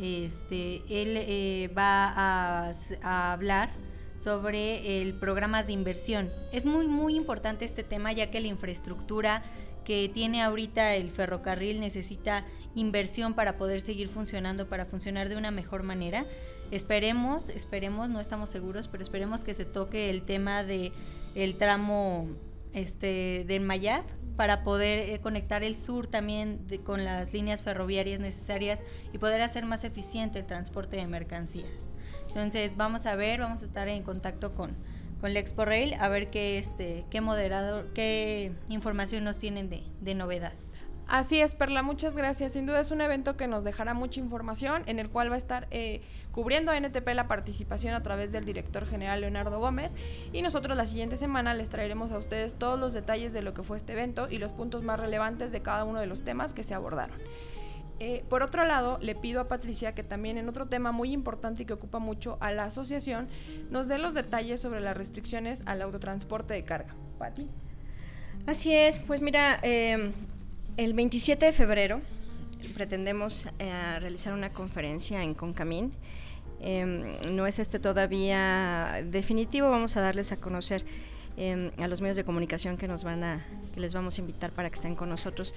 Este, 0.00 0.82
él 0.88 1.70
va 1.76 2.12
a, 2.14 2.72
a 3.02 3.32
hablar 3.32 3.70
sobre 4.16 5.00
el 5.00 5.14
programas 5.14 5.66
de 5.66 5.72
inversión. 5.72 6.30
Es 6.52 6.66
muy 6.66 6.88
muy 6.88 7.16
importante 7.16 7.64
este 7.64 7.82
tema 7.82 8.12
ya 8.12 8.30
que 8.30 8.40
la 8.40 8.48
infraestructura 8.48 9.42
que 9.84 10.10
tiene 10.12 10.42
ahorita 10.42 10.96
el 10.96 11.10
ferrocarril 11.10 11.78
necesita 11.78 12.44
inversión 12.74 13.34
para 13.34 13.56
poder 13.56 13.80
seguir 13.80 14.08
funcionando, 14.08 14.68
para 14.68 14.84
funcionar 14.84 15.28
de 15.28 15.36
una 15.36 15.52
mejor 15.52 15.84
manera. 15.84 16.26
Esperemos, 16.72 17.48
esperemos, 17.48 18.08
no 18.08 18.18
estamos 18.18 18.50
seguros, 18.50 18.88
pero 18.88 19.04
esperemos 19.04 19.44
que 19.44 19.54
se 19.54 19.64
toque 19.64 20.10
el 20.10 20.24
tema 20.24 20.64
de 20.64 20.92
el 21.36 21.56
tramo 21.56 22.28
este 22.72 23.44
del 23.46 23.62
Mayab 23.62 24.04
para 24.36 24.64
poder 24.64 25.08
eh, 25.08 25.20
conectar 25.20 25.62
el 25.62 25.76
sur 25.76 26.06
también 26.06 26.66
con 26.84 27.04
las 27.04 27.32
líneas 27.32 27.62
ferroviarias 27.62 28.20
necesarias 28.20 28.82
y 29.12 29.18
poder 29.18 29.40
hacer 29.40 29.64
más 29.64 29.84
eficiente 29.84 30.38
el 30.38 30.46
transporte 30.46 30.96
de 30.96 31.06
mercancías. 31.06 31.95
Entonces 32.36 32.76
vamos 32.76 33.06
a 33.06 33.16
ver, 33.16 33.40
vamos 33.40 33.62
a 33.62 33.64
estar 33.64 33.88
en 33.88 34.02
contacto 34.02 34.54
con, 34.54 34.72
con 35.22 35.32
la 35.32 35.40
Expo 35.40 35.62
a 35.62 36.08
ver 36.08 36.28
qué, 36.28 36.58
este, 36.58 37.06
qué 37.08 37.22
moderador, 37.22 37.86
qué 37.94 38.52
información 38.68 39.24
nos 39.24 39.38
tienen 39.38 39.70
de, 39.70 40.14
novedad. 40.14 40.52
Así 41.08 41.40
es, 41.40 41.54
Perla, 41.54 41.82
muchas 41.82 42.14
gracias. 42.14 42.52
Sin 42.52 42.66
duda 42.66 42.80
es 42.80 42.90
un 42.90 43.00
evento 43.00 43.38
que 43.38 43.46
nos 43.46 43.64
dejará 43.64 43.94
mucha 43.94 44.20
información, 44.20 44.82
en 44.84 44.98
el 44.98 45.08
cual 45.08 45.30
va 45.30 45.36
a 45.36 45.38
estar 45.38 45.66
eh, 45.70 46.02
cubriendo 46.30 46.72
a 46.72 46.78
NTP 46.78 47.08
la 47.14 47.26
participación 47.26 47.94
a 47.94 48.02
través 48.02 48.32
del 48.32 48.44
director 48.44 48.84
general 48.84 49.22
Leonardo 49.22 49.58
Gómez. 49.58 49.94
Y 50.34 50.42
nosotros 50.42 50.76
la 50.76 50.84
siguiente 50.84 51.16
semana 51.16 51.54
les 51.54 51.70
traeremos 51.70 52.12
a 52.12 52.18
ustedes 52.18 52.54
todos 52.54 52.78
los 52.78 52.92
detalles 52.92 53.32
de 53.32 53.40
lo 53.40 53.54
que 53.54 53.62
fue 53.62 53.78
este 53.78 53.94
evento 53.94 54.28
y 54.28 54.36
los 54.36 54.52
puntos 54.52 54.84
más 54.84 55.00
relevantes 55.00 55.52
de 55.52 55.62
cada 55.62 55.84
uno 55.84 56.00
de 56.00 56.06
los 56.06 56.22
temas 56.22 56.52
que 56.52 56.64
se 56.64 56.74
abordaron. 56.74 57.16
Eh, 57.98 58.24
por 58.28 58.42
otro 58.42 58.64
lado, 58.66 58.98
le 59.00 59.14
pido 59.14 59.40
a 59.40 59.48
Patricia 59.48 59.94
que 59.94 60.02
también 60.02 60.36
en 60.36 60.48
otro 60.48 60.66
tema 60.66 60.92
muy 60.92 61.12
importante 61.12 61.62
y 61.62 61.66
que 61.66 61.72
ocupa 61.72 61.98
mucho 61.98 62.36
a 62.40 62.52
la 62.52 62.64
asociación, 62.64 63.28
nos 63.70 63.88
dé 63.88 63.98
los 63.98 64.12
detalles 64.12 64.60
sobre 64.60 64.80
las 64.80 64.96
restricciones 64.96 65.62
al 65.66 65.80
autotransporte 65.80 66.54
de 66.54 66.64
carga. 66.64 66.94
Pati. 67.18 67.48
Así 68.46 68.72
es, 68.72 69.00
pues 69.00 69.22
mira, 69.22 69.58
eh, 69.62 70.12
el 70.76 70.92
27 70.92 71.46
de 71.46 71.52
febrero 71.52 72.00
pretendemos 72.74 73.48
eh, 73.58 73.98
realizar 74.00 74.34
una 74.34 74.50
conferencia 74.52 75.22
en 75.22 75.34
Concamín. 75.34 75.92
Em, 76.60 77.16
no 77.30 77.46
es 77.46 77.58
este 77.58 77.78
todavía 77.78 79.02
definitivo, 79.04 79.70
vamos 79.70 79.96
a 79.96 80.00
darles 80.00 80.32
a 80.32 80.36
conocer 80.36 80.84
em, 81.36 81.70
a 81.78 81.88
los 81.88 82.00
medios 82.00 82.16
de 82.16 82.24
comunicación 82.24 82.76
que 82.76 82.88
nos 82.88 83.04
van 83.04 83.24
a, 83.24 83.46
que 83.74 83.80
les 83.80 83.94
vamos 83.94 84.18
a 84.18 84.20
invitar 84.20 84.52
para 84.52 84.68
que 84.68 84.76
estén 84.76 84.94
con 84.94 85.08
nosotros. 85.08 85.54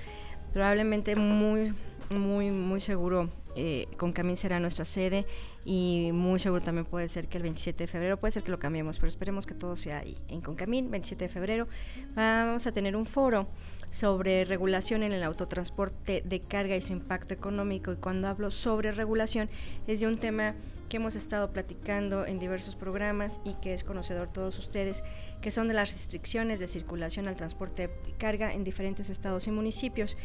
Probablemente 0.54 1.16
muy, 1.16 1.74
muy, 2.16 2.51
muy 2.51 2.82
seguro 2.82 3.30
eh, 3.55 3.88
Concamín 3.97 4.38
será 4.38 4.60
nuestra 4.60 4.86
sede 4.86 5.26
y 5.66 6.12
muy 6.14 6.39
seguro 6.39 6.62
también 6.62 6.86
puede 6.86 7.10
ser 7.10 7.28
que 7.28 7.38
el 7.38 7.43
27 7.43 7.84
de 7.84 7.88
febrero, 7.88 8.18
puede 8.18 8.32
ser 8.32 8.43
que 8.43 8.51
lo 8.51 8.60
cambiemos, 8.60 8.99
pero 8.99 9.07
esperemos 9.07 9.45
que 9.45 9.53
todo 9.53 9.76
sea 9.76 9.99
ahí. 9.99 10.18
En 10.28 10.41
Concamín, 10.41 10.91
27 10.91 11.26
de 11.26 11.30
febrero, 11.30 11.68
vamos 12.16 12.68
a 12.68 12.72
tener 12.72 12.95
un 12.95 13.05
foro 13.05 13.47
sobre 13.91 14.45
regulación 14.45 15.03
en 15.03 15.14
el 15.14 15.24
autotransporte 15.24 16.22
de 16.24 16.39
carga 16.39 16.76
y 16.76 16.82
su 16.82 16.93
impacto 16.93 17.34
económico. 17.34 17.91
Y 17.91 17.95
cuando 17.95 18.28
hablo 18.28 18.51
sobre 18.51 18.91
regulación 18.91 19.49
es 19.88 19.99
de 19.99 20.07
un 20.07 20.18
tema 20.18 20.55
que 20.88 20.97
hemos 20.97 21.16
estado 21.16 21.51
platicando 21.51 22.26
en 22.26 22.39
diversos 22.39 22.76
programas 22.76 23.41
y 23.43 23.53
que 23.55 23.74
es 23.74 23.84
conocedor 23.84 24.30
todos 24.30 24.57
ustedes, 24.57 25.03
que 25.41 25.51
son 25.51 25.68
de 25.68 25.74
las 25.74 25.91
restricciones 25.91 26.60
de 26.60 26.68
circulación 26.68 27.28
al 27.28 27.36
transporte 27.36 27.88
de 27.88 28.14
carga 28.18 28.53
en 28.53 28.64
diferentes 28.64 29.10
estados 29.10 29.47
y 29.47 29.51
municipios. 29.51 30.18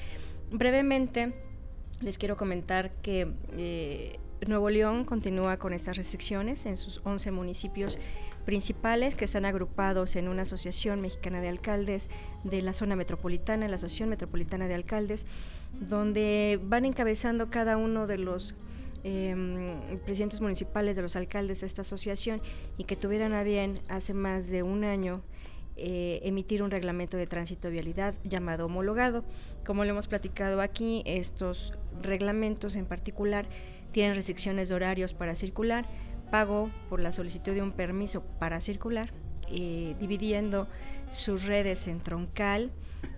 Brevemente, 0.50 1.34
les 2.04 2.18
quiero 2.18 2.36
comentar 2.36 2.90
que 3.00 3.32
eh, 3.52 4.18
Nuevo 4.46 4.68
León 4.68 5.04
continúa 5.04 5.56
con 5.56 5.72
estas 5.72 5.96
restricciones 5.96 6.66
en 6.66 6.76
sus 6.76 7.00
11 7.02 7.30
municipios 7.30 7.98
principales 8.44 9.14
que 9.14 9.24
están 9.24 9.46
agrupados 9.46 10.16
en 10.16 10.28
una 10.28 10.42
asociación 10.42 11.00
mexicana 11.00 11.40
de 11.40 11.48
alcaldes 11.48 12.10
de 12.44 12.60
la 12.60 12.74
zona 12.74 12.94
metropolitana, 12.94 13.68
la 13.68 13.76
Asociación 13.76 14.10
Metropolitana 14.10 14.68
de 14.68 14.74
Alcaldes, 14.74 15.26
donde 15.72 16.60
van 16.62 16.84
encabezando 16.84 17.48
cada 17.48 17.78
uno 17.78 18.06
de 18.06 18.18
los 18.18 18.54
em, 19.02 19.98
presidentes 20.04 20.42
municipales, 20.42 20.96
de 20.96 21.02
los 21.02 21.16
alcaldes 21.16 21.62
de 21.62 21.66
esta 21.66 21.80
asociación 21.80 22.42
y 22.76 22.84
que 22.84 22.96
tuvieran 22.96 23.32
a 23.32 23.44
bien 23.44 23.80
hace 23.88 24.12
más 24.12 24.50
de 24.50 24.62
un 24.62 24.84
año 24.84 25.22
eh, 25.76 26.20
emitir 26.22 26.62
un 26.62 26.70
reglamento 26.70 27.16
de 27.16 27.26
tránsito 27.26 27.70
vialidad 27.70 28.14
llamado 28.22 28.66
homologado. 28.66 29.24
Como 29.66 29.84
lo 29.84 29.90
hemos 29.90 30.06
platicado 30.06 30.60
aquí, 30.60 31.02
estos 31.04 31.74
reglamentos 32.00 32.76
en 32.76 32.86
particular 32.86 33.46
tienen 33.92 34.14
restricciones 34.14 34.68
de 34.68 34.74
horarios 34.74 35.14
para 35.14 35.34
circular, 35.34 35.86
pago 36.30 36.70
por 36.88 37.00
la 37.00 37.12
solicitud 37.12 37.54
de 37.54 37.62
un 37.62 37.72
permiso 37.72 38.22
para 38.38 38.60
circular, 38.60 39.12
eh, 39.50 39.94
dividiendo 40.00 40.68
sus 41.10 41.46
redes 41.46 41.88
en 41.88 42.00
troncal 42.00 42.70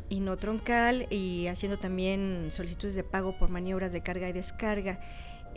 y 0.09 0.21
no 0.21 0.37
troncal 0.37 1.07
y 1.11 1.47
haciendo 1.49 1.79
también 1.79 2.49
solicitudes 2.51 2.95
de 2.95 3.05
pago 3.05 3.37
por 3.37 3.49
maniobras 3.49 3.93
de 3.93 4.03
carga 4.03 4.29
y 4.29 4.33
descarga. 4.33 5.01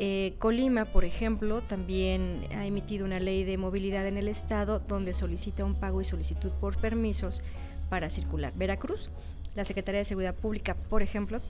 Eh, 0.01 0.35
Colima, 0.39 0.85
por 0.85 1.03
ejemplo, 1.03 1.59
también 1.59 2.45
ha 2.55 2.65
emitido 2.65 3.05
una 3.05 3.19
ley 3.19 3.43
de 3.43 3.57
movilidad 3.57 4.07
en 4.07 4.15
el 4.15 4.29
estado 4.29 4.79
donde 4.79 5.11
solicita 5.11 5.65
un 5.65 5.75
pago 5.75 5.99
y 5.99 6.05
solicitud 6.05 6.51
por 6.61 6.77
permisos 6.77 7.41
para 7.89 8.09
circular. 8.09 8.53
Veracruz, 8.55 9.09
la 9.55 9.65
Secretaría 9.65 9.99
de 9.99 10.05
Seguridad 10.05 10.35
Pública, 10.35 10.75
por 10.75 11.01
ejemplo, 11.01 11.41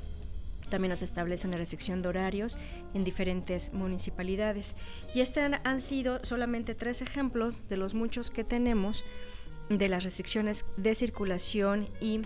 también 0.71 0.89
nos 0.89 1.03
establece 1.03 1.47
una 1.47 1.57
restricción 1.57 2.01
de 2.01 2.09
horarios 2.09 2.57
en 2.95 3.03
diferentes 3.03 3.71
municipalidades. 3.71 4.75
Y 5.13 5.21
estos 5.21 5.43
han 5.63 5.79
sido 5.79 6.19
solamente 6.25 6.73
tres 6.73 7.03
ejemplos 7.03 7.67
de 7.69 7.77
los 7.77 7.93
muchos 7.93 8.31
que 8.31 8.43
tenemos 8.43 9.05
de 9.69 9.89
las 9.89 10.03
restricciones 10.03 10.65
de 10.75 10.95
circulación 10.95 11.87
y 12.01 12.21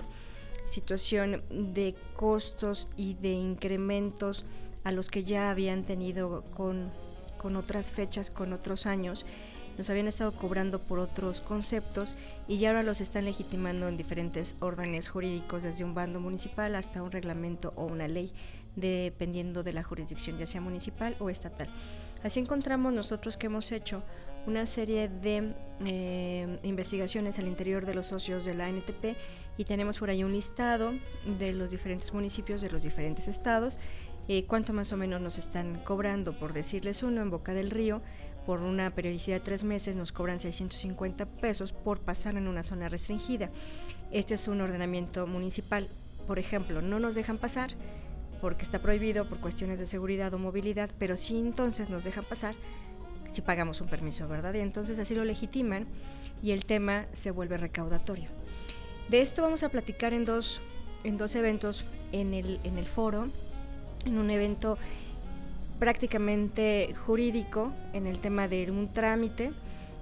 situación 0.65 1.43
de 1.49 1.95
costos 2.15 2.87
y 2.95 3.15
de 3.15 3.33
incrementos 3.33 4.45
a 4.83 4.91
los 4.91 5.09
que 5.09 5.23
ya 5.23 5.49
habían 5.49 5.83
tenido 5.83 6.43
con, 6.55 6.91
con 7.37 7.55
otras 7.55 7.91
fechas, 7.91 8.29
con 8.29 8.53
otros 8.53 8.85
años 8.85 9.25
nos 9.77 9.89
habían 9.89 10.07
estado 10.07 10.31
cobrando 10.33 10.79
por 10.79 10.99
otros 10.99 11.41
conceptos 11.41 12.15
y 12.47 12.57
ya 12.57 12.69
ahora 12.69 12.83
los 12.83 13.01
están 13.01 13.25
legitimando 13.25 13.87
en 13.87 13.97
diferentes 13.97 14.55
órdenes 14.59 15.09
jurídicos, 15.09 15.63
desde 15.63 15.83
un 15.83 15.95
bando 15.95 16.19
municipal 16.19 16.75
hasta 16.75 17.01
un 17.01 17.11
reglamento 17.11 17.73
o 17.75 17.85
una 17.85 18.07
ley, 18.07 18.31
dependiendo 18.75 19.63
de 19.63 19.73
la 19.73 19.83
jurisdicción, 19.83 20.37
ya 20.37 20.45
sea 20.45 20.61
municipal 20.61 21.15
o 21.19 21.29
estatal. 21.29 21.67
Así 22.23 22.39
encontramos 22.39 22.93
nosotros 22.93 23.35
que 23.35 23.47
hemos 23.47 23.71
hecho 23.71 24.03
una 24.45 24.65
serie 24.65 25.09
de 25.09 25.53
eh, 25.85 26.59
investigaciones 26.63 27.39
al 27.39 27.47
interior 27.47 27.85
de 27.85 27.93
los 27.93 28.07
socios 28.07 28.45
de 28.45 28.53
la 28.53 28.69
NTP 28.69 29.15
y 29.57 29.65
tenemos 29.65 29.99
por 29.99 30.09
ahí 30.09 30.23
un 30.23 30.33
listado 30.33 30.93
de 31.39 31.53
los 31.53 31.71
diferentes 31.71 32.13
municipios 32.13 32.61
de 32.61 32.69
los 32.69 32.83
diferentes 32.83 33.27
estados, 33.27 33.77
eh, 34.27 34.45
cuánto 34.45 34.73
más 34.73 34.93
o 34.93 34.97
menos 34.97 35.21
nos 35.21 35.37
están 35.37 35.81
cobrando, 35.83 36.33
por 36.33 36.53
decirles 36.53 37.03
uno, 37.03 37.21
en 37.21 37.29
Boca 37.29 37.53
del 37.53 37.71
Río, 37.71 38.01
por 38.45 38.59
una 38.59 38.89
periodicidad 38.91 39.37
de 39.37 39.43
tres 39.43 39.63
meses 39.63 39.95
nos 39.95 40.11
cobran 40.11 40.39
650 40.39 41.25
pesos 41.25 41.71
por 41.71 41.99
pasar 41.99 42.35
en 42.35 42.47
una 42.47 42.63
zona 42.63 42.89
restringida. 42.89 43.49
Este 44.11 44.35
es 44.35 44.47
un 44.47 44.61
ordenamiento 44.61 45.27
municipal. 45.27 45.87
Por 46.27 46.39
ejemplo, 46.39 46.81
no 46.81 46.99
nos 46.99 47.15
dejan 47.15 47.37
pasar 47.37 47.71
porque 48.41 48.63
está 48.63 48.79
prohibido 48.79 49.25
por 49.25 49.39
cuestiones 49.39 49.79
de 49.79 49.85
seguridad 49.85 50.33
o 50.33 50.39
movilidad, 50.39 50.89
pero 50.99 51.15
sí 51.15 51.39
entonces 51.39 51.89
nos 51.89 52.03
dejan 52.03 52.25
pasar 52.25 52.55
si 53.31 53.41
pagamos 53.41 53.81
un 53.81 53.87
permiso, 53.87 54.27
¿verdad? 54.27 54.53
Y 54.53 54.59
entonces 54.59 54.99
así 54.99 55.15
lo 55.15 55.23
legitiman 55.23 55.87
y 56.41 56.51
el 56.51 56.65
tema 56.65 57.05
se 57.13 57.31
vuelve 57.31 57.57
recaudatorio. 57.57 58.29
De 59.09 59.21
esto 59.21 59.41
vamos 59.41 59.63
a 59.63 59.69
platicar 59.69 60.13
en 60.13 60.25
dos, 60.25 60.61
en 61.03 61.17
dos 61.17 61.35
eventos 61.35 61.85
en 62.11 62.33
el, 62.33 62.59
en 62.63 62.77
el 62.77 62.85
foro, 62.85 63.29
en 64.05 64.17
un 64.17 64.29
evento 64.29 64.77
prácticamente 65.79 66.93
jurídico 67.05 67.73
en 67.93 68.07
el 68.07 68.19
tema 68.19 68.47
de 68.47 68.69
un 68.71 68.93
trámite, 68.93 69.51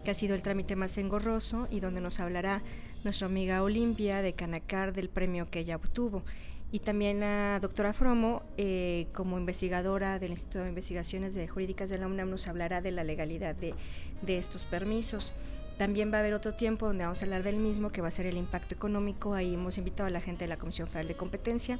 que 0.03 0.11
ha 0.11 0.13
sido 0.13 0.35
el 0.35 0.41
trámite 0.41 0.75
más 0.75 0.97
engorroso 0.97 1.67
y 1.71 1.79
donde 1.79 2.01
nos 2.01 2.19
hablará 2.19 2.61
nuestra 3.03 3.27
amiga 3.27 3.63
Olimpia 3.63 4.21
de 4.21 4.33
Canacar 4.33 4.93
del 4.93 5.09
premio 5.09 5.49
que 5.49 5.59
ella 5.59 5.75
obtuvo. 5.75 6.23
Y 6.71 6.79
también 6.79 7.19
la 7.19 7.59
doctora 7.59 7.93
Fromo, 7.93 8.43
eh, 8.57 9.07
como 9.13 9.37
investigadora 9.37 10.19
del 10.19 10.31
Instituto 10.31 10.63
de 10.63 10.69
Investigaciones 10.69 11.35
de 11.35 11.47
Jurídicas 11.47 11.89
de 11.89 11.97
la 11.97 12.07
UNAM, 12.07 12.29
nos 12.29 12.47
hablará 12.47 12.79
de 12.81 12.91
la 12.91 13.03
legalidad 13.03 13.55
de, 13.55 13.73
de 14.21 14.37
estos 14.37 14.63
permisos. 14.63 15.33
También 15.77 16.13
va 16.13 16.17
a 16.17 16.19
haber 16.21 16.33
otro 16.33 16.53
tiempo 16.53 16.85
donde 16.85 17.03
vamos 17.03 17.21
a 17.21 17.25
hablar 17.25 17.43
del 17.43 17.57
mismo, 17.57 17.89
que 17.89 18.01
va 18.01 18.07
a 18.07 18.11
ser 18.11 18.25
el 18.25 18.37
impacto 18.37 18.73
económico. 18.73 19.33
Ahí 19.33 19.55
hemos 19.55 19.77
invitado 19.77 20.07
a 20.07 20.11
la 20.11 20.21
gente 20.21 20.45
de 20.45 20.47
la 20.47 20.57
Comisión 20.57 20.87
Federal 20.87 21.07
de 21.07 21.15
Competencia 21.15 21.79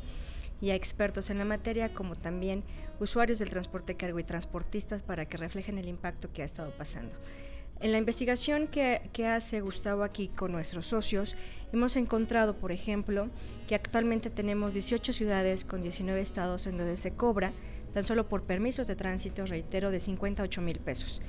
y 0.62 0.70
a 0.70 0.76
expertos 0.76 1.30
en 1.30 1.39
la 1.39 1.45
materia, 1.45 1.93
como 1.93 2.16
también 2.16 2.64
usuarios 2.99 3.39
del 3.39 3.49
transporte 3.49 3.95
cargo 3.95 4.20
y 4.20 4.24
transportistas 4.24 5.01
para 5.01 5.26
que 5.26 5.38
reflejen 5.38 5.78
el 5.78 5.88
impacto 5.88 6.32
que 6.32 6.43
ha 6.43 6.45
estado 6.45 6.72
pasando. 6.72 7.16
En 7.80 7.91
la 7.91 7.97
investigación 7.97 8.68
que, 8.68 9.01
que, 9.12 9.26
hace 9.26 9.59
Gustavo 9.59 10.03
aquí 10.03 10.28
con 10.28 10.51
nuestros 10.51 10.86
socios, 10.86 11.36
hemos 11.74 11.95
encontrado, 11.95 12.55
por 12.55 12.72
ejemplo, 12.72 13.28
que 13.68 13.74
actualmente 13.74 14.30
tenemos 14.30 14.76
18 14.76 15.12
ciudades 15.14 15.66
con 15.66 15.82
19 15.82 16.22
estados 16.22 16.68
en 16.68 16.78
donde 16.78 16.95
se 16.95 17.14
cobra 17.16 17.51
tan 17.91 18.05
solo 18.05 18.30
por 18.30 18.43
permisos 18.43 18.88
de 18.88 18.95
tránsito, 18.95 19.45
reitero, 19.47 19.89
de 19.89 19.99
58 19.99 20.62
mil 20.62 20.80
pesos. 20.80 21.22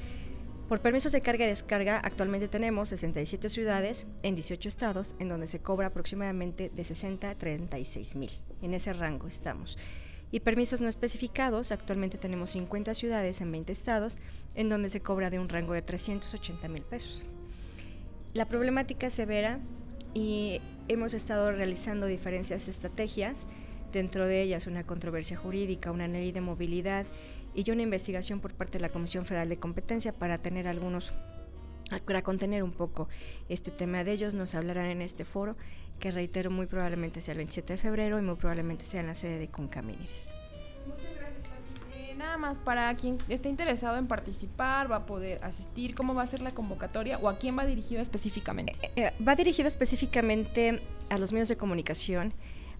Por 0.72 0.80
permisos 0.80 1.12
de 1.12 1.20
carga 1.20 1.44
y 1.44 1.48
descarga, 1.48 1.98
actualmente 1.98 2.48
tenemos 2.48 2.88
67 2.88 3.50
ciudades 3.50 4.06
en 4.22 4.34
18 4.34 4.70
estados, 4.70 5.14
en 5.18 5.28
donde 5.28 5.46
se 5.46 5.58
cobra 5.58 5.88
aproximadamente 5.88 6.70
de 6.74 6.82
60 6.82 7.28
a 7.28 7.34
36 7.34 8.16
mil. 8.16 8.30
En 8.62 8.72
ese 8.72 8.94
rango 8.94 9.28
estamos. 9.28 9.76
Y 10.30 10.40
permisos 10.40 10.80
no 10.80 10.88
especificados, 10.88 11.72
actualmente 11.72 12.16
tenemos 12.16 12.52
50 12.52 12.94
ciudades 12.94 13.42
en 13.42 13.52
20 13.52 13.70
estados, 13.70 14.18
en 14.54 14.70
donde 14.70 14.88
se 14.88 15.02
cobra 15.02 15.28
de 15.28 15.38
un 15.38 15.50
rango 15.50 15.74
de 15.74 15.82
380 15.82 16.66
mil 16.68 16.84
pesos. 16.84 17.26
La 18.32 18.48
problemática 18.48 19.08
es 19.08 19.12
severa 19.12 19.58
y 20.14 20.62
hemos 20.88 21.12
estado 21.12 21.52
realizando 21.52 22.06
diferentes 22.06 22.66
estrategias, 22.66 23.46
dentro 23.92 24.26
de 24.26 24.40
ellas 24.40 24.66
una 24.66 24.84
controversia 24.84 25.36
jurídica, 25.36 25.90
una 25.90 26.08
ley 26.08 26.32
de 26.32 26.40
movilidad 26.40 27.04
y 27.54 27.70
una 27.70 27.82
investigación 27.82 28.40
por 28.40 28.54
parte 28.54 28.78
de 28.78 28.80
la 28.80 28.88
Comisión 28.88 29.26
Federal 29.26 29.48
de 29.48 29.56
Competencia 29.56 30.12
para 30.12 30.38
tener 30.38 30.68
algunos 30.68 31.12
para 32.06 32.22
contener 32.22 32.62
un 32.62 32.72
poco 32.72 33.08
este 33.50 33.70
tema 33.70 34.02
de 34.02 34.12
ellos, 34.12 34.32
nos 34.32 34.54
hablarán 34.54 34.86
en 34.86 35.02
este 35.02 35.24
foro, 35.24 35.56
que 36.00 36.10
reitero 36.10 36.50
muy 36.50 36.66
probablemente 36.66 37.20
sea 37.20 37.32
el 37.32 37.38
27 37.38 37.74
de 37.74 37.78
febrero 37.78 38.18
y 38.18 38.22
muy 38.22 38.36
probablemente 38.36 38.84
sea 38.84 39.00
en 39.00 39.08
la 39.08 39.14
sede 39.14 39.38
de 39.38 39.48
Concamines. 39.48 40.30
Muchas 40.86 41.14
gracias, 41.14 41.42
eh, 41.94 42.14
nada 42.16 42.38
más 42.38 42.58
para 42.58 42.94
quien 42.96 43.18
esté 43.28 43.48
interesado 43.48 43.98
en 43.98 44.06
participar, 44.06 44.90
va 44.90 44.96
a 44.96 45.06
poder 45.06 45.42
asistir, 45.44 45.94
cómo 45.94 46.14
va 46.14 46.22
a 46.22 46.26
ser 46.26 46.40
la 46.40 46.50
convocatoria 46.50 47.18
o 47.18 47.28
a 47.28 47.36
quién 47.38 47.58
va 47.58 47.66
dirigido 47.66 48.00
específicamente. 48.00 48.72
Eh, 48.82 48.90
eh, 48.96 49.12
va 49.26 49.34
dirigido 49.34 49.68
específicamente 49.68 50.80
a 51.10 51.18
los 51.18 51.32
medios 51.32 51.48
de 51.48 51.56
comunicación, 51.56 52.32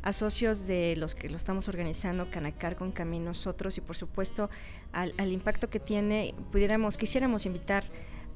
a 0.02 0.12
socios 0.12 0.66
de 0.66 0.96
los 0.96 1.14
que 1.14 1.28
lo 1.28 1.36
estamos 1.36 1.68
organizando, 1.68 2.30
Canacar 2.30 2.76
con 2.76 2.92
Camino, 2.92 3.26
nosotros 3.26 3.78
y 3.78 3.80
por 3.80 3.96
supuesto 3.96 4.50
al, 4.92 5.14
al 5.16 5.32
impacto 5.32 5.70
que 5.70 5.80
tiene, 5.80 6.34
pudiéramos, 6.50 6.98
quisiéramos 6.98 7.46
invitar 7.46 7.84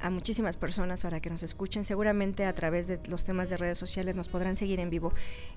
a 0.00 0.10
muchísimas 0.10 0.56
personas 0.56 1.02
para 1.02 1.20
que 1.20 1.30
nos 1.30 1.42
escuchen. 1.42 1.84
Seguramente 1.84 2.44
a 2.44 2.52
través 2.52 2.86
de 2.86 3.00
los 3.08 3.24
temas 3.24 3.50
de 3.50 3.56
redes 3.56 3.78
sociales 3.78 4.16
nos 4.16 4.28
podrán 4.28 4.56
seguir 4.56 4.80
en 4.80 4.90
vivo. 4.90 5.12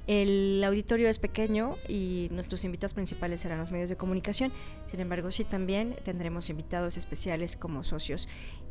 El 0.07 0.63
auditorio 0.65 1.09
es 1.09 1.19
pequeño 1.19 1.75
y 1.87 2.29
nuestros 2.31 2.63
invitados 2.63 2.93
principales 2.93 3.41
serán 3.41 3.59
los 3.59 3.71
medios 3.71 3.89
de 3.89 3.97
comunicación. 3.97 4.51
Sin 4.85 4.99
embargo, 4.99 5.31
sí 5.31 5.43
también 5.43 5.95
tendremos 6.03 6.49
invitados 6.49 6.97
especiales 6.97 7.55
como 7.55 7.83
socios 7.83 8.27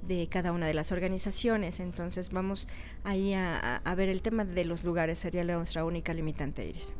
de 0.07 0.28
cada 0.28 0.53
una 0.53 0.66
de 0.66 0.74
las 0.74 0.93
organizaciones. 0.93 1.80
Entonces 1.80 2.30
vamos 2.30 2.68
ahí 3.05 3.34
a, 3.34 3.76
a 3.76 3.95
ver 3.95 4.09
el 4.09 4.22
tema 4.22 4.45
de 4.45 4.64
los 4.64 4.84
lugares. 4.84 5.18
Sería 5.18 5.45
nuestra 5.45 5.84
única 5.84 6.14
limitante, 6.14 6.66
Iris. 6.66 6.95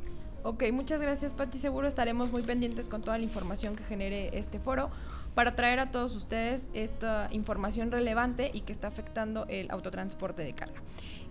Ok, 0.49 0.64
muchas 0.72 0.99
gracias 0.99 1.34
Pati. 1.34 1.59
Seguro 1.59 1.86
estaremos 1.86 2.32
muy 2.32 2.40
pendientes 2.40 2.88
con 2.88 3.03
toda 3.03 3.18
la 3.18 3.22
información 3.22 3.76
que 3.76 3.84
genere 3.84 4.30
este 4.32 4.59
foro 4.59 4.88
para 5.34 5.55
traer 5.55 5.78
a 5.78 5.90
todos 5.90 6.16
ustedes 6.16 6.68
esta 6.72 7.28
información 7.32 7.90
relevante 7.90 8.51
y 8.55 8.62
que 8.62 8.72
está 8.72 8.88
afectando 8.88 9.44
el 9.51 9.70
autotransporte 9.70 10.40
de 10.40 10.55
carga. 10.55 10.80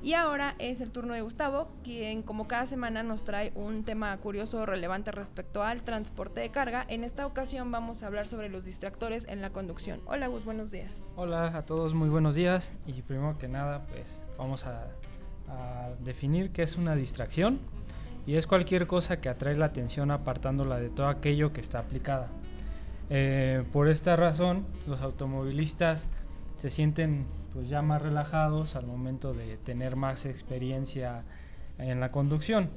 Y 0.04 0.14
ahora 0.14 0.54
es 0.60 0.82
el 0.82 0.92
turno 0.92 1.16
de 1.16 1.22
Gustavo, 1.22 1.68
quien 1.84 2.22
como 2.22 2.48
cada 2.48 2.68
semana 2.68 3.02
nos 3.02 3.24
trae 3.24 3.52
un 3.56 3.84
tema 3.84 4.16
curioso 4.18 4.60
o 4.60 4.68
relevante 4.68 5.12
respecto 5.12 5.64
al 5.64 5.82
transporte 5.82 6.40
de 6.42 6.52
carga. 6.52 6.86
En 6.88 7.04
esta 7.04 7.26
ocasión 7.26 7.72
vamos 7.72 8.04
a 8.04 8.08
hablar 8.08 8.28
sobre 8.28 8.50
los 8.50 8.66
distractores 8.66 9.28
en 9.28 9.42
la 9.42 9.50
conducción. 9.50 10.00
Hola 10.06 10.28
Gus, 10.28 10.46
buenos 10.46 10.70
días. 10.70 11.12
Hola 11.16 11.58
a 11.58 11.66
todos, 11.66 11.96
muy 11.96 12.10
buenos 12.10 12.36
días. 12.36 12.72
Y 12.86 13.02
primero 13.02 13.36
que 13.40 13.48
nada, 13.48 13.88
pues 13.88 14.22
vamos 14.38 14.68
a, 14.68 14.92
a 15.48 15.90
definir 16.02 16.52
qué 16.52 16.62
es 16.62 16.78
una 16.78 16.96
distracción. 16.96 17.60
Y 18.28 18.36
es 18.36 18.46
cualquier 18.46 18.88
cosa 18.88 19.22
que 19.22 19.30
atrae 19.30 19.56
la 19.56 19.68
atención 19.68 20.12
apartándola 20.12 20.78
de 20.78 20.90
todo 20.90 21.08
aquello 21.08 21.54
que 21.54 21.62
está 21.62 21.80
aplicada. 21.80 22.28
Eh, 23.10 23.64
por 23.72 23.88
esta 23.88 24.18
razón, 24.18 24.66
los 24.86 25.02
automovilistas 25.02 26.10
se 26.58 26.70
sienten 26.70 27.26
pues 27.54 27.70
ya 27.70 27.82
más 27.82 28.02
relajados 28.02 28.76
al 28.76 28.86
momento 28.86 29.34
de 29.34 29.56
tener 29.56 29.96
más 29.96 30.26
experiencia 30.26 31.24
en 31.78 32.02
la 32.02 32.10
conducción. 32.10 32.70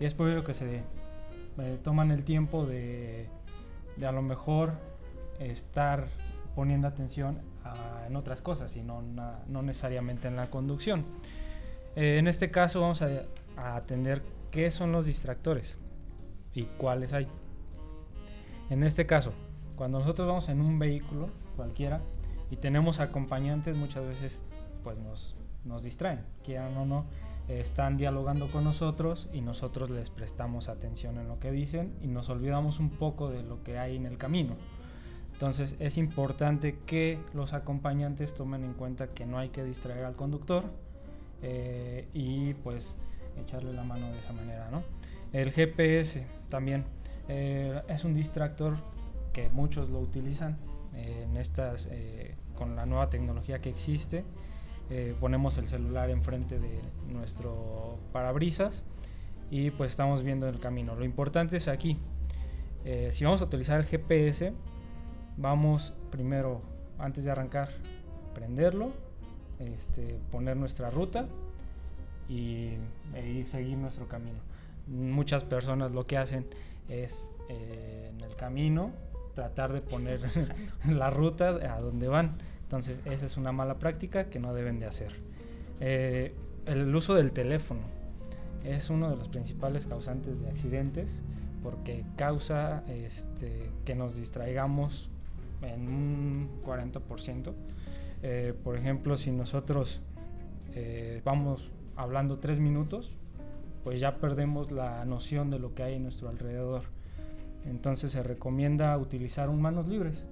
Y 0.00 0.06
es 0.06 0.14
por 0.14 0.30
ello 0.30 0.44
que 0.44 0.54
se 0.54 0.76
eh, 0.76 1.78
toman 1.82 2.10
el 2.10 2.24
tiempo 2.24 2.64
de, 2.64 3.28
de, 3.98 4.06
a 4.06 4.12
lo 4.12 4.22
mejor 4.22 4.72
estar 5.40 6.06
poniendo 6.54 6.88
atención 6.88 7.38
en 8.06 8.16
otras 8.16 8.40
cosas 8.40 8.74
y 8.76 8.82
no, 8.82 9.02
no, 9.02 9.62
necesariamente 9.62 10.28
en 10.28 10.36
la 10.36 10.48
conducción. 10.48 11.04
Eh, 11.96 12.16
en 12.18 12.28
este 12.28 12.50
caso 12.50 12.80
vamos 12.80 13.02
a 13.02 13.76
atender 13.76 14.22
qué 14.56 14.70
son 14.70 14.90
los 14.90 15.04
distractores 15.04 15.76
y 16.54 16.62
cuáles 16.62 17.12
hay. 17.12 17.28
En 18.70 18.84
este 18.84 19.04
caso, 19.04 19.34
cuando 19.76 19.98
nosotros 19.98 20.26
vamos 20.26 20.48
en 20.48 20.62
un 20.62 20.78
vehículo 20.78 21.28
cualquiera 21.56 22.00
y 22.50 22.56
tenemos 22.56 22.98
acompañantes, 22.98 23.76
muchas 23.76 24.06
veces 24.06 24.42
pues 24.82 24.98
nos, 24.98 25.36
nos 25.66 25.82
distraen, 25.82 26.24
quieran 26.42 26.74
o 26.78 26.86
no, 26.86 27.04
están 27.48 27.98
dialogando 27.98 28.50
con 28.50 28.64
nosotros 28.64 29.28
y 29.30 29.42
nosotros 29.42 29.90
les 29.90 30.08
prestamos 30.08 30.70
atención 30.70 31.18
en 31.18 31.28
lo 31.28 31.38
que 31.38 31.50
dicen 31.50 31.94
y 32.00 32.06
nos 32.06 32.30
olvidamos 32.30 32.80
un 32.80 32.88
poco 32.88 33.28
de 33.28 33.42
lo 33.42 33.62
que 33.62 33.78
hay 33.78 33.96
en 33.96 34.06
el 34.06 34.16
camino. 34.16 34.54
Entonces 35.34 35.76
es 35.80 35.98
importante 35.98 36.78
que 36.86 37.18
los 37.34 37.52
acompañantes 37.52 38.34
tomen 38.34 38.64
en 38.64 38.72
cuenta 38.72 39.08
que 39.08 39.26
no 39.26 39.36
hay 39.36 39.50
que 39.50 39.62
distraer 39.64 40.06
al 40.06 40.16
conductor 40.16 40.64
eh, 41.42 42.08
y 42.14 42.54
pues 42.54 42.96
echarle 43.40 43.72
la 43.72 43.84
mano 43.84 44.10
de 44.10 44.18
esa 44.18 44.32
manera. 44.32 44.68
¿no? 44.70 44.82
El 45.32 45.52
GPS 45.52 46.24
también 46.48 46.84
eh, 47.28 47.82
es 47.88 48.04
un 48.04 48.14
distractor 48.14 48.76
que 49.32 49.50
muchos 49.50 49.90
lo 49.90 50.00
utilizan 50.00 50.56
eh, 50.94 51.26
en 51.28 51.36
estas, 51.36 51.88
eh, 51.90 52.36
con 52.54 52.76
la 52.76 52.86
nueva 52.86 53.10
tecnología 53.10 53.60
que 53.60 53.68
existe. 53.68 54.24
Ponemos 55.18 55.58
el 55.58 55.66
celular 55.66 56.10
enfrente 56.10 56.60
de 56.60 56.80
nuestro 57.08 57.98
parabrisas 58.12 58.84
y 59.50 59.72
pues 59.72 59.90
estamos 59.90 60.22
viendo 60.22 60.48
el 60.48 60.60
camino. 60.60 60.94
Lo 60.94 61.04
importante 61.04 61.56
es 61.56 61.66
aquí, 61.66 61.98
si 63.10 63.24
vamos 63.24 63.40
a 63.42 63.46
utilizar 63.46 63.80
el 63.80 63.86
GPS, 63.86 64.52
vamos 65.36 65.92
primero, 66.12 66.62
antes 67.00 67.24
de 67.24 67.32
arrancar, 67.32 67.70
prenderlo, 68.32 68.92
este, 69.58 70.20
poner 70.30 70.56
nuestra 70.56 70.88
ruta 70.88 71.26
y, 72.28 72.70
y 73.16 73.44
seguir 73.46 73.76
nuestro 73.78 74.08
camino. 74.08 74.38
Muchas 74.86 75.44
personas 75.44 75.92
lo 75.92 76.06
que 76.06 76.16
hacen 76.16 76.46
es 76.88 77.28
en 77.48 78.20
el 78.20 78.36
camino 78.36 78.92
tratar 79.36 79.72
de 79.72 79.82
poner 79.82 80.20
la 80.88 81.10
ruta 81.10 81.48
a 81.48 81.80
donde 81.80 82.08
van. 82.08 82.36
Entonces 82.62 83.00
esa 83.04 83.26
es 83.26 83.36
una 83.36 83.52
mala 83.52 83.78
práctica 83.78 84.28
que 84.28 84.40
no 84.40 84.52
deben 84.52 84.80
de 84.80 84.86
hacer. 84.86 85.12
Eh, 85.80 86.34
el 86.64 86.92
uso 86.96 87.14
del 87.14 87.32
teléfono 87.32 87.82
es 88.64 88.90
uno 88.90 89.08
de 89.10 89.16
los 89.16 89.28
principales 89.28 89.86
causantes 89.86 90.40
de 90.40 90.48
accidentes 90.48 91.22
porque 91.62 92.04
causa 92.16 92.82
este, 92.88 93.70
que 93.84 93.94
nos 93.94 94.16
distraigamos 94.16 95.10
en 95.62 95.88
un 95.88 96.48
40%. 96.64 97.52
Eh, 98.22 98.54
por 98.64 98.76
ejemplo, 98.76 99.16
si 99.16 99.30
nosotros 99.30 100.00
eh, 100.74 101.20
vamos 101.24 101.70
hablando 101.96 102.38
tres 102.38 102.60
minutos, 102.60 103.12
pues 103.84 104.00
ya 104.00 104.16
perdemos 104.16 104.70
la 104.72 105.04
noción 105.04 105.50
de 105.50 105.58
lo 105.58 105.74
que 105.74 105.82
hay 105.82 105.94
en 105.94 106.02
nuestro 106.02 106.28
alrededor. 106.28 106.82
Entonces 107.64 108.12
se 108.12 108.22
recomienda 108.22 108.96
utilizar 108.96 109.48
un 109.48 109.60
manos 109.60 109.88
libres, 109.88 110.24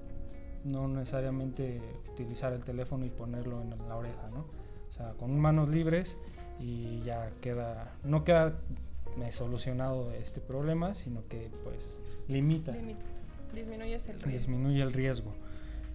no 0.65 0.89
necesariamente 0.89 1.81
utilizar 2.13 2.53
el 2.53 2.65
teléfono 2.65 3.05
y 3.05 3.11
ponerlo 3.11 3.61
en 3.61 3.71
la 3.89 3.97
oreja, 3.97 4.31
¿no? 4.33 4.47
O 4.89 4.93
sea, 4.93 5.13
con 5.15 5.31
un 5.31 5.41
manos 5.41 5.69
libres 5.69 6.17
y 6.61 7.01
ya 7.05 7.31
queda, 7.41 7.93
no 8.05 8.23
queda 8.25 8.55
solucionado 9.33 10.13
este 10.13 10.41
problema, 10.41 10.95
sino 10.95 11.27
que 11.29 11.51
pues 11.65 11.99
limita. 12.29 12.73
Limita. 12.73 13.05
Disminuye 13.55 13.95
el 13.95 14.01
riesgo. 14.01 14.31
Disminuye 14.31 14.83
el 14.83 14.93
riesgo. 14.93 15.33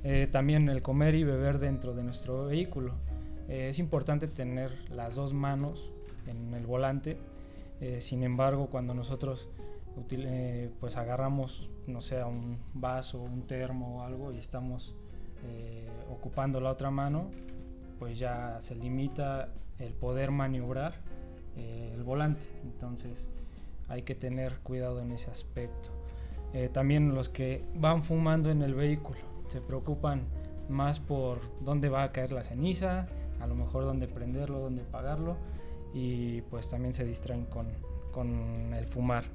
Eh, 0.04 0.28
también 0.32 0.70
el 0.70 0.82
comer 0.82 1.16
y 1.16 1.24
beber 1.24 1.60
dentro 1.60 1.94
de 1.94 2.04
nuestro 2.04 2.46
vehículo. 2.46 2.94
Eh, 3.50 3.70
es 3.70 3.80
importante 3.80 4.28
tener 4.28 4.72
las 4.92 5.16
dos 5.16 5.34
manos 5.34 5.92
en 6.28 6.54
el 6.54 6.66
volante. 6.68 7.18
Eh, 7.82 8.00
sin 8.02 8.24
embargo, 8.24 8.68
cuando 8.68 8.94
nosotros 8.94 9.50
eh, 10.12 10.70
pues 10.80 10.96
agarramos, 10.96 11.70
no 11.88 12.02
sé, 12.02 12.24
un 12.24 12.60
vaso, 12.74 13.20
un 13.20 13.48
termo 13.48 13.98
o 13.98 14.04
algo 14.04 14.32
y 14.32 14.38
estamos 14.38 14.96
ocupando 16.12 16.60
la 16.60 16.70
otra 16.70 16.92
mano, 16.92 17.32
pues 17.98 18.20
ya 18.20 18.58
se 18.60 18.76
limita 18.76 19.54
el 19.78 19.94
poder 19.94 20.32
maniobrar 20.32 20.96
el 21.56 22.04
volante. 22.04 22.46
Entonces 22.64 23.30
hay 23.88 24.02
que 24.02 24.16
tener 24.16 24.60
cuidado 24.60 25.00
en 25.00 25.14
ese 25.14 25.32
aspecto. 25.32 25.92
También 26.74 27.16
los 27.16 27.30
que 27.30 27.64
van 27.74 28.04
fumando 28.04 28.52
en 28.52 28.62
el 28.62 28.74
vehículo 28.74 29.20
se 29.48 29.62
preocupan 29.62 30.26
más 30.68 31.00
por 31.00 31.40
dónde 31.62 31.88
va 31.88 32.04
a 32.04 32.12
caer 32.12 32.34
la 32.34 32.44
ceniza, 32.44 33.08
a 33.40 33.48
lo 33.48 33.56
mejor 33.56 33.84
dónde 33.84 34.08
prenderlo, 34.08 34.60
dónde 34.60 34.82
apagarlo 34.82 35.38
y 35.94 36.42
pues 36.44 36.70
también 36.70 36.94
se 36.94 37.04
distraen 37.04 37.46
con, 37.46 37.68
con 38.12 38.74
el 38.74 38.86
fumar. 38.86 39.26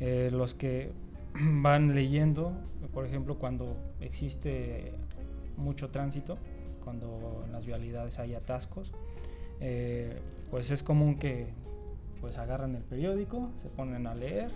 Eh, 0.00 0.30
los 0.32 0.54
que 0.54 0.92
van 1.34 1.94
leyendo, 1.94 2.52
por 2.92 3.06
ejemplo, 3.06 3.38
cuando 3.38 3.76
existe 4.00 4.94
mucho 5.56 5.90
tránsito, 5.90 6.38
cuando 6.84 7.42
en 7.44 7.52
las 7.52 7.66
vialidades 7.66 8.18
hay 8.18 8.34
atascos, 8.34 8.92
eh, 9.60 10.20
pues 10.50 10.70
es 10.70 10.82
común 10.82 11.16
que 11.16 11.48
pues 12.20 12.38
agarran 12.38 12.74
el 12.74 12.82
periódico, 12.82 13.50
se 13.56 13.68
ponen 13.68 14.06
a 14.06 14.14
leer 14.14 14.50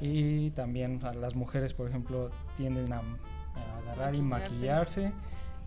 y 0.00 0.50
también 0.50 1.00
las 1.20 1.34
mujeres, 1.34 1.74
por 1.74 1.88
ejemplo, 1.88 2.30
tienden 2.56 2.92
a, 2.92 2.98
a 2.98 3.78
agarrar 3.78 4.14
y 4.14 4.22
maquillarse 4.22 5.12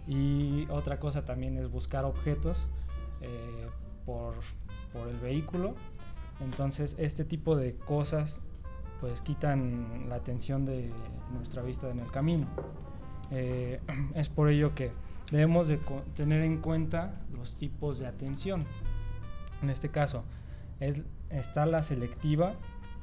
y 0.07 0.67
otra 0.69 0.99
cosa 0.99 1.25
también 1.25 1.57
es 1.57 1.69
buscar 1.69 2.05
objetos 2.05 2.67
eh, 3.21 3.67
por, 4.05 4.35
por 4.93 5.07
el 5.07 5.17
vehículo. 5.17 5.75
Entonces, 6.39 6.95
este 6.97 7.25
tipo 7.25 7.55
de 7.55 7.75
cosas 7.75 8.41
pues 8.99 9.21
quitan 9.21 10.09
la 10.09 10.15
atención 10.15 10.65
de 10.65 10.91
nuestra 11.33 11.61
vista 11.61 11.89
en 11.89 11.99
el 11.99 12.11
camino. 12.11 12.47
Eh, 13.31 13.79
es 14.15 14.29
por 14.29 14.49
ello 14.49 14.73
que 14.73 14.91
debemos 15.31 15.67
de 15.67 15.79
tener 16.15 16.41
en 16.41 16.57
cuenta 16.57 17.21
los 17.33 17.57
tipos 17.57 17.99
de 17.99 18.07
atención. 18.07 18.65
En 19.61 19.69
este 19.69 19.89
caso, 19.89 20.23
es, 20.79 21.03
está 21.29 21.65
la 21.65 21.83
selectiva, 21.83 22.55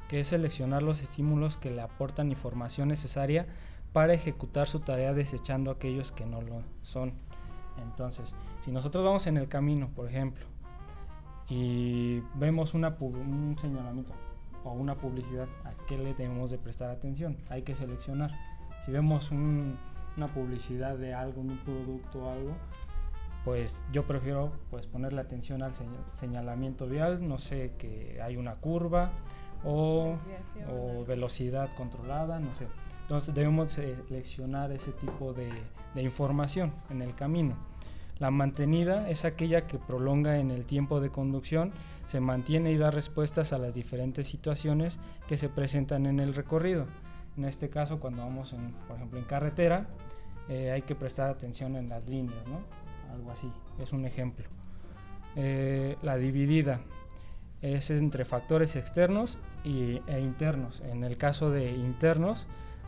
que 0.07 0.21
es 0.21 0.29
seleccionar 0.29 0.83
los 0.83 1.01
estímulos 1.01 1.57
que 1.57 1.71
le 1.71 1.81
aportan 1.81 2.29
información 2.29 2.87
necesaria 2.87 3.47
para 3.95 4.13
ejecutar 4.13 4.67
su 4.67 4.81
tarea 4.81 5.13
desechando 5.13 5.71
aquellos 5.71 6.11
que 6.11 6.25
no 6.25 6.41
lo 6.41 6.63
son. 6.81 7.13
Entonces, 7.81 8.35
si 8.65 8.71
nosotros 8.73 9.05
vamos 9.05 9.25
en 9.25 9.37
el 9.37 9.47
camino, 9.47 9.87
por 9.95 10.09
ejemplo, 10.09 10.45
y 11.47 12.19
vemos 12.33 12.73
una, 12.73 12.97
un 12.99 13.55
señalamiento 13.57 14.11
o 14.65 14.73
una 14.73 14.95
publicidad, 14.95 15.47
¿a 15.63 15.71
qué 15.87 15.97
le 15.97 16.13
debemos 16.13 16.51
de 16.51 16.57
prestar 16.57 16.89
atención? 16.89 17.37
Hay 17.49 17.61
que 17.61 17.73
seleccionar. 17.73 18.31
Si 18.85 18.91
vemos 18.91 19.31
una 19.31 20.27
publicidad 20.33 20.97
de 20.97 21.13
algo, 21.13 21.39
un 21.39 21.57
producto 21.59 22.25
o 22.25 22.29
algo, 22.29 22.51
pues 23.45 23.85
yo 23.93 24.05
prefiero 24.05 24.51
pues 24.71 24.87
ponerle 24.87 25.21
atención 25.21 25.63
al 25.63 25.71
señalamiento 26.15 26.85
vial, 26.87 27.25
no 27.25 27.37
sé, 27.37 27.75
que 27.77 28.19
hay 28.21 28.35
una 28.35 28.55
curva 28.55 29.13
o, 29.63 30.17
velocidad 31.07 31.69
controlada, 31.77 32.41
no 32.41 32.53
sé. 32.55 32.67
Entonces 33.05 33.35
debemos 33.35 33.69
seleccionar 33.71 34.71
ese 34.71 34.91
tipo 34.91 35.31
de, 35.31 35.51
de 35.93 36.01
información 36.01 36.73
en 36.89 37.03
el 37.03 37.13
camino. 37.13 37.55
La 38.17 38.31
mantenida 38.31 39.09
es 39.09 39.25
aquella 39.25 39.67
que 39.67 39.77
prolonga 39.77 40.39
en 40.39 40.49
el 40.49 40.65
tiempo 40.65 40.99
de 40.99 41.11
conducción, 41.11 41.71
se 42.07 42.19
mantiene 42.19 42.71
y 42.71 42.77
da 42.77 42.89
respuestas 42.89 43.53
a 43.53 43.59
las 43.59 43.75
diferentes 43.75 44.25
situaciones 44.25 44.97
que 45.27 45.37
se 45.37 45.49
presentan 45.49 46.07
en 46.07 46.19
el 46.19 46.33
recorrido. 46.33 46.87
En 47.37 47.45
este 47.45 47.69
caso, 47.69 47.99
cuando 47.99 48.23
vamos, 48.23 48.53
en, 48.53 48.71
por 48.87 48.95
ejemplo, 48.95 49.19
en 49.19 49.25
carretera, 49.25 49.87
eh, 50.49 50.71
hay 50.71 50.81
que 50.81 50.95
prestar 50.95 51.29
atención 51.29 51.75
en 51.75 51.89
las 51.89 52.07
líneas, 52.07 52.43
¿no? 52.47 52.61
Algo 53.13 53.31
así, 53.31 53.51
es 53.79 53.93
un 53.93 54.05
ejemplo. 54.05 54.45
Eh, 55.35 55.97
la 56.01 56.17
dividida 56.17 56.79
es 57.61 57.91
entre 57.91 58.25
factores 58.25 58.75
externos 58.75 59.37
y, 59.63 60.01
e 60.07 60.19
internos. 60.19 60.81
En 60.81 61.03
el 61.03 61.17
caso 61.17 61.51
de 61.51 61.71
internos, 61.71 62.47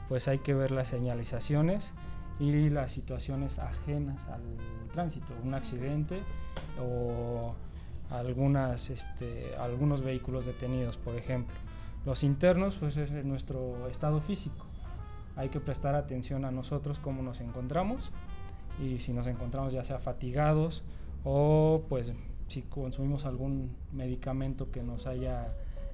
pues 0.09 0.27
hay 0.27 0.39
que 0.39 0.53
ver 0.53 0.71
las 0.71 0.89
señalizaciones 0.89 1.93
y 2.39 2.69
las 2.69 2.91
situaciones 2.91 3.59
ajenas 3.59 4.27
al 4.27 4.41
tránsito, 4.91 5.33
un 5.43 5.53
accidente 5.53 6.21
o 6.81 7.53
algunas, 8.09 8.89
este, 8.89 9.55
algunos 9.57 10.01
vehículos 10.01 10.45
detenidos, 10.45 10.97
por 10.97 11.15
ejemplo. 11.15 11.55
Los 12.05 12.23
internos, 12.23 12.77
pues 12.79 12.95
es 12.97 13.11
nuestro 13.25 13.87
estado 13.89 14.21
físico. 14.21 14.65
Hay 15.35 15.49
que 15.49 15.59
prestar 15.59 15.95
atención 15.95 16.45
a 16.45 16.51
nosotros, 16.51 16.99
cómo 16.99 17.21
nos 17.21 17.41
encontramos 17.41 18.11
y 18.81 18.99
si 18.99 19.13
nos 19.13 19.27
encontramos 19.27 19.73
ya 19.73 19.83
sea 19.83 19.99
fatigados 19.99 20.83
o 21.23 21.83
pues 21.89 22.13
si 22.47 22.61
consumimos 22.61 23.25
algún 23.25 23.75
medicamento 23.91 24.71
que 24.71 24.83
nos 24.83 25.05
haya 25.05 25.53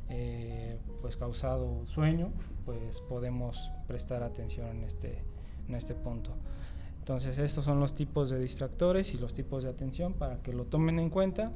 eh, 0.10 0.80
pues 1.01 1.18
causado 1.18 1.86
sueño, 1.86 2.32
pues 2.66 3.01
podemos 3.01 3.72
prestar 3.88 4.24
atención 4.24 4.68
en 4.70 4.84
este, 4.84 5.24
en 5.68 5.76
este 5.76 5.95
punto. 5.95 6.36
Entonces 6.99 7.38
estos 7.38 7.66
son 7.66 7.80
los 7.80 7.95
tipos 7.95 8.30
de 8.30 8.39
distractores 8.39 9.14
y 9.14 9.18
los 9.18 9.34
tipos 9.34 9.64
de 9.64 9.70
atención 9.70 10.14
para 10.14 10.38
que 10.41 10.54
lo 10.54 10.66
tomen 10.66 10.99
en 10.99 11.10
cuenta 11.10 11.51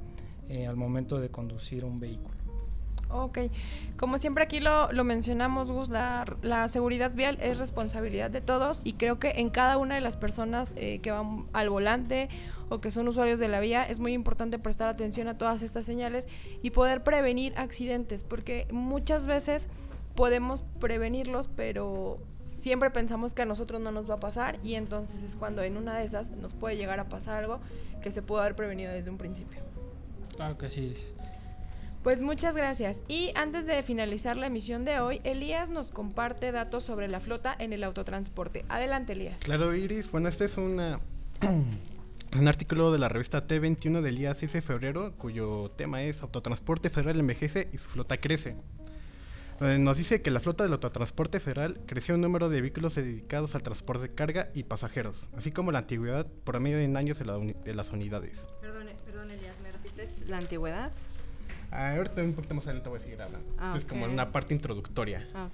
eh, 0.50 0.68
al 0.68 0.76
momento 0.76 1.20
de 1.20 1.30
conducir 1.30 1.86
un 1.86 2.00
vehículo. 2.00 2.38
Ok, 3.10 3.40
como 3.96 4.18
siempre 4.18 4.44
aquí 4.44 4.60
lo, 4.60 4.92
lo 4.92 5.06
mencionamos, 5.06 5.72
Gus, 5.72 5.88
la, 5.88 6.26
la, 6.42 6.68
seguridad 6.68 7.14
vial 7.14 7.38
es 7.42 7.60
responsabilidad 7.60 8.30
de 8.30 8.42
todos 8.42 8.82
y 8.84 8.94
creo 8.94 9.18
que 9.18 9.30
en 9.38 9.50
cada 9.50 9.78
una 9.78 9.96
de 9.96 10.02
las 10.02 10.18
personas 10.18 10.74
eh, 10.76 11.00
que 11.00 11.12
van 11.12 11.46
al 11.54 11.70
volante 11.70 12.28
o 12.70 12.82
que 12.82 12.92
son 12.92 13.08
usuarios 13.08 13.40
de 13.40 13.48
la 13.48 13.60
vía 13.60 13.84
es 13.84 14.00
muy 14.00 14.14
importante 14.14 14.60
prestar 14.60 14.90
atención 14.90 15.28
a 15.28 15.38
todas 15.38 15.62
estas 15.64 15.86
señales 15.86 16.28
y 16.62 16.72
poder 16.72 17.04
prevenir 17.04 17.54
accidentes, 17.58 18.24
porque 18.24 18.68
muchas 18.72 19.28
veces 19.28 19.68
podemos 20.16 20.64
prevenirlos, 20.80 21.48
pero 21.48 22.20
siempre 22.46 22.90
pensamos 22.90 23.34
que 23.34 23.44
a 23.44 23.46
nosotros 23.46 23.82
no 23.82 23.92
nos 23.92 24.10
va 24.10 24.16
a 24.16 24.20
pasar 24.20 24.60
y 24.64 24.76
entonces 24.76 25.22
es 25.24 25.36
cuando 25.36 25.62
en 25.62 25.78
una 25.78 25.98
de 25.98 26.06
esas 26.06 26.32
nos 26.32 26.54
puede 26.54 26.78
llegar 26.78 27.00
a 27.00 27.10
pasar 27.10 27.44
algo 27.44 27.60
que 28.02 28.12
se 28.12 28.22
pudo 28.22 28.42
haber 28.42 28.56
prevenido 28.56 28.92
desde 28.92 29.12
un 29.12 29.18
principio. 29.18 29.60
Claro 30.36 30.58
que 30.58 30.70
sí. 30.70 30.96
Pues 32.04 32.22
muchas 32.22 32.56
gracias. 32.56 33.04
Y 33.08 33.32
antes 33.36 33.66
de 33.66 33.84
finalizar 33.84 34.38
la 34.38 34.48
emisión 34.48 34.86
de 34.86 35.00
hoy, 35.00 35.20
Elías 35.24 35.70
nos 35.70 35.92
comparte 35.92 36.52
datos 36.52 36.84
sobre 36.84 37.10
la 37.10 37.20
flota 37.20 37.54
en 37.60 37.74
el 37.74 37.84
autotransporte. 37.84 38.64
Adelante, 38.70 39.14
Elías. 39.14 39.38
Claro, 39.40 39.76
Iris. 39.76 40.10
Bueno, 40.10 40.30
este 40.30 40.46
es 40.46 40.58
una... 40.58 41.02
un 42.40 42.48
artículo 42.48 42.92
de 42.92 43.00
la 43.00 43.10
revista 43.10 43.48
T21 43.48 44.02
del 44.02 44.18
día 44.18 44.34
6 44.34 44.54
de 44.54 44.62
febrero, 44.62 45.14
cuyo 45.18 45.72
tema 45.76 46.04
es 46.04 46.22
Autotransporte 46.22 46.90
Federal 46.90 47.20
envejece 47.20 47.70
y 47.74 47.78
su 47.78 47.90
flota 47.90 48.18
crece. 48.18 48.56
Eh, 49.62 49.78
nos 49.80 49.98
dice 49.98 50.22
que 50.22 50.30
la 50.30 50.40
flota 50.40 50.64
del 50.64 50.74
autotransporte 50.74 51.40
federal 51.40 51.80
creció 51.88 52.14
en 52.14 52.22
número 52.22 52.50
de 52.50 52.62
vehículos 52.62 52.94
dedicados 52.94 53.56
al 53.56 53.64
transporte 53.64 54.04
de 54.04 54.14
carga 54.14 54.50
y 54.54 54.64
pasajeros, 54.64 55.28
así 55.36 55.52
como 55.52 55.72
la 55.72 55.80
antigüedad 55.80 56.28
promedio 56.44 56.78
en 56.78 56.96
años 56.96 57.18
de, 57.18 57.74
las 57.74 57.92
unidades. 57.92 58.46
Perdón, 58.62 58.88
perdón, 59.04 59.32
Elías, 59.32 59.56
¿me 59.64 59.72
repites 59.72 60.28
la 60.28 60.38
antigüedad? 60.38 60.92
Ah, 61.72 61.96
ahorita 61.96 62.22
un 62.22 62.34
poquito 62.34 62.54
más 62.54 62.66
adelante 62.66 62.90
voy 62.90 63.00
a 63.00 63.02
seguir 63.02 63.22
hablando. 63.22 63.48
Ah, 63.58 63.68
Esto 63.68 63.78
es 63.80 63.86
como 63.86 64.06
una 64.06 64.32
parte 64.32 64.54
introductoria. 64.54 65.28
Ah, 65.34 65.50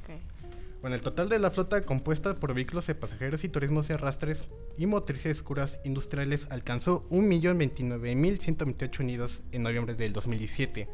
bueno, 0.83 0.95
el 0.95 1.01
total 1.01 1.29
de 1.29 1.39
la 1.39 1.49
flota 1.49 1.81
compuesta 1.81 2.35
por 2.35 2.53
vehículos 2.53 2.85
de 2.85 2.93
pasajeros 2.93 3.43
y 3.43 3.49
turismos 3.49 3.87
de 3.87 3.95
arrastres 3.95 4.43
y 4.77 4.85
motrices 4.85 5.41
curas 5.41 5.79
industriales 5.83 6.45
alcanzó 6.51 7.09
1.029.128 7.09 8.99
unidos 8.99 9.41
en 9.51 9.63
noviembre 9.63 9.95
del 9.95 10.13
2017 10.13 10.87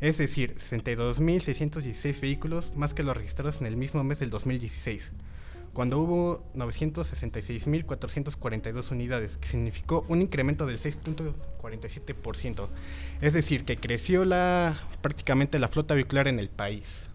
es 0.00 0.18
decir, 0.18 0.56
62.616 0.56 2.20
vehículos 2.20 2.74
más 2.76 2.92
que 2.94 3.02
los 3.02 3.16
registrados 3.16 3.60
en 3.60 3.66
el 3.66 3.76
mismo 3.76 4.04
mes 4.04 4.18
del 4.18 4.30
2016, 4.30 5.12
cuando 5.72 5.98
hubo 5.98 6.44
966.442 6.54 8.92
unidades, 8.92 9.38
que 9.38 9.48
significó 9.48 10.04
un 10.08 10.22
incremento 10.22 10.66
del 10.66 10.78
6.47%, 10.78 12.68
es 13.20 13.32
decir, 13.32 13.64
que 13.64 13.78
creció 13.78 14.24
la, 14.24 14.78
prácticamente 15.00 15.58
la 15.58 15.66
flota 15.68 15.94
vehicular 15.94 16.28
en 16.28 16.38
el 16.38 16.50
país. 16.50 17.08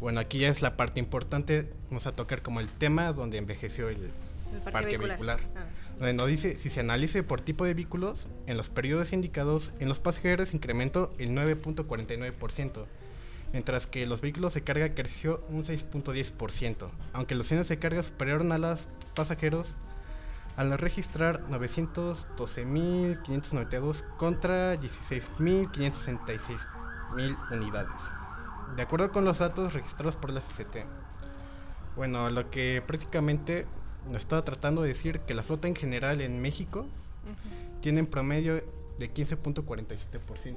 Bueno, 0.00 0.20
aquí 0.20 0.40
ya 0.40 0.48
es 0.48 0.62
la 0.62 0.76
parte 0.76 1.00
importante, 1.00 1.70
vamos 1.88 2.06
a 2.06 2.12
tocar 2.12 2.42
como 2.42 2.60
el 2.60 2.68
tema 2.68 3.12
donde 3.12 3.38
envejeció 3.38 3.88
el, 3.88 4.10
parque, 4.72 4.98
vehicular. 4.98 5.40
Ah 5.56 5.64
donde 5.98 6.14
nos 6.14 6.28
dice 6.28 6.56
si 6.56 6.70
se 6.70 6.80
analice 6.80 7.22
por 7.22 7.40
tipo 7.40 7.64
de 7.64 7.74
vehículos, 7.74 8.26
en 8.46 8.56
los 8.56 8.70
periodos 8.70 9.12
indicados, 9.12 9.72
en 9.78 9.88
los 9.88 10.00
pasajeros 10.00 10.52
incrementó 10.54 11.14
el 11.18 11.30
9.49%, 11.30 12.86
mientras 13.52 13.86
que 13.86 14.04
los 14.06 14.20
vehículos 14.20 14.54
de 14.54 14.62
carga 14.62 14.92
creció 14.94 15.44
un 15.48 15.62
6.10%, 15.64 16.90
aunque 17.12 17.36
los 17.36 17.46
cienes 17.46 17.68
de 17.68 17.78
carga 17.78 18.02
superaron 18.02 18.50
a 18.52 18.58
los 18.58 18.88
pasajeros 19.14 19.76
al 20.56 20.76
registrar 20.78 21.44
912.592 21.48 24.04
contra 24.16 24.74
16.566.000 24.76 27.52
unidades. 27.52 28.23
De 28.76 28.82
acuerdo 28.82 29.12
con 29.12 29.24
los 29.24 29.38
datos 29.38 29.72
registrados 29.72 30.16
por 30.16 30.30
la 30.30 30.40
CCT. 30.40 30.78
Bueno, 31.96 32.30
lo 32.30 32.50
que 32.50 32.82
prácticamente 32.84 33.66
estaba 34.14 34.44
tratando 34.44 34.82
de 34.82 34.88
decir 34.88 35.20
que 35.20 35.34
la 35.34 35.42
flota 35.42 35.68
en 35.68 35.76
general 35.76 36.20
en 36.20 36.40
México 36.40 36.86
tiene 37.80 38.00
en 38.00 38.06
promedio 38.06 38.54
de 38.98 39.12
15.47%. 39.12 40.56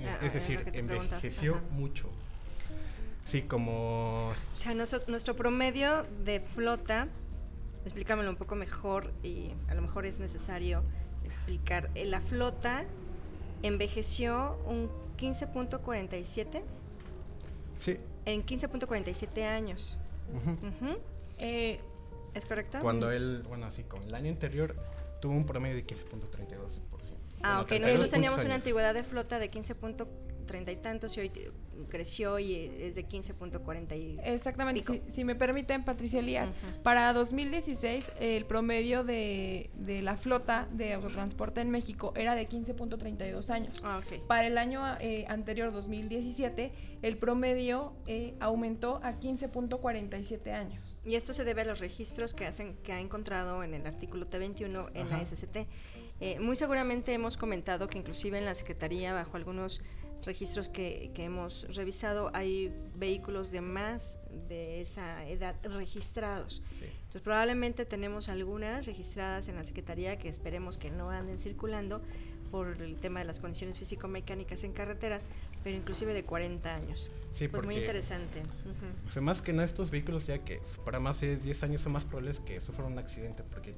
Ah, 0.00 0.18
es 0.22 0.34
decir, 0.34 0.70
envejeció 0.74 1.60
mucho. 1.70 2.10
Sí, 3.24 3.42
como... 3.42 4.28
O 4.28 4.34
sea, 4.56 4.74
nuestro, 4.74 5.34
promedio 5.34 6.04
de 6.24 6.40
flota, 6.40 7.08
explícamelo 7.84 8.30
un 8.30 8.36
poco 8.36 8.54
mejor 8.54 9.12
y 9.22 9.50
a 9.68 9.74
lo 9.74 9.82
mejor 9.82 10.06
es 10.06 10.20
necesario 10.20 10.84
explicar. 11.24 11.90
Eh, 11.96 12.04
la 12.04 12.20
flota 12.20 12.84
envejeció 13.62 14.58
un 14.66 14.90
15.47. 15.18 16.62
Sí. 17.78 17.98
En 18.24 18.44
15.47 18.44 19.42
años. 19.44 19.98
eh, 21.38 21.80
¿Es 22.34 22.44
correcto? 22.44 22.78
Cuando 22.80 23.10
él, 23.10 23.44
bueno, 23.48 23.66
así 23.66 23.84
con 23.84 24.02
el 24.02 24.14
año 24.14 24.30
anterior 24.30 24.76
tuvo 25.20 25.32
un 25.34 25.46
promedio 25.46 25.76
de 25.76 25.86
15.32%. 25.86 26.80
Ah, 27.42 27.60
ok. 27.60 27.72
Nosotros 27.80 28.10
teníamos 28.10 28.44
una 28.44 28.56
antigüedad 28.56 28.94
de 28.94 29.04
flota 29.04 29.38
de 29.38 29.48
15. 29.50 29.74
30 30.46 30.72
y 30.72 30.76
tantos 30.76 31.16
y 31.16 31.20
hoy 31.20 31.32
creció 31.88 32.38
y 32.38 32.54
es 32.54 32.94
de 32.94 33.06
15.40 33.06 34.20
Exactamente, 34.24 35.02
si, 35.08 35.24
me 35.24 35.34
permiten, 35.34 35.84
Patricia 35.84 36.20
Elías, 36.20 36.50
para 36.82 37.12
2016 37.12 38.12
el 38.20 38.46
promedio 38.46 39.04
de, 39.04 39.70
la 40.02 40.16
flota 40.16 40.68
de 40.72 40.94
autotransporte 40.94 41.60
en 41.60 41.70
México 41.70 42.12
era 42.16 42.34
de 42.34 42.48
15.32 42.48 43.50
años. 43.50 43.82
Ah, 43.84 44.00
para 44.26 44.46
el 44.46 44.58
año 44.58 44.82
eh, 45.00 45.24
anterior, 45.28 45.72
2017, 45.72 46.72
el 47.02 47.18
promedio 47.18 47.92
eh, 48.06 48.34
aumentó 48.40 49.00
a 49.02 49.18
15.47 49.18 50.52
años. 50.52 50.96
Y 51.04 51.14
esto 51.14 51.32
se 51.32 51.44
debe 51.44 51.62
a 51.62 51.64
los 51.64 51.80
registros 51.80 52.34
que 52.34 52.46
hacen 52.46 52.76
que 52.82 52.92
ha 52.92 53.00
encontrado 53.00 53.62
en 53.62 53.74
el 53.74 53.86
artículo 53.86 54.28
T21 54.28 54.90
en 54.94 55.10
la 55.10 55.24
SCT. 55.24 55.68
Eh, 56.18 56.40
muy 56.40 56.56
seguramente 56.56 57.12
hemos 57.12 57.36
comentado 57.36 57.88
que 57.88 57.98
inclusive 57.98 58.38
en 58.38 58.46
la 58.46 58.54
Secretaría, 58.54 59.12
bajo 59.12 59.36
algunos 59.36 59.82
registros 60.26 60.68
que, 60.68 61.10
hemos 61.16 61.66
revisado, 61.74 62.30
hay 62.34 62.72
vehículos 62.96 63.50
de 63.50 63.60
más 63.60 64.18
de 64.48 64.80
esa 64.80 65.26
edad 65.26 65.56
registrados. 65.62 66.62
Entonces 66.80 67.22
probablemente 67.22 67.86
tenemos 67.86 68.28
algunas 68.28 68.86
registradas 68.86 69.48
en 69.48 69.56
la 69.56 69.64
Secretaría 69.64 70.18
que 70.18 70.28
esperemos 70.28 70.76
que 70.76 70.90
no 70.90 71.10
anden 71.10 71.38
circulando 71.38 72.02
por 72.50 72.80
el 72.82 72.96
tema 72.96 73.20
de 73.20 73.26
las 73.26 73.40
condiciones 73.40 73.78
físico-mecánicas 73.78 74.62
en 74.64 74.72
carreteras, 74.72 75.24
pero 75.64 75.76
inclusive 75.76 76.14
de 76.14 76.24
40 76.24 76.74
años. 76.74 77.10
Sí, 77.32 77.48
pues 77.48 77.64
muy 77.64 77.76
interesante. 77.76 78.42
más 79.20 79.42
que 79.42 79.52
nada 79.52 79.64
estos 79.64 79.90
vehículos 79.90 80.26
ya 80.26 80.38
que 80.38 80.60
para 80.84 81.00
más 81.00 81.20
de 81.20 81.36
10 81.36 81.62
años 81.64 81.80
son 81.80 81.92
más 81.92 82.04
probables 82.04 82.40
que 82.40 82.60
sufran 82.60 82.92
un 82.92 82.98
accidente 82.98 83.42
porque 83.42 83.74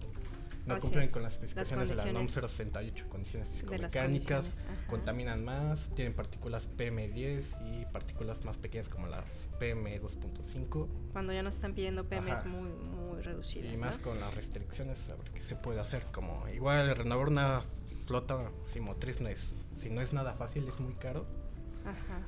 no 0.66 0.78
cumplen 0.78 1.10
con 1.10 1.22
las 1.22 1.32
especificaciones 1.34 1.88
de 1.88 1.96
la 1.96 2.12
NOM 2.12 2.28
068, 2.28 3.06
condiciones 3.08 3.48
físico-mecánicas, 3.48 4.64
contaminan 4.86 5.44
más, 5.44 5.90
tienen 5.94 6.12
partículas 6.14 6.68
PM10 6.76 7.44
y 7.66 7.86
partículas 7.86 8.44
más 8.44 8.58
pequeñas 8.58 8.88
como 8.88 9.06
las 9.06 9.48
PM2.5. 9.58 10.88
Cuando 11.12 11.32
ya 11.32 11.42
nos 11.42 11.54
están 11.54 11.74
pidiendo 11.74 12.08
PMs 12.08 12.44
muy, 12.44 12.70
muy 12.70 13.22
reducidas. 13.22 13.72
Y 13.72 13.76
más 13.80 13.98
con 13.98 14.20
las 14.20 14.34
restricciones, 14.34 15.08
a 15.08 15.16
ver 15.16 15.30
qué 15.30 15.42
se 15.42 15.56
puede 15.56 15.80
hacer. 15.80 16.06
Como 16.12 16.46
igual 16.48 16.94
renovar 16.96 17.28
una 17.28 17.62
flota 18.06 18.50
sin 18.66 18.84
motriz 18.84 19.20
no 19.20 19.28
es, 19.28 19.52
si 19.76 19.90
no 19.90 20.00
es 20.00 20.12
nada 20.12 20.34
fácil, 20.34 20.66
es 20.68 20.80
muy 20.80 20.94
caro. 20.94 21.26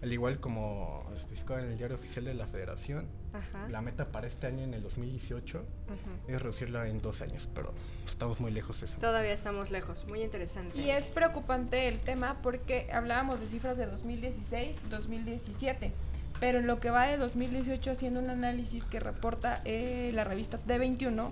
Al 0.03 0.13
igual 0.13 0.41
como 0.41 1.11
especificado 1.15 1.61
en 1.61 1.71
el 1.71 1.79
diario 1.79 1.97
oficial 1.97 2.25
de 2.25 2.35
la 2.35 2.47
Federación, 2.47 3.07
la 3.69 3.81
meta 3.81 4.11
para 4.11 4.27
este 4.27 4.47
año, 4.47 4.65
en 4.65 4.75
el 4.75 4.83
2018, 4.83 5.65
es 6.29 6.43
reducirla 6.43 6.89
en 6.89 7.01
dos 7.01 7.21
años, 7.23 7.49
pero 7.55 7.73
estamos 8.07 8.41
muy 8.41 8.51
lejos 8.51 8.81
de 8.81 8.87
eso. 8.87 8.97
Todavía 8.99 9.33
estamos 9.33 9.71
lejos, 9.71 10.05
muy 10.07 10.23
interesante. 10.23 10.79
Y 10.79 10.91
es 10.91 11.09
preocupante 11.09 11.89
el 11.89 12.01
tema 12.01 12.41
porque 12.43 12.91
hablábamos 12.93 13.41
de 13.41 13.47
cifras 13.47 13.77
de 13.77 13.87
2016, 13.87 14.77
2017 14.89 15.93
pero 16.41 16.59
en 16.59 16.67
lo 16.67 16.81
que 16.81 16.91
va 16.91 17.07
de 17.07 17.17
2018 17.19 17.91
haciendo 17.91 18.21
un 18.21 18.31
análisis 18.31 18.83
que 18.85 18.99
reporta 18.99 19.61
eh, 19.65 20.11
la 20.15 20.25
revista 20.25 20.59
T21, 20.67 21.31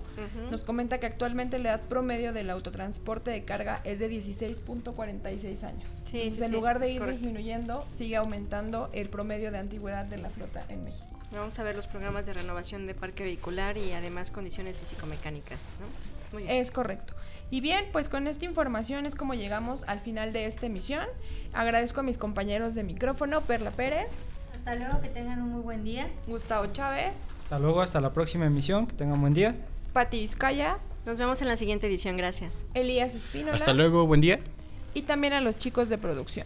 nos 0.51 0.61
comenta 0.63 0.99
que 0.99 1.07
actualmente 1.07 1.59
la 1.59 1.69
edad 1.69 1.81
promedio 1.81 2.31
del 2.31 2.49
autotransporte 2.49 3.31
de 3.31 3.43
carga 3.43 3.81
es 3.83 3.99
de 3.99 4.09
16.46 4.09 5.63
años. 5.63 6.01
Sí, 6.05 6.31
en 6.39 6.51
lugar 6.51 6.79
de 6.79 6.91
ir 6.91 7.05
disminuyendo, 7.05 7.85
sigue 7.95 8.15
aumentando 8.15 8.89
el 8.93 9.09
promedio 9.09 9.51
de 9.51 9.57
antigüedad 9.57 10.05
de 10.05 10.17
la 10.17 10.29
flota 10.29 10.63
en 10.69 10.83
México. 10.83 11.07
Vamos 11.31 11.59
a 11.59 11.63
ver 11.63 11.75
los 11.75 11.87
programas 11.87 12.25
de 12.25 12.33
renovación 12.33 12.87
de 12.87 12.95
parque 12.95 13.23
vehicular 13.23 13.77
y 13.77 13.91
además 13.91 14.31
condiciones 14.31 14.77
físico-mecánicas, 14.79 15.67
¿no? 15.79 15.87
Muy 16.33 16.43
bien. 16.43 16.55
Es 16.55 16.71
correcto. 16.71 17.13
Y 17.51 17.61
bien, 17.61 17.85
pues 17.91 18.09
con 18.09 18.27
esta 18.27 18.45
información 18.45 19.05
es 19.05 19.15
como 19.15 19.33
llegamos 19.33 19.83
al 19.87 19.99
final 19.99 20.33
de 20.33 20.45
esta 20.45 20.67
emisión. 20.67 21.05
Agradezco 21.53 22.01
a 22.01 22.03
mis 22.03 22.17
compañeros 22.17 22.75
de 22.75 22.83
micrófono, 22.83 23.41
Perla 23.41 23.71
Pérez. 23.71 24.09
Hasta 24.59 24.75
luego, 24.75 25.01
que 25.01 25.07
tengan 25.07 25.41
un 25.41 25.49
muy 25.53 25.61
buen 25.61 25.85
día. 25.85 26.09
Gustavo 26.27 26.65
Chávez. 26.67 27.13
Hasta 27.39 27.57
luego, 27.59 27.81
hasta 27.81 28.01
la 28.01 28.11
próxima 28.11 28.45
emisión, 28.45 28.87
que 28.87 28.95
tengan 28.95 29.21
buen 29.21 29.33
día. 29.33 29.55
Pati 29.93 30.17
Izcaya. 30.17 30.77
Nos 31.05 31.17
vemos 31.17 31.41
en 31.41 31.47
la 31.47 31.55
siguiente 31.55 31.87
edición, 31.87 32.17
gracias. 32.17 32.65
Elías 32.73 33.15
Espínola. 33.15 33.55
Hasta 33.55 33.73
luego, 33.73 34.05
buen 34.05 34.19
día. 34.19 34.41
Y 34.93 35.03
también 35.03 35.31
a 35.31 35.39
los 35.39 35.57
chicos 35.57 35.87
de 35.87 35.97
producción. 35.97 36.45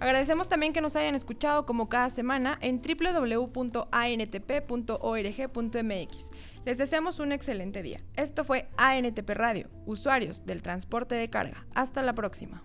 Agradecemos 0.00 0.48
también 0.48 0.72
que 0.72 0.80
nos 0.80 0.96
hayan 0.96 1.14
escuchado 1.14 1.66
como 1.66 1.90
cada 1.90 2.08
semana 2.08 2.58
en 2.62 2.80
www.antp.org.mx. 2.80 3.50
Les 6.64 6.78
deseamos 6.78 7.20
un 7.20 7.32
excelente 7.32 7.82
día. 7.82 8.00
Esto 8.16 8.42
fue 8.42 8.68
ANTP 8.78 9.28
Radio, 9.30 9.68
usuarios 9.84 10.46
del 10.46 10.62
transporte 10.62 11.14
de 11.14 11.28
carga. 11.28 11.66
Hasta 11.74 12.00
la 12.02 12.14
próxima. 12.14 12.64